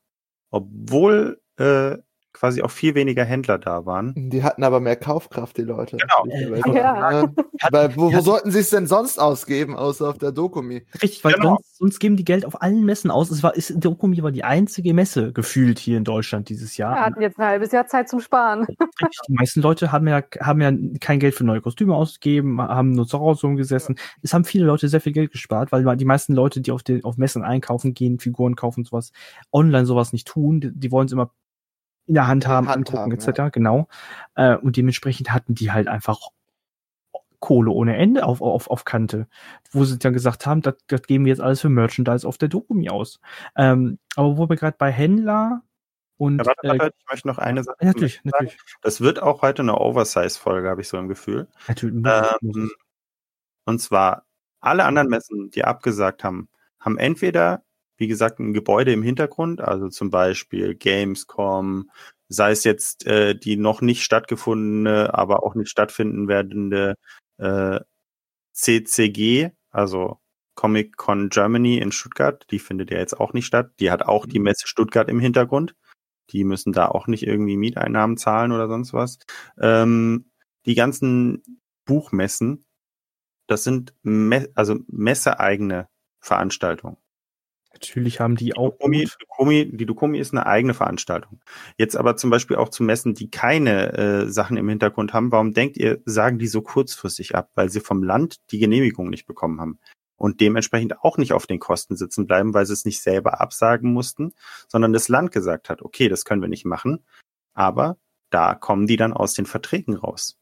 [0.52, 1.98] obwohl äh,
[2.34, 4.14] quasi auch viel weniger Händler da waren.
[4.16, 5.98] Die hatten aber mehr Kaufkraft, die Leute.
[5.98, 6.74] Genau.
[6.74, 7.24] Ja.
[7.70, 10.84] Weil, wo, wo sollten sie es denn sonst ausgeben, außer auf der Dokumi?
[11.02, 11.50] Richtig, weil genau.
[11.50, 13.30] sonst, sonst, geben die Geld auf allen Messen aus.
[13.30, 16.96] Es war, ist, Dokumi war die einzige Messe gefühlt hier in Deutschland dieses Jahr.
[16.96, 18.62] Wir hatten jetzt ein halbes Jahr Zeit zum Sparen.
[18.62, 22.92] Richtig, die meisten Leute haben ja, haben ja kein Geld für neue Kostüme ausgegeben, haben
[22.92, 23.96] nur zu Hause rumgesessen.
[23.98, 24.04] Ja.
[24.24, 27.04] Es haben viele Leute sehr viel Geld gespart, weil die meisten Leute, die auf, den,
[27.04, 29.12] auf Messen einkaufen gehen, Figuren kaufen, sowas,
[29.52, 30.62] online sowas nicht tun.
[30.62, 31.32] Die, die wollen es immer
[32.08, 33.38] in der Hand haben, Hand angucken, haben, etc.
[33.38, 33.50] Ja.
[33.50, 33.88] Genau.
[34.36, 36.20] Äh, und dementsprechend hatten die halt einfach
[37.42, 39.28] Kohle ohne Ende auf, auf, auf Kante,
[39.72, 42.50] wo sie dann gesagt haben, das, das geben wir jetzt alles für Merchandise auf der
[42.50, 43.20] Dokumi aus.
[43.58, 45.64] Ähm, aber wo wir gerade bei Händler
[46.18, 46.38] und.
[46.38, 47.78] Ja, warte, warte, äh, ich möchte noch eine Sache.
[47.82, 48.30] Natürlich, sagen.
[48.30, 48.58] natürlich.
[48.82, 51.48] Das wird auch heute eine Oversize-Folge, habe ich so im Gefühl.
[51.68, 52.06] Natürlich.
[52.06, 52.72] Ähm,
[53.66, 54.26] und zwar
[54.60, 56.48] alle anderen Messen, die abgesagt haben,
[56.80, 57.64] haben entweder
[58.02, 61.92] wie gesagt, ein Gebäude im Hintergrund, also zum Beispiel Gamescom,
[62.30, 66.96] sei es jetzt äh, die noch nicht stattgefundene, aber auch nicht stattfinden werdende
[67.38, 67.80] äh,
[68.54, 70.18] CCG, also
[70.56, 73.72] Comic Con Germany in Stuttgart, die findet ja jetzt auch nicht statt.
[73.80, 74.46] Die hat auch die mhm.
[74.46, 75.76] Messe Stuttgart im Hintergrund.
[76.32, 79.20] Die müssen da auch nicht irgendwie Mieteinnahmen zahlen oder sonst was.
[79.60, 80.32] Ähm,
[80.66, 81.44] die ganzen
[81.86, 82.66] Buchmessen,
[83.48, 85.88] das sind Me also messeeigene
[86.20, 86.98] Veranstaltungen.
[87.74, 88.72] Natürlich haben die, die auch.
[88.72, 91.40] Dokumi, Dokumi, die Dokumi ist eine eigene Veranstaltung.
[91.78, 95.32] Jetzt aber zum Beispiel auch zu Messen, die keine äh, Sachen im Hintergrund haben.
[95.32, 97.50] Warum denkt ihr, sagen die so kurzfristig ab?
[97.56, 99.80] Weil sie vom Land die Genehmigung nicht bekommen haben
[100.22, 103.92] und dementsprechend auch nicht auf den Kosten sitzen bleiben, weil sie es nicht selber absagen
[103.92, 104.34] mussten,
[104.68, 107.04] sondern das Land gesagt hat, okay, das können wir nicht machen,
[107.54, 107.98] aber
[108.30, 110.38] da kommen die dann aus den Verträgen raus.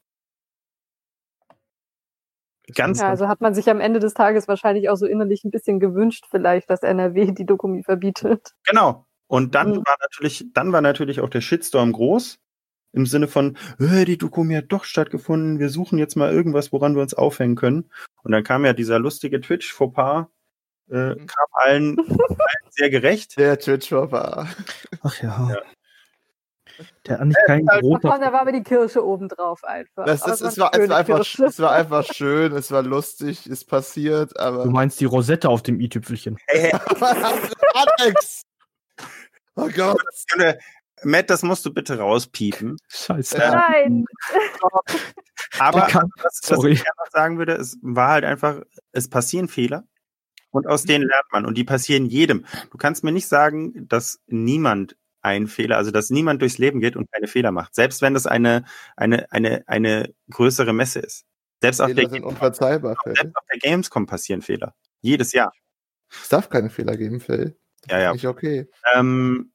[2.74, 5.50] Ganz ja, also hat man sich am Ende des Tages wahrscheinlich auch so innerlich ein
[5.50, 8.54] bisschen gewünscht, vielleicht, dass NRW die Dokumi verbietet.
[8.64, 9.06] Genau.
[9.26, 9.76] Und dann mhm.
[9.76, 12.38] war natürlich, dann war natürlich auch der Shitstorm groß,
[12.92, 16.96] Im Sinne von, äh, die Doku hat doch stattgefunden, wir suchen jetzt mal irgendwas, woran
[16.96, 17.90] wir uns aufhängen können.
[18.24, 20.26] Und dann kam ja dieser lustige Twitch-Fauxpas,
[20.90, 21.26] äh, mhm.
[21.26, 23.38] kam allen, allen sehr gerecht.
[23.38, 24.48] Der Twitch-Fauxpas.
[25.02, 25.48] Ach ja.
[25.50, 25.62] ja.
[27.06, 28.18] Der hat nicht kein äh, roter.
[28.18, 30.04] Da war aber die Kirsche obendrauf einfach.
[30.04, 33.66] Das, das, es, war, es, war einfach, es war einfach schön, es war lustig, ist
[33.66, 34.64] passiert, aber.
[34.64, 36.38] Du meinst die Rosette auf dem i-Tüpfelchen.
[36.46, 36.72] Hey,
[37.74, 38.42] Alex!
[39.56, 40.00] Oh Gott.
[41.02, 42.76] Matt, das musst du bitte rauspiepen.
[42.88, 43.38] Scheiße.
[43.38, 44.04] Nein.
[45.58, 48.60] aber kann, was, was ich einfach sagen würde, es war halt einfach,
[48.92, 49.84] es passieren Fehler.
[50.50, 51.46] Und aus denen lernt man.
[51.46, 52.44] Und die passieren jedem.
[52.70, 56.96] Du kannst mir nicht sagen, dass niemand einen Fehler, also dass niemand durchs Leben geht
[56.96, 57.74] und keine Fehler macht.
[57.74, 58.64] Selbst wenn das eine,
[58.96, 61.24] eine, eine, eine größere Messe ist.
[61.60, 64.74] Selbst Fehler auf, der, unverzeihbar, selbst auf der Gamescom passieren Fehler.
[65.00, 65.52] Jedes Jahr.
[66.10, 67.58] Es darf keine Fehler geben, Phil.
[67.88, 68.12] Ja, ja.
[68.12, 68.68] Nicht okay.
[68.94, 69.52] Ähm,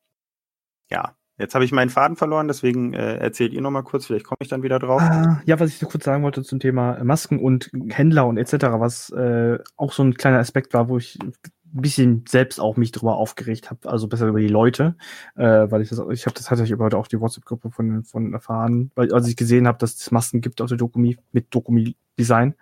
[0.89, 4.38] ja, Jetzt habe ich meinen Faden verloren, deswegen äh, erzählt ihr nochmal kurz, vielleicht komme
[4.39, 5.01] ich dann wieder drauf.
[5.01, 8.53] Ah, ja, was ich so kurz sagen wollte zum Thema Masken und Händler und etc.,
[8.80, 11.20] was äh, auch so ein kleiner Aspekt war, wo ich
[11.76, 14.95] ein bisschen selbst auch mich drüber aufgeregt habe, also besser über die Leute,
[15.36, 18.03] äh, weil ich das, ich habe das hatte ich über heute auch die WhatsApp-Gruppe von,
[18.03, 21.53] von erfahren, weil als ich gesehen habe, dass es Masken gibt aus der Dokumi mit
[21.53, 22.55] Dokumi-Design,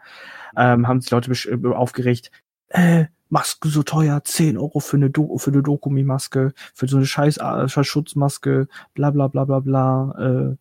[0.57, 2.32] ähm, haben sich Leute äh, aufgeregt,
[2.70, 7.38] äh, Maske so teuer, 10 Euro für eine, Do eine Dokumi-Maske, für so eine scheiß,
[7.38, 10.57] äh, scheiß Schutzmaske, bla bla bla bla bla,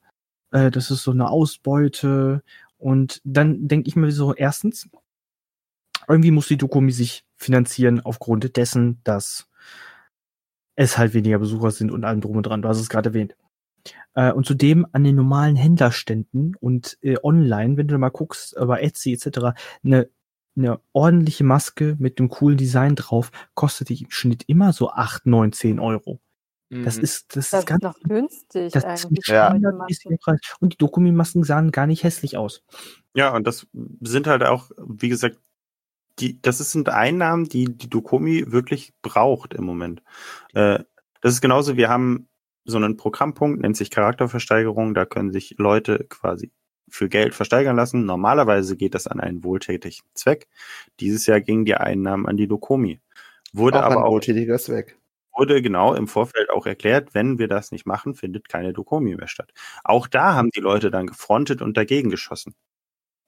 [0.53, 2.42] äh, äh, das ist so eine Ausbeute.
[2.78, 4.88] Und dann denke ich mir so, erstens,
[6.09, 9.48] irgendwie muss die Dokumi sich finanzieren aufgrund dessen, dass
[10.74, 12.62] es halt weniger Besucher sind und allem drum und dran.
[12.62, 13.36] Du hast es gerade erwähnt.
[14.14, 18.80] Äh, und zudem an den normalen Händlerständen und äh, online, wenn du mal guckst, bei
[18.80, 20.09] Etsy etc., eine
[20.57, 25.26] eine ordentliche Maske mit einem coolen Design drauf kostet die im Schnitt immer so 8,
[25.26, 26.20] 9, 10 Euro.
[26.68, 27.03] Das mhm.
[27.03, 29.26] ist, das, das ist ganz noch günstig das eigentlich.
[29.26, 29.55] Ja.
[30.61, 32.62] Und die Dokumi-Masken sahen gar nicht hässlich aus.
[33.14, 33.66] Ja, und das
[34.00, 35.38] sind halt auch, wie gesagt,
[36.23, 40.03] die, das sind Einnahmen, die die Dokumi wirklich braucht im Moment.
[40.55, 40.79] Äh,
[41.20, 42.29] das ist genauso, wir haben
[42.64, 46.53] so einen Programmpunkt, nennt sich Charakterversteigerung, da können sich Leute quasi
[46.89, 48.05] für Geld versteigern lassen.
[48.05, 50.47] Normalerweise geht das an einen wohltätigen Zweck.
[51.01, 53.01] Dieses Jahr gingen die Einnahmen an die Dokomi.
[53.53, 54.99] Wurde auch aber auch wohltätiger Zweck.
[55.37, 59.29] Wurde genau im Vorfeld auch erklärt, wenn wir das nicht machen, findet keine Dokomi mehr
[59.29, 59.53] statt.
[59.83, 62.55] Auch da haben die Leute dann gefrontet und dagegen geschossen.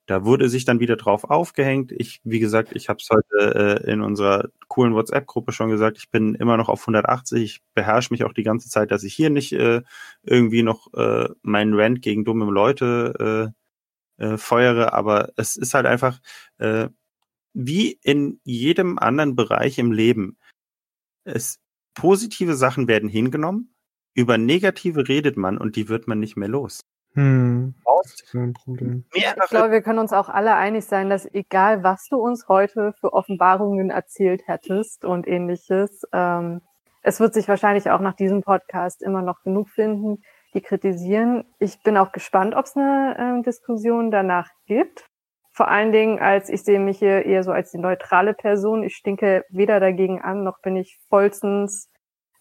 [0.07, 1.91] Da wurde sich dann wieder drauf aufgehängt.
[1.91, 6.11] Ich, wie gesagt, ich habe es heute äh, in unserer coolen WhatsApp-Gruppe schon gesagt, ich
[6.11, 7.41] bin immer noch auf 180.
[7.43, 9.81] Ich beherrsche mich auch die ganze Zeit, dass ich hier nicht äh,
[10.23, 13.53] irgendwie noch äh, meinen Rant gegen dumme Leute
[14.19, 14.93] äh, äh, feuere.
[14.93, 16.19] Aber es ist halt einfach
[16.59, 16.89] äh,
[17.53, 20.37] wie in jedem anderen Bereich im Leben.
[21.23, 21.59] Es
[21.95, 23.73] positive Sachen werden hingenommen,
[24.13, 26.81] über negative redet man und die wird man nicht mehr los.
[27.15, 27.73] Hm.
[29.13, 32.93] Ich glaube, wir können uns auch alle einig sein, dass egal, was du uns heute
[32.99, 36.61] für Offenbarungen erzählt hättest und ähnliches, ähm,
[37.01, 40.23] es wird sich wahrscheinlich auch nach diesem Podcast immer noch genug finden,
[40.55, 41.45] die kritisieren.
[41.59, 45.05] Ich bin auch gespannt, ob es eine äh, Diskussion danach gibt.
[45.51, 48.83] Vor allen Dingen, als ich sehe mich hier eher so als die neutrale Person.
[48.83, 51.89] Ich stinke weder dagegen an, noch bin ich vollstens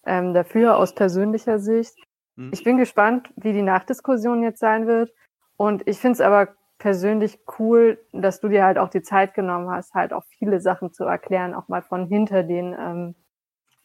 [0.06, 1.94] ähm, dafür aus persönlicher Sicht.
[2.36, 2.50] Mhm.
[2.52, 5.12] Ich bin gespannt, wie die Nachdiskussion jetzt sein wird.
[5.56, 9.70] Und ich finde es aber persönlich cool, dass du dir halt auch die Zeit genommen
[9.70, 13.14] hast, halt auch viele Sachen zu erklären, auch mal von hinter den, ähm,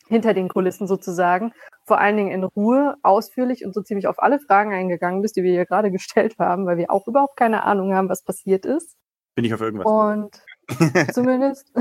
[0.07, 1.53] hinter den Kulissen sozusagen.
[1.85, 5.43] Vor allen Dingen in Ruhe, ausführlich und so ziemlich auf alle Fragen eingegangen bist, die
[5.43, 8.97] wir hier gerade gestellt haben, weil wir auch überhaupt keine Ahnung haben, was passiert ist.
[9.35, 9.85] Bin ich auf irgendwas?
[9.85, 10.43] Und
[11.13, 11.71] zumindest,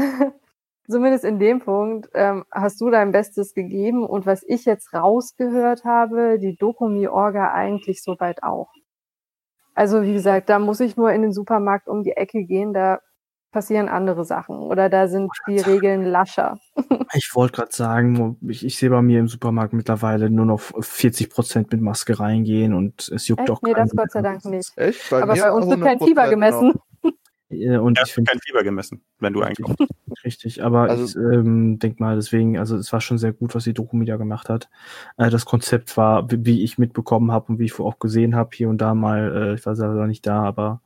[0.89, 5.84] zumindest in dem Punkt ähm, hast du dein Bestes gegeben und was ich jetzt rausgehört
[5.84, 8.71] habe, die Dokumi-Orga eigentlich soweit auch.
[9.75, 12.99] Also wie gesagt, da muss ich nur in den Supermarkt um die Ecke gehen, da
[13.50, 16.58] passieren andere Sachen oder da sind die Regeln lascher.
[17.14, 21.30] ich wollte gerade sagen, ich, ich sehe bei mir im Supermarkt mittlerweile nur noch 40
[21.30, 23.50] Prozent mit Maske reingehen und es juckt Echt?
[23.50, 24.76] auch Nee, das Gott sei Dank nicht.
[24.76, 25.11] Echt?
[25.11, 26.75] Bei Aber bei uns wird kein Fieber gemessen.
[27.03, 27.11] Äh,
[27.50, 29.79] und ja, ich finde kein Fieber gemessen, wenn du einkommst.
[30.25, 33.64] Richtig, aber also, ich ähm, denke mal, deswegen, also es war schon sehr gut, was
[33.64, 34.68] die Dokumida gemacht hat.
[35.16, 38.50] Äh, das Konzept war, wie, wie ich mitbekommen habe und wie ich auch gesehen habe,
[38.53, 40.83] hier und da mal, äh, ich war selber nicht da, aber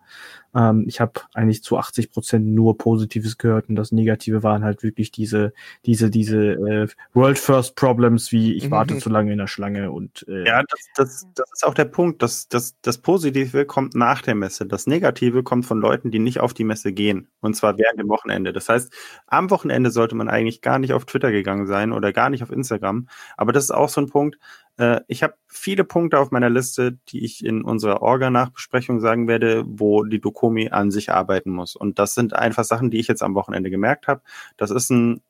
[0.55, 4.83] ähm, ich habe eigentlich zu 80 Prozent nur Positives gehört und das Negative waren halt
[4.83, 5.53] wirklich diese,
[5.87, 8.71] diese, diese äh, World First Problems, wie ich mhm.
[8.73, 11.87] warte zu lange in der Schlange und äh, ja, das, das, das ist auch der
[11.87, 12.23] Punkt.
[12.23, 14.67] Das, das, das Positive kommt nach der Messe.
[14.67, 18.09] Das Negative kommt von Leuten, die nicht auf die Messe gehen und zwar während dem
[18.09, 18.53] Wochenende.
[18.53, 18.93] Das heißt,
[19.27, 22.51] am Wochenende sollte man eigentlich gar nicht auf Twitter gegangen sein oder gar nicht auf
[22.51, 23.09] Instagram.
[23.37, 24.39] Aber das ist auch so ein Punkt.
[24.79, 29.65] Äh, ich habe viele Punkte auf meiner Liste, die ich in unserer Orga-Nachbesprechung sagen werde,
[29.67, 31.77] wo die Dokomi an sich arbeiten muss.
[31.77, 34.23] Und das sind einfach Sachen, die ich jetzt am Wochenende gemerkt habe.
[34.57, 35.23] Das ist ein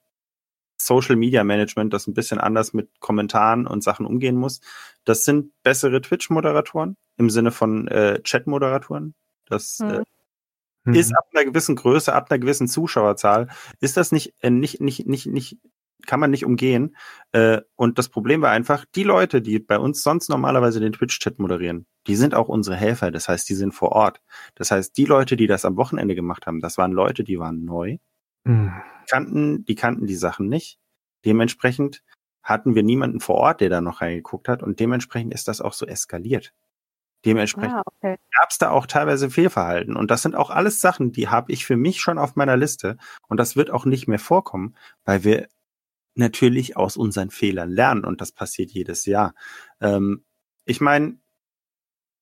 [0.77, 4.61] Social Media Management, das ein bisschen anders mit Kommentaren und Sachen umgehen muss.
[5.05, 9.15] Das sind bessere Twitch-Moderatoren im Sinne von äh, Chat-Moderatoren.
[9.47, 10.03] Das äh,
[10.85, 10.95] mhm.
[10.95, 13.49] äh, ist ab einer gewissen Größe, ab einer gewissen Zuschauerzahl,
[13.81, 15.59] ist das nicht, äh, nicht, nicht, nicht, nicht,
[16.07, 16.97] kann man nicht umgehen.
[17.33, 21.39] Äh, und das Problem war einfach, die Leute, die bei uns sonst normalerweise den Twitch-Chat
[21.39, 23.11] moderieren, die sind auch unsere Helfer.
[23.11, 24.21] Das heißt, die sind vor Ort.
[24.55, 27.65] Das heißt, die Leute, die das am Wochenende gemacht haben, das waren Leute, die waren
[27.65, 27.99] neu.
[28.45, 28.73] Mhm
[29.13, 30.79] kannten, die kannten die Sachen nicht.
[31.25, 32.03] Dementsprechend
[32.43, 35.73] hatten wir niemanden vor Ort, der da noch reingeguckt hat und dementsprechend ist das auch
[35.73, 36.53] so eskaliert.
[37.25, 38.17] Dementsprechend ah, okay.
[38.37, 41.65] gab es da auch teilweise Fehlverhalten und das sind auch alles Sachen, die habe ich
[41.65, 42.97] für mich schon auf meiner Liste
[43.29, 44.75] und das wird auch nicht mehr vorkommen,
[45.05, 45.49] weil wir
[46.15, 49.35] natürlich aus unseren Fehlern lernen und das passiert jedes Jahr.
[49.81, 50.25] Ähm,
[50.65, 51.19] ich meine,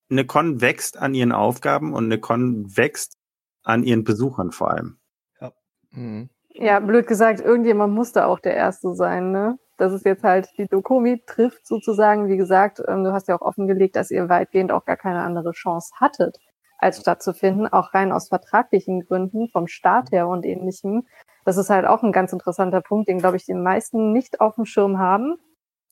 [0.09, 3.17] eine Con wächst an ihren Aufgaben und eine Con wächst
[3.63, 4.97] an ihren Besuchern vor allem.
[5.39, 5.51] Ja.
[5.91, 6.29] Mhm.
[6.53, 9.57] Ja, blöd gesagt, irgendjemand muss da auch der Erste sein, ne?
[9.77, 13.41] Das ist jetzt halt die Dokomi trifft sozusagen, wie gesagt, ähm, du hast ja auch
[13.41, 16.37] offengelegt, dass ihr weitgehend auch gar keine andere Chance hattet,
[16.81, 21.07] als stattzufinden, auch rein aus vertraglichen Gründen, vom Staat her und ähnlichem.
[21.45, 24.55] Das ist halt auch ein ganz interessanter Punkt, den, glaube ich, die meisten nicht auf
[24.55, 25.37] dem Schirm haben.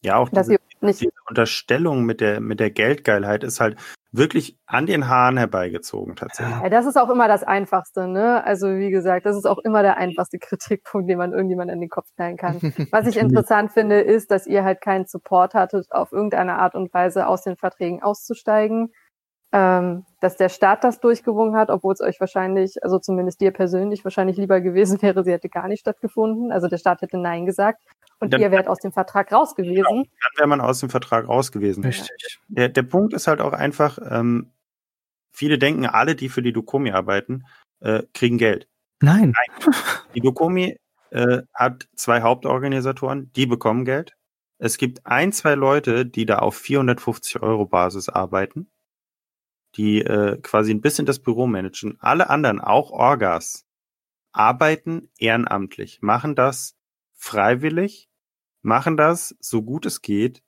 [0.01, 3.77] Ja, auch diese, diese Unterstellung mit der, mit der Geldgeilheit ist halt,
[4.11, 6.55] wirklich an den Haaren herbeigezogen tatsächlich.
[6.61, 8.43] Ja, das ist auch immer das Einfachste, ne?
[8.43, 11.89] Also wie gesagt, das ist auch immer der einfachste Kritikpunkt, den man irgendjemand in den
[11.89, 12.59] Kopf knallen kann.
[12.91, 16.93] Was ich interessant finde, ist, dass ihr halt keinen Support hattet, auf irgendeine Art und
[16.93, 18.91] Weise aus den Verträgen auszusteigen.
[19.51, 24.03] Ähm, dass der Staat das durchgewungen hat, obwohl es euch wahrscheinlich, also zumindest dir persönlich,
[24.03, 26.51] wahrscheinlich lieber gewesen wäre, sie hätte gar nicht stattgefunden.
[26.51, 27.81] Also der Staat hätte Nein gesagt.
[28.19, 29.75] Und dann, ihr wärt aus dem Vertrag raus gewesen.
[29.75, 31.83] Genau, dann wäre man aus dem Vertrag raus gewesen.
[31.83, 32.39] Richtig.
[32.47, 34.51] Der, der Punkt ist halt auch einfach, ähm,
[35.31, 37.45] viele denken, alle, die für die Dokomi arbeiten,
[37.79, 38.67] äh, kriegen Geld.
[39.01, 39.33] Nein.
[39.33, 39.73] Nein.
[40.13, 40.77] Die Dokomi
[41.11, 44.15] äh, hat zwei Hauptorganisatoren, die bekommen Geld.
[44.57, 48.69] Es gibt ein, zwei Leute, die da auf 450 Euro Basis arbeiten,
[49.75, 51.97] die äh, quasi ein bisschen das Büro managen.
[51.99, 53.65] Alle anderen, auch Orgas,
[54.31, 56.75] arbeiten ehrenamtlich, machen das
[57.15, 58.09] freiwillig
[58.61, 60.43] machen das so gut es geht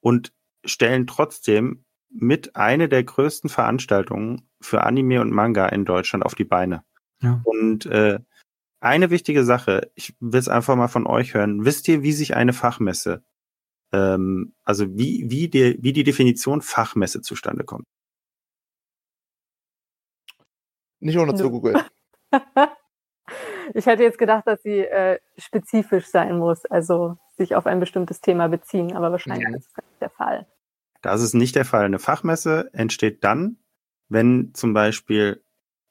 [0.00, 0.32] und
[0.64, 6.44] stellen trotzdem mit eine der größten Veranstaltungen für Anime und Manga in Deutschland auf die
[6.44, 6.84] Beine.
[7.20, 7.40] Ja.
[7.44, 8.18] Und äh,
[8.80, 11.64] eine wichtige Sache, ich will es einfach mal von euch hören.
[11.64, 13.24] Wisst ihr, wie sich eine Fachmesse,
[13.92, 17.86] ähm, also wie, wie, die, wie die Definition Fachmesse zustande kommt?
[21.02, 21.80] Nicht ohne zu googeln.
[23.74, 28.20] Ich hätte jetzt gedacht, dass sie äh, spezifisch sein muss, also sich auf ein bestimmtes
[28.20, 29.56] Thema beziehen, aber wahrscheinlich ja.
[29.56, 30.46] ist das nicht der Fall.
[31.00, 31.84] Das ist nicht der Fall.
[31.84, 33.58] Eine Fachmesse entsteht dann,
[34.08, 35.42] wenn zum Beispiel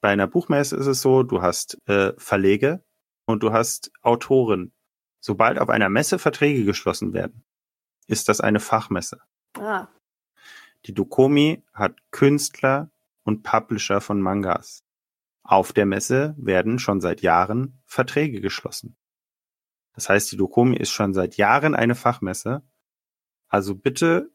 [0.02, 2.84] bei einer Buchmesse ist es so, du hast äh, Verlege
[3.26, 4.74] und du hast Autoren.
[5.20, 7.44] Sobald auf einer Messe Verträge geschlossen werden,
[8.08, 9.22] ist das eine Fachmesse.
[9.58, 9.88] Ah.
[10.86, 12.90] Die Dokomi hat Künstler
[13.24, 14.84] und Publisher von Mangas.
[15.44, 18.96] Auf der Messe werden schon seit Jahren Verträge geschlossen.
[19.94, 22.64] Das heißt, die Dokomi ist schon seit Jahren eine Fachmesse.
[23.48, 24.32] Also bitte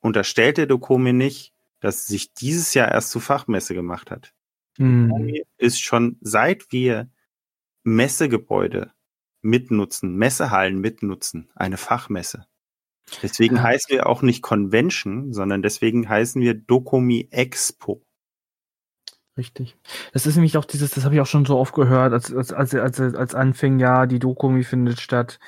[0.00, 4.34] unterstellt der Dokomi nicht, dass sie sich dieses Jahr erst zu Fachmesse gemacht hat.
[4.78, 5.08] Die hm.
[5.08, 7.10] Dokomi ist schon seit wir
[7.82, 8.92] Messegebäude
[9.42, 12.46] mitnutzen, Messehallen mitnutzen, eine Fachmesse.
[13.22, 13.62] Deswegen ja.
[13.62, 18.04] heißen wir auch nicht Convention, sondern deswegen heißen wir Dokomi Expo.
[19.36, 19.76] Richtig.
[20.12, 22.52] Das ist nämlich auch dieses, das habe ich auch schon so oft gehört, als, als,
[22.52, 25.38] als, als, als anfing, ja, die Dokumi findet statt.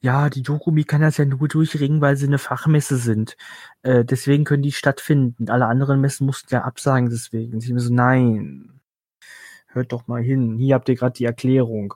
[0.00, 3.36] Ja, die Dokumi kann das ja nur durchringen, weil sie eine Fachmesse sind.
[3.82, 5.48] Äh, deswegen können die stattfinden.
[5.50, 7.58] Alle anderen Messen mussten ja absagen deswegen.
[7.58, 8.80] Ich mir so, nein.
[9.68, 10.56] Hört doch mal hin.
[10.58, 11.94] Hier habt ihr gerade die Erklärung.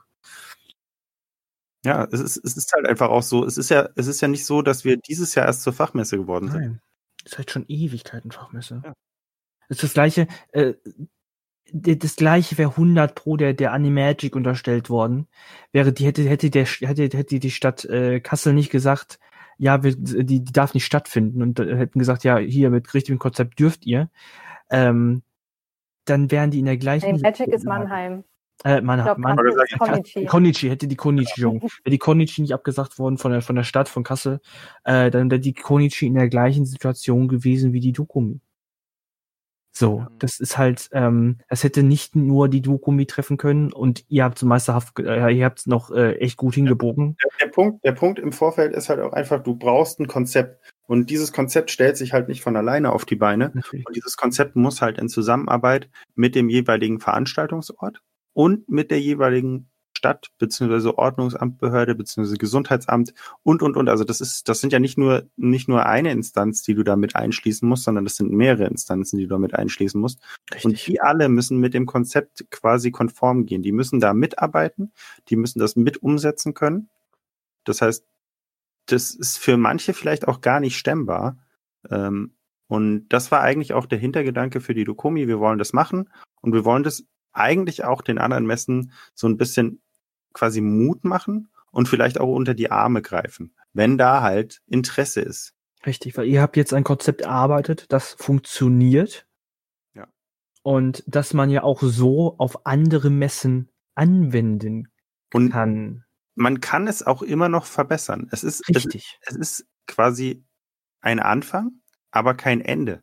[1.85, 3.45] Ja, es ist, es ist halt einfach auch so.
[3.45, 6.17] Es ist ja, es ist ja nicht so, dass wir dieses Jahr erst zur Fachmesse
[6.17, 6.61] geworden sind.
[6.61, 6.81] Nein.
[7.25, 8.83] Es ist halt schon Ewigkeiten Fachmesse.
[8.85, 8.93] Ja.
[9.69, 10.75] Es ist das gleiche, äh,
[11.73, 15.27] das gleiche wäre 100 pro der, der Animagic unterstellt worden.
[15.73, 19.19] Wäre die, hätte, hätte der, hätte, hätte die Stadt äh, Kassel nicht gesagt,
[19.59, 23.19] ja, wir, die, die darf nicht stattfinden und äh, hätten gesagt, ja, hier mit richtigem
[23.19, 24.11] Konzept dürft ihr,
[24.71, 25.23] ähm,
[26.05, 27.11] dann wären die in der gleichen.
[27.11, 28.25] Hey, Magic ist Mannheim.
[28.65, 29.21] Äh, Mannheim.
[29.21, 29.37] Mann,
[29.79, 30.25] Konichi.
[30.25, 31.63] Konichi, hätte die Konichi, Jung.
[31.63, 34.41] Wäre die Konichi nicht abgesagt worden von der, von der Stadt, von Kassel,
[34.85, 38.41] äh, dann wäre die Konichi in der gleichen Situation gewesen wie die Dokumi.
[39.79, 44.25] So, das ist halt, ähm, es hätte nicht nur die Dokumi treffen können und ihr
[44.25, 47.19] habt so meisterhaft, äh, ihr habt es noch äh, echt gut hingebogen.
[47.23, 50.65] Der, der, Punkt, der Punkt im Vorfeld ist halt auch einfach, du brauchst ein Konzept.
[50.87, 53.51] Und dieses Konzept stellt sich halt nicht von alleine auf die Beine.
[53.53, 53.87] Natürlich.
[53.87, 58.01] Und dieses Konzept muss halt in Zusammenarbeit mit dem jeweiligen Veranstaltungsort
[58.33, 63.89] und mit der jeweiligen Stadt beziehungsweise Ordnungsamtbehörde beziehungsweise Gesundheitsamt und und und.
[63.89, 67.17] Also das ist, das sind ja nicht nur nicht nur eine Instanz, die du damit
[67.17, 70.21] einschließen musst, sondern das sind mehrere Instanzen, die du damit einschließen musst.
[70.53, 70.65] Richtig.
[70.65, 73.63] Und die alle müssen mit dem Konzept quasi konform gehen.
[73.63, 74.93] Die müssen da mitarbeiten,
[75.29, 76.89] die müssen das mit umsetzen können.
[77.65, 78.05] Das heißt,
[78.87, 81.39] das ist für manche vielleicht auch gar nicht stemmbar.
[81.91, 82.33] Ähm,
[82.69, 85.27] und das war eigentlich auch der Hintergedanke für die Dokomi.
[85.27, 86.11] Wir wollen das machen
[86.43, 89.81] und wir wollen das eigentlich auch den anderen Messen so ein bisschen
[90.37, 95.55] quasi Mut machen und vielleicht auch unter die Arme greifen, wenn da halt Interesse ist.
[95.87, 99.27] Richtig, weil ihr habt jetzt ein Konzept erarbeitet, das funktioniert.
[99.95, 100.07] Ja.
[100.63, 104.89] Und dass man ja auch so auf andere Messen anwenden
[105.33, 106.05] und kann.
[106.35, 108.29] Man kann es auch immer noch verbessern.
[108.31, 109.19] Es ist, Richtig.
[109.23, 110.45] Es, es ist quasi
[111.01, 111.81] ein Anfang,
[112.11, 113.03] aber kein Ende,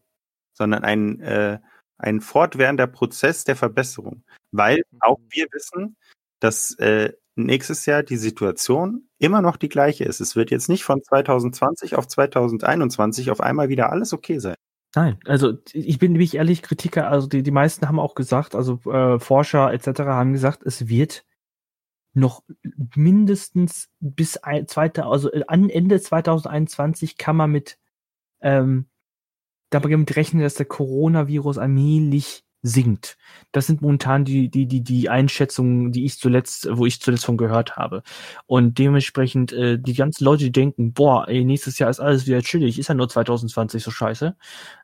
[0.53, 1.59] sondern ein, äh,
[1.97, 4.23] ein fortwährender Prozess der Verbesserung.
[4.51, 5.27] Weil auch mhm.
[5.31, 5.97] wir wissen,
[6.39, 10.21] dass äh, nächstes Jahr die Situation immer noch die gleiche ist.
[10.21, 14.55] Es wird jetzt nicht von 2020 auf 2021 auf einmal wieder alles okay sein.
[14.95, 18.79] Nein, also ich bin nämlich ehrlich Kritiker, also die, die meisten haben auch gesagt, also
[18.91, 20.01] äh, Forscher etc.
[20.01, 21.25] haben gesagt, es wird
[22.13, 22.43] noch
[22.95, 27.79] mindestens bis ein, zweite, also äh, an Ende 2021 kann man mit
[28.41, 28.87] ähm,
[29.71, 33.17] damit rechnen, dass der Coronavirus allmählich sinkt.
[33.51, 37.37] Das sind momentan die, die, die, die Einschätzungen, die ich zuletzt, wo ich zuletzt von
[37.37, 38.03] gehört habe.
[38.47, 42.41] Und dementsprechend, äh, die ganzen Leute, die denken, boah, ey, nächstes Jahr ist alles wieder
[42.41, 44.35] chillig, ist ja nur 2020 so scheiße.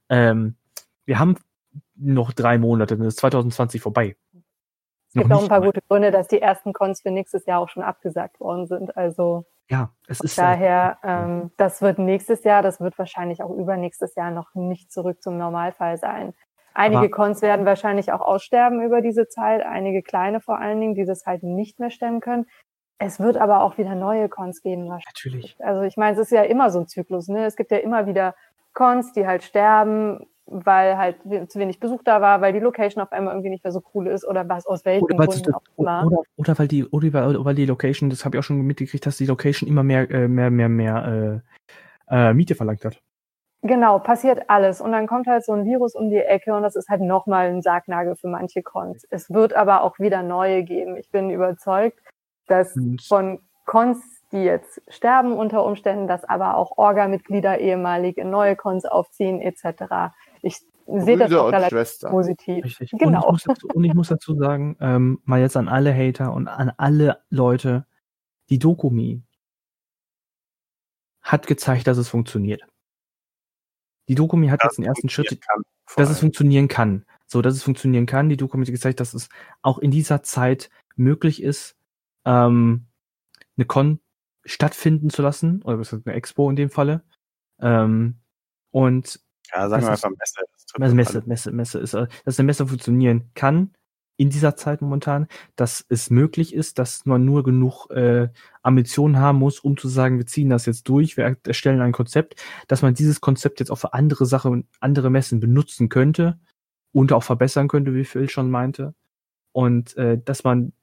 [0.10, 0.56] Ähm,
[1.06, 1.38] wir haben
[1.96, 4.16] noch drei Monate, dann ist 2020 vorbei.
[5.08, 5.66] Es gibt auch ein paar mal.
[5.66, 8.96] gute Gründe, dass die ersten Cons für nächstes Jahr auch schon abgesagt worden sind.
[8.96, 14.16] Also ja, es ist daher, ähm, das wird nächstes Jahr, das wird wahrscheinlich auch übernächstes
[14.16, 16.34] Jahr noch nicht zurück zum Normalfall sein.
[16.80, 20.96] Einige Aber Cons werden wahrscheinlich auch aussterben über diese Zeit, einige kleine vor allen Dingen,
[20.96, 22.46] die das halt nicht mehr stemmen können.
[23.00, 25.58] Es wird aber auch wieder neue Cons geben wahrscheinlich.
[25.58, 25.58] Natürlich.
[25.60, 27.28] Also ich meine, es ist ja immer so ein Zyklus.
[27.28, 27.46] Ne?
[27.46, 28.34] Es gibt ja immer wieder
[28.74, 31.18] Cons, die halt sterben, weil halt
[31.52, 34.08] zu wenig Besuch da war, weil die Location auf einmal irgendwie nicht mehr so cool
[34.08, 36.06] ist oder was aus welchen oder Gründen auch immer.
[36.08, 39.18] Oder, oder weil die oder weil die Location, das habe ich auch schon mitgekriegt, dass
[39.18, 41.44] die Location immer mehr äh, mehr mehr mehr
[42.10, 43.02] äh, äh, Miete verlangt hat.
[43.62, 44.80] Genau, passiert alles.
[44.80, 47.48] Und dann kommt halt so ein Virus um die Ecke und das ist halt nochmal
[47.48, 49.06] ein Sargnagel für manche Cons.
[49.10, 50.96] Es wird aber auch wieder neue geben.
[50.96, 52.00] Ich bin überzeugt,
[52.48, 52.74] dass
[53.06, 54.00] von Cons,
[54.32, 60.14] die jetzt sterben unter Umständen, dass aber auch Orga-Mitglieder ehemalig in neue Cons aufziehen etc.
[60.42, 62.10] Ich sehe das auch relativ Schwester.
[62.10, 62.64] positiv.
[62.64, 62.92] Richtig.
[62.98, 63.28] Genau.
[63.28, 66.48] Und ich, dazu, und ich muss dazu, sagen, ähm, mal jetzt an alle Hater und
[66.48, 67.86] an alle Leute,
[68.50, 69.22] die Dokumi
[71.22, 72.64] hat gezeigt, dass es funktioniert.
[74.10, 75.62] Die Dokumi hat das jetzt den ersten Schritt, kann,
[75.96, 77.06] dass es funktionieren kann.
[77.28, 78.28] So, dass es funktionieren kann.
[78.28, 79.30] Die Dokumi hat gezeigt, dass es
[79.62, 81.78] auch in dieser Zeit möglich ist,
[82.26, 82.88] ähm,
[83.56, 84.00] eine Con
[84.46, 87.04] stattfinden zu lassen, oder was ist eine Expo in dem Falle.
[87.62, 88.16] Ähm,
[88.72, 89.20] und
[89.54, 90.42] ja, sagen wir einfach Messe.
[90.80, 93.76] Also Messe, Messe, Messe ist, äh, dass eine Messe funktionieren kann,
[94.20, 98.28] in dieser Zeit momentan, dass es möglich ist, dass man nur genug äh,
[98.62, 102.36] Ambitionen haben muss, um zu sagen, wir ziehen das jetzt durch, wir erstellen ein Konzept,
[102.68, 106.38] dass man dieses Konzept jetzt auch für andere Sachen, andere Messen benutzen könnte
[106.92, 108.94] und auch verbessern könnte, wie Phil schon meinte.
[109.54, 110.74] Und äh, dass man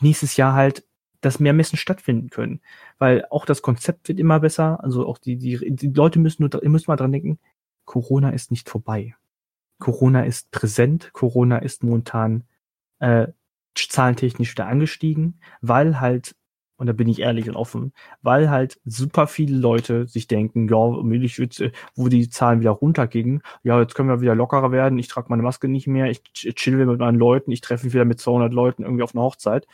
[0.00, 0.84] nächstes Jahr halt,
[1.20, 2.60] dass mehr Messen stattfinden können.
[2.98, 4.82] Weil auch das Konzept wird immer besser.
[4.82, 7.38] Also auch die, die, die Leute müssen nur, ihr müsst mal dran denken,
[7.84, 9.14] Corona ist nicht vorbei.
[9.78, 12.42] Corona ist präsent, Corona ist momentan
[12.98, 13.28] äh,
[13.74, 16.34] zahlentechnisch wieder angestiegen, weil halt,
[16.78, 17.92] und da bin ich ehrlich und offen,
[18.22, 23.94] weil halt super viele Leute sich denken, ja, wo die Zahlen wieder runtergingen, ja, jetzt
[23.94, 27.18] können wir wieder lockerer werden, ich trage meine Maske nicht mehr, ich chill mit meinen
[27.18, 29.66] Leuten, ich treffe mich wieder mit 200 Leuten irgendwie auf einer Hochzeit.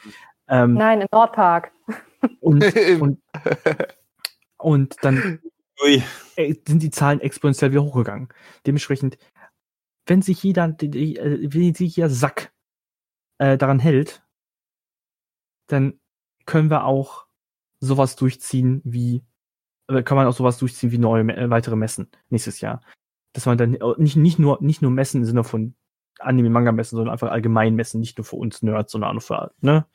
[0.48, 1.72] Ähm, Nein, im Nordpark.
[2.40, 2.64] Und,
[3.00, 3.18] und,
[4.58, 5.40] und dann
[5.82, 6.02] Ui.
[6.36, 8.28] sind die Zahlen exponentiell wieder hochgegangen.
[8.66, 9.18] Dementsprechend,
[10.06, 12.52] wenn sich jeder, äh, wenn sich jeder Sack
[13.42, 14.22] äh, daran hält,
[15.66, 15.98] dann
[16.46, 17.26] können wir auch
[17.80, 19.24] sowas durchziehen wie,
[19.88, 22.82] äh, kann man auch sowas durchziehen wie neue äh, weitere Messen nächstes Jahr.
[23.32, 25.74] Dass man dann äh, nicht, nicht nur, nicht nur Messen im Sinne von
[26.20, 29.86] Anime-Manga-Messen, sondern einfach allgemein Messen, nicht nur für uns Nerds, sondern auch für, ne,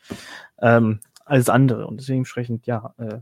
[0.60, 1.88] ähm, alles andere.
[1.88, 3.20] Und deswegen entsprechend, ja, äh,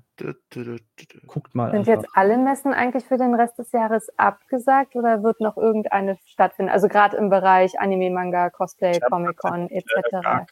[1.27, 1.71] guckt mal.
[1.71, 1.93] Sind einfach.
[1.93, 6.71] jetzt alle Messen eigentlich für den Rest des Jahres abgesagt oder wird noch irgendeine stattfinden?
[6.71, 9.91] Also gerade im Bereich Anime, Manga, Cosplay, Comic-Con etc.
[10.11, 10.45] Gar,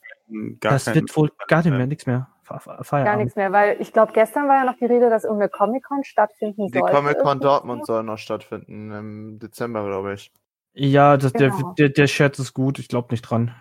[0.59, 2.27] gar das wird wohl gar nicht mehr, nichts mehr.
[2.43, 2.89] Feierabend.
[2.89, 6.03] Gar nichts mehr, weil ich glaube, gestern war ja noch die Rede, dass irgendeine Comic-Con
[6.03, 6.81] stattfinden soll.
[6.81, 10.31] Die Comic-Con Dortmund soll noch stattfinden im Dezember, glaube ich.
[10.73, 11.73] Ja, das, genau.
[11.77, 13.55] der, der, der Scherz ist gut, ich glaube nicht dran.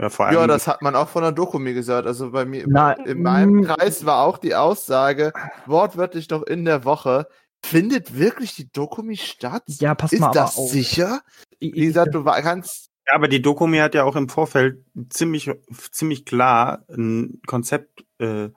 [0.00, 2.06] Ja, vor allem ja, das hat man auch von der Doku mir gesagt.
[2.06, 5.32] Also bei mir, Na, in meinem Kreis war auch die Aussage,
[5.66, 7.26] wortwörtlich doch in der Woche,
[7.62, 9.64] findet wirklich die Dokumi statt?
[9.66, 10.70] Ja, pass Ist mal das auf.
[10.70, 11.20] sicher?
[11.58, 12.90] Wie gesagt, du kannst.
[13.06, 15.50] Ja, aber die Dokumi hat ja auch im Vorfeld ziemlich,
[15.90, 18.48] ziemlich klar ein Konzept äh,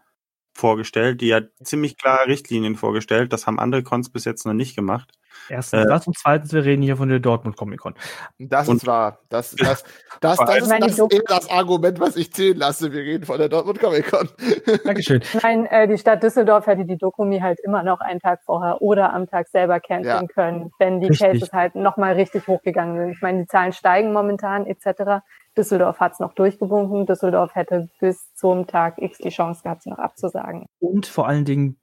[0.53, 1.21] vorgestellt.
[1.21, 3.33] Die hat ziemlich klare Richtlinien vorgestellt.
[3.33, 5.13] Das haben andere Cons bis jetzt noch nicht gemacht.
[5.49, 7.95] Erstens äh, das und zweitens, wir reden hier von der Dortmund Comic Con.
[8.39, 9.19] Das und, ist wahr.
[9.29, 9.83] Das, das,
[10.21, 12.91] das, das, das ist das, das, das Argument, was ich zählen lasse.
[12.91, 14.29] Wir reden von der Dortmund Comic Con.
[14.85, 15.21] Dankeschön.
[15.41, 19.13] Nein, äh, die Stadt Düsseldorf hätte die Dokumi halt immer noch einen Tag vorher oder
[19.13, 20.27] am Tag selber canceln ja.
[20.27, 21.31] können, wenn die richtig.
[21.31, 23.11] Cases halt nochmal richtig hochgegangen sind.
[23.11, 25.23] Ich meine, die Zahlen steigen momentan etc.
[25.57, 27.05] Düsseldorf hat es noch durchgewunken.
[27.05, 30.65] Düsseldorf hätte bis zum Tag X die Chance gehabt, sie noch abzusagen.
[30.79, 31.79] Und vor allen Dingen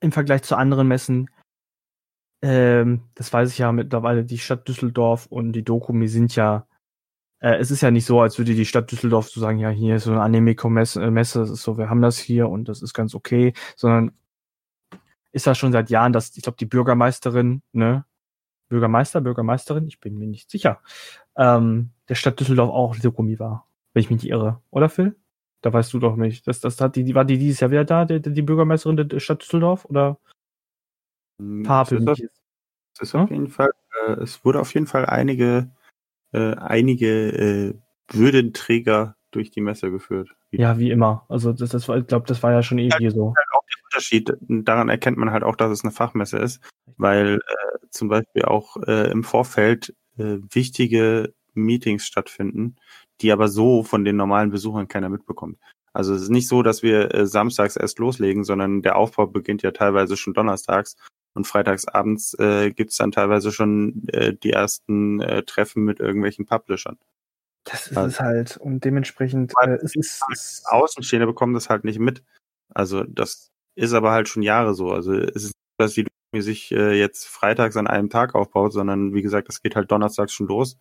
[0.00, 1.28] im Vergleich zu anderen Messen
[2.42, 6.66] ähm, das weiß ich ja mittlerweile, die Stadt Düsseldorf und die Dokumi sind ja,
[7.40, 9.96] äh, es ist ja nicht so, als würde die Stadt Düsseldorf so sagen, ja, hier
[9.96, 12.82] ist so eine Anime-Messe, äh, Messe, das ist so, wir haben das hier und das
[12.82, 14.12] ist ganz okay, sondern
[15.32, 18.04] ist das schon seit Jahren, dass, ich glaube, die Bürgermeisterin, ne,
[18.68, 20.80] Bürgermeister, Bürgermeisterin, ich bin mir nicht sicher,
[21.36, 25.16] ähm, der Stadt Düsseldorf auch Dokumi war, wenn ich mich nicht irre, oder Phil?
[25.62, 26.46] Da weißt du doch nicht.
[26.46, 29.42] Das, das hat die, war die dieses Jahr wieder da, die, die Bürgermeisterin der Stadt
[29.42, 30.18] Düsseldorf, oder?
[31.64, 32.08] Pavel.
[32.08, 32.30] Es ist,
[32.94, 33.70] es, ist auf jeden Fall,
[34.06, 35.70] äh, es wurde auf jeden Fall einige,
[36.32, 37.74] äh, einige äh,
[38.08, 40.34] Würdenträger durch die Messe geführt.
[40.50, 41.26] Ja, wie immer.
[41.28, 43.34] Also das, das war, ich glaube, das war ja schon eh ja, so.
[43.36, 44.32] Halt auch der Unterschied.
[44.40, 46.62] Daran erkennt man halt auch, dass es eine Fachmesse ist,
[46.96, 52.76] weil äh, zum Beispiel auch äh, im Vorfeld äh, wichtige Meetings stattfinden,
[53.20, 55.58] die aber so von den normalen Besuchern keiner mitbekommt.
[55.92, 59.62] Also es ist nicht so, dass wir äh, samstags erst loslegen, sondern der Aufbau beginnt
[59.62, 60.96] ja teilweise schon donnerstags
[61.34, 66.98] und freitagsabends äh, gibt dann teilweise schon äh, die ersten äh, Treffen mit irgendwelchen Publishern.
[67.64, 68.56] Das ist also, es halt.
[68.58, 70.62] Und dementsprechend äh, es ist es.
[70.66, 72.22] Außenstehende bekommen das halt nicht mit.
[72.74, 74.92] Also das ist aber halt schon Jahre so.
[74.92, 79.22] Also es ist dass die sich äh, jetzt freitags an einem Tag aufbaut, sondern wie
[79.22, 80.76] gesagt, das geht halt donnerstags schon los.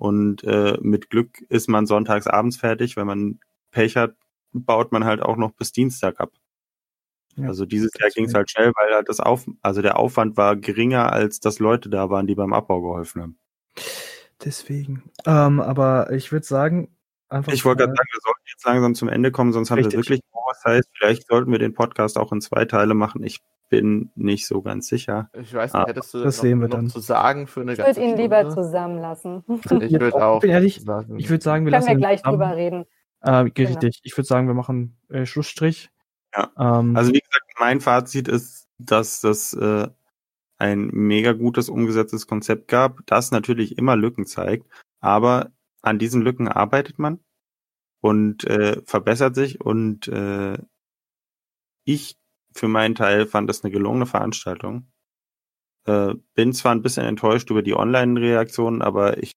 [0.00, 2.96] Und äh, mit Glück ist man sonntags abends fertig.
[2.96, 3.38] Wenn man
[3.70, 4.14] Pech hat,
[4.54, 6.32] baut man halt auch noch bis Dienstag ab.
[7.36, 10.38] Ja, also dieses Jahr ging es halt schnell, weil halt das Auf, also der Aufwand
[10.38, 13.38] war geringer, als dass Leute da waren, die beim Abbau geholfen haben.
[14.42, 15.02] Deswegen.
[15.26, 16.96] Ähm, aber ich würde sagen,
[17.28, 17.52] einfach.
[17.52, 19.84] Ich wollte gerade sagen, wir sollten jetzt langsam zum Ende kommen, sonst Richtig.
[19.84, 20.88] haben wir wirklich was heißt.
[20.96, 23.22] Vielleicht sollten wir den Podcast auch in zwei Teile machen.
[23.22, 23.40] Ich
[23.70, 25.30] bin nicht so ganz sicher.
[25.32, 26.88] Ich weiß nicht, hättest du das noch, sehen wir dann.
[26.88, 29.44] zu sagen für eine Ich würde ihn lieber zusammenlassen.
[29.80, 30.36] Ich würde auch.
[30.36, 30.76] Ich bin ehrlich,
[31.16, 32.84] ich würde sagen, wir Können lassen wir gleich drüber reden.
[33.20, 33.54] Äh, richtig.
[33.54, 33.90] Genau.
[34.02, 35.90] Ich würde sagen, wir machen äh, Schlussstrich.
[36.34, 36.50] Ja.
[36.58, 39.88] Ähm, also wie gesagt, mein Fazit ist, dass das äh,
[40.58, 44.66] ein mega gutes umgesetztes Konzept gab, das natürlich immer Lücken zeigt,
[45.00, 47.20] aber an diesen Lücken arbeitet man
[48.00, 50.58] und äh, verbessert sich und äh,
[51.84, 52.19] ich
[52.54, 54.90] für meinen Teil fand das eine gelungene Veranstaltung.
[55.86, 59.32] Äh, bin zwar ein bisschen enttäuscht über die Online-Reaktionen, aber ich,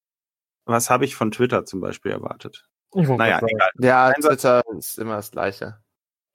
[0.66, 2.68] was habe ich von Twitter zum Beispiel erwartet?
[2.92, 3.70] Naja, egal.
[3.78, 5.78] Ja, Twitter ist immer das Gleiche.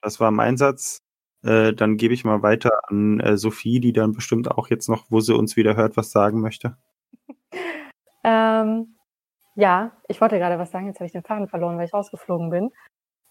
[0.02, 0.98] Das war mein Satz.
[1.42, 5.06] Äh, dann gebe ich mal weiter an äh, Sophie, die dann bestimmt auch jetzt noch,
[5.08, 6.76] wo sie uns wieder hört, was sagen möchte.
[8.24, 8.96] ähm,
[9.54, 12.50] ja, ich wollte gerade was sagen, jetzt habe ich den Faden verloren, weil ich rausgeflogen
[12.50, 12.70] bin.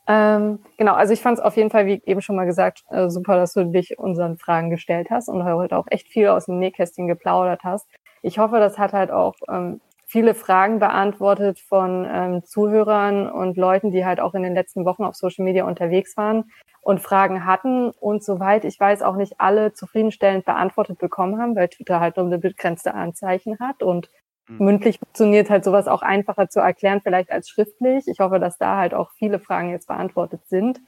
[0.09, 3.09] Ähm, genau, also ich fand es auf jeden Fall, wie eben schon mal gesagt, äh,
[3.11, 6.57] super, dass du dich unseren Fragen gestellt hast und heute auch echt viel aus dem
[6.57, 7.87] Nähkästchen geplaudert hast.
[8.23, 13.91] Ich hoffe, das hat halt auch ähm, viele Fragen beantwortet von ähm, Zuhörern und Leuten,
[13.91, 16.45] die halt auch in den letzten Wochen auf Social Media unterwegs waren
[16.81, 21.67] und Fragen hatten und soweit ich weiß auch nicht alle zufriedenstellend beantwortet bekommen haben, weil
[21.69, 24.09] Twitter halt nur eine begrenzte Anzeichen hat und.
[24.57, 28.07] Mündlich funktioniert halt sowas auch einfacher zu erklären, vielleicht als schriftlich.
[28.07, 30.81] Ich hoffe, dass da halt auch viele Fragen jetzt beantwortet sind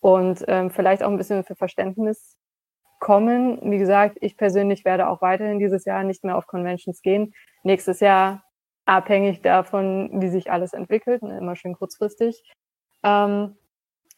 [0.00, 2.36] und ähm, vielleicht auch ein bisschen für Verständnis
[2.98, 3.58] kommen.
[3.70, 7.32] Wie gesagt, ich persönlich werde auch weiterhin dieses Jahr nicht mehr auf Conventions gehen.
[7.62, 8.44] Nächstes Jahr
[8.84, 12.42] abhängig davon, wie sich alles entwickelt, ne, immer schön kurzfristig.
[13.02, 13.56] Ähm,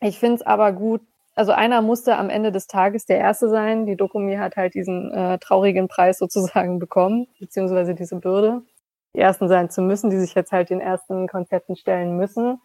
[0.01, 1.03] ich finde es aber gut,
[1.35, 3.87] also einer musste am Ende des Tages der Erste sein.
[3.87, 8.63] Die Dokumi hat halt diesen äh, traurigen Preis sozusagen bekommen, beziehungsweise diese Bürde,
[9.15, 12.61] die Ersten sein zu müssen, die sich jetzt halt den ersten Konzepten stellen müssen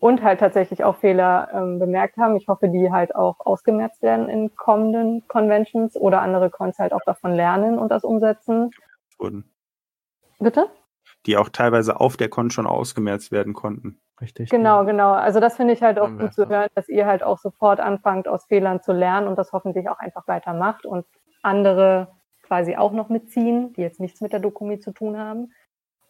[0.00, 2.36] und halt tatsächlich auch Fehler ähm, bemerkt haben.
[2.36, 7.02] Ich hoffe, die halt auch ausgemerzt werden in kommenden Conventions oder andere Cons halt auch
[7.04, 8.70] davon lernen und das umsetzen.
[9.18, 9.50] Wurden.
[10.38, 10.68] Bitte?
[11.26, 14.00] die auch teilweise auf der Con schon ausgemerzt werden konnten.
[14.20, 14.48] Richtig.
[14.48, 15.12] Genau, genau.
[15.12, 18.28] Also das finde ich halt auch gut zu hören, dass ihr halt auch sofort anfangt,
[18.28, 21.04] aus Fehlern zu lernen und das hoffentlich auch einfach weitermacht und
[21.42, 22.08] andere
[22.46, 25.52] quasi auch noch mitziehen, die jetzt nichts mit der Dokumi zu tun haben.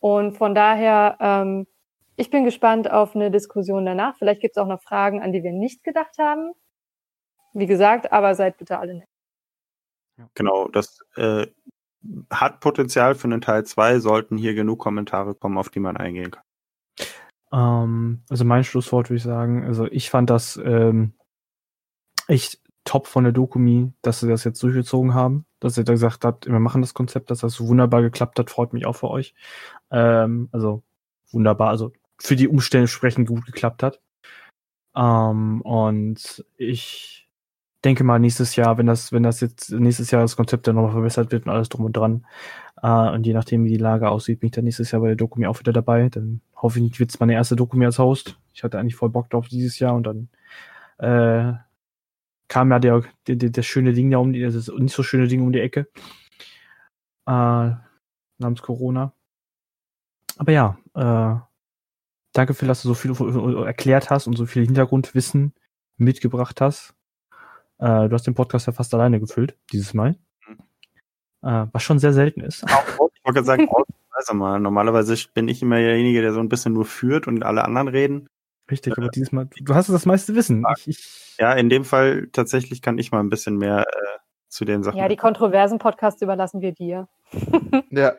[0.00, 1.66] Und von daher, ähm,
[2.16, 4.16] ich bin gespannt auf eine Diskussion danach.
[4.16, 6.52] Vielleicht gibt es auch noch Fragen, an die wir nicht gedacht haben.
[7.52, 9.08] Wie gesagt, aber seid bitte alle nett.
[10.34, 11.46] Genau, das äh,
[12.30, 16.30] hat Potenzial für einen Teil 2, sollten hier genug Kommentare kommen, auf die man eingehen
[16.30, 16.42] kann.
[17.52, 21.14] Ähm, also mein Schlusswort würde ich sagen, also ich fand das ähm,
[22.28, 26.24] echt top von der Dokumi, dass sie das jetzt durchgezogen haben, dass ihr da gesagt
[26.24, 29.10] habt, wir machen das Konzept, dass das so wunderbar geklappt hat, freut mich auch für
[29.10, 29.34] euch.
[29.90, 30.82] Ähm, also
[31.30, 34.00] wunderbar, also für die Umstände entsprechend gut geklappt hat.
[34.96, 37.28] Ähm, und ich
[37.84, 40.92] denke mal nächstes Jahr, wenn das, wenn das jetzt nächstes Jahr das Konzept dann nochmal
[40.92, 42.26] verbessert wird und alles drum und dran,
[42.82, 45.16] äh, und je nachdem, wie die Lage aussieht, bin ich dann nächstes Jahr bei der
[45.16, 46.08] Dokumi auch wieder dabei.
[46.08, 48.38] Dann hoffe ich, wird es meine erste Dokumi als Host.
[48.54, 50.28] Ich hatte eigentlich voll Bock drauf dieses Jahr und dann
[50.98, 51.58] äh,
[52.48, 55.28] kam ja der, der, der, der schöne Ding da um die, das nicht so schöne
[55.28, 55.88] Ding um die Ecke.
[57.26, 57.70] Äh,
[58.38, 59.12] namens Corona.
[60.38, 61.40] Aber ja, äh,
[62.32, 63.12] danke Phil, dass du so viel
[63.64, 65.54] erklärt hast und so viel Hintergrundwissen
[65.96, 66.94] mitgebracht hast.
[67.78, 70.16] Äh, du hast den Podcast ja fast alleine gefüllt, dieses Mal.
[70.46, 70.58] Mhm.
[71.42, 72.64] Äh, was schon sehr selten ist.
[72.64, 73.68] Ich wollte sagen,
[74.34, 74.60] mal.
[74.60, 78.28] Normalerweise bin ich immer derjenige, der so ein bisschen nur führt und alle anderen reden.
[78.70, 80.64] Richtig, äh, aber dieses Mal, du hast das meiste Wissen.
[80.78, 84.18] Ich, ich, ja, in dem Fall tatsächlich kann ich mal ein bisschen mehr äh,
[84.48, 84.98] zu den Sachen.
[84.98, 87.08] Ja, die kontroversen Podcasts überlassen wir dir.
[87.90, 88.14] ja.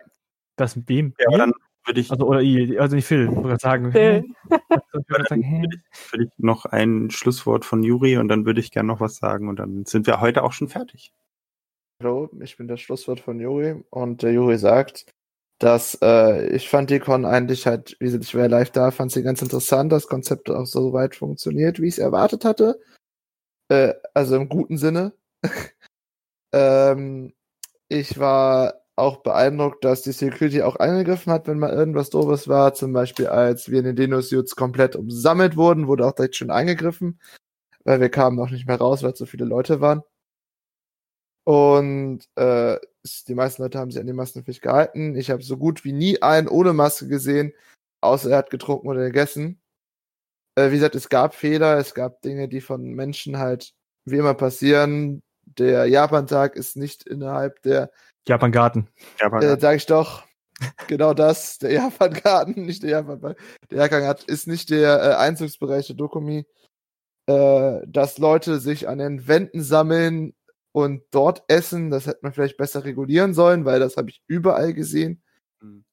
[0.55, 1.13] Das mit wem?
[1.19, 1.53] Ja, aber dann
[1.85, 2.11] würde ich.
[2.11, 2.39] Also, oder
[2.81, 3.91] also nicht Phil, würde ich sagen.
[3.91, 4.23] Phil.
[4.49, 9.49] würde ich noch ein Schlusswort von Juri und dann würde ich gerne noch was sagen
[9.49, 11.13] und dann sind wir heute auch schon fertig.
[12.01, 15.05] Hallo, ich bin das Schlusswort von Juri und der Juri sagt,
[15.59, 19.11] dass äh, ich fand die Con eigentlich halt, wie gesagt, ich ja live da, fand
[19.11, 22.79] sie ganz interessant, das Konzept auch so weit funktioniert, wie ich es erwartet hatte.
[23.69, 25.13] Äh, also im guten Sinne.
[26.53, 27.33] ähm,
[27.89, 32.73] ich war auch beeindruckt, dass die Security auch eingegriffen hat, wenn mal irgendwas doofes war.
[32.73, 37.19] Zum Beispiel, als wir in den Dino-Suits komplett umsammelt wurden, wurde auch direkt schon eingegriffen,
[37.85, 40.03] weil wir kamen noch nicht mehr raus, weil so viele Leute waren.
[41.45, 42.77] Und äh,
[43.27, 45.15] die meisten Leute haben sich an die Maskenpflicht gehalten.
[45.15, 47.53] Ich habe so gut wie nie einen ohne Maske gesehen,
[48.01, 49.59] außer er hat getrunken oder gegessen.
[50.55, 53.73] Äh, wie gesagt, es gab Fehler, es gab Dinge, die von Menschen halt
[54.05, 55.21] wie immer passieren.
[55.45, 57.91] Der Japan-Tag ist nicht innerhalb der
[58.27, 58.89] Japan-Garten.
[59.19, 60.25] Japan äh, sag ich doch.
[60.87, 63.35] Genau das, der Japan-Garten, nicht der Japan.
[63.69, 66.45] Der Japan-Garten ist nicht der äh, Einzugsbereich der Dokumi.
[67.29, 70.33] Äh, dass Leute sich an den Wänden sammeln
[70.77, 74.75] und dort essen, das hätte man vielleicht besser regulieren sollen, weil das habe ich überall
[74.75, 75.23] gesehen.
[75.59, 75.85] Mhm.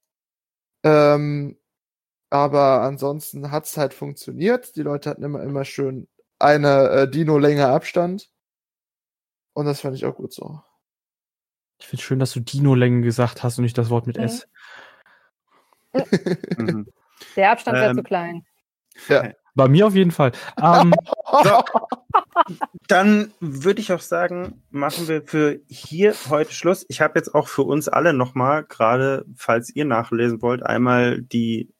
[0.82, 1.58] Ähm,
[2.28, 4.76] aber ansonsten hat es halt funktioniert.
[4.76, 6.06] Die Leute hatten immer, immer schön
[6.38, 8.30] eine äh, Dino-Länge Abstand.
[9.54, 10.60] Und das fand ich auch gut so.
[11.78, 14.24] Ich finde schön, dass du Dino-Länge gesagt hast und nicht das Wort mit mhm.
[14.24, 14.46] S.
[16.58, 16.92] Mhm.
[17.36, 18.46] Der Abstand wäre ähm, zu klein.
[19.08, 19.32] Ja.
[19.54, 20.32] Bei mir auf jeden Fall.
[20.60, 20.92] Ähm,
[21.44, 21.62] so,
[22.88, 26.84] dann würde ich auch sagen, machen wir für hier heute Schluss.
[26.88, 31.72] Ich habe jetzt auch für uns alle nochmal, gerade falls ihr nachlesen wollt, einmal die,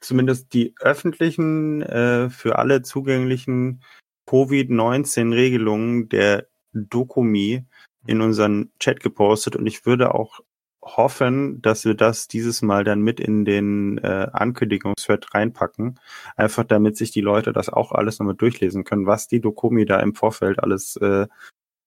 [0.00, 3.82] zumindest die öffentlichen, äh, für alle zugänglichen
[4.26, 7.66] Covid-19-Regelungen der Dokumi
[8.06, 10.40] in unseren Chat gepostet und ich würde auch
[10.82, 16.00] hoffen, dass wir das dieses Mal dann mit in den äh, Ankündigungsthread reinpacken.
[16.36, 20.00] Einfach damit sich die Leute das auch alles nochmal durchlesen können, was die Dokumi da
[20.00, 21.28] im Vorfeld alles äh,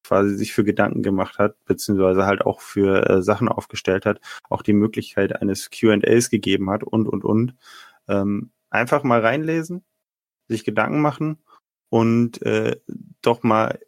[0.06, 4.62] quasi sich für Gedanken gemacht hat, beziehungsweise halt auch für äh, Sachen aufgestellt hat, auch
[4.62, 7.56] die Möglichkeit eines QAs gegeben hat und und und.
[8.08, 9.84] Ähm, einfach mal reinlesen,
[10.48, 11.44] sich Gedanken machen
[11.90, 12.78] und äh,
[13.22, 13.80] doch mal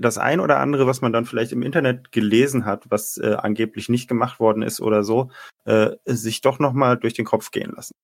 [0.00, 3.88] das ein oder andere, was man dann vielleicht im Internet gelesen hat, was äh, angeblich
[3.88, 5.30] nicht gemacht worden ist oder so,
[5.64, 7.94] äh, sich doch nochmal durch den Kopf gehen lassen.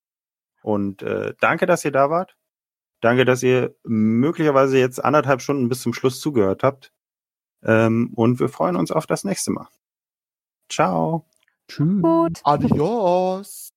[0.61, 2.35] Und äh, danke, dass ihr da wart.
[3.01, 6.91] Danke, dass ihr möglicherweise jetzt anderthalb Stunden bis zum Schluss zugehört habt.
[7.63, 9.67] Ähm, und wir freuen uns auf das nächste Mal.
[10.69, 11.25] Ciao.
[11.67, 12.01] Tschüss.
[12.01, 12.41] Gut.
[12.43, 13.71] Adios.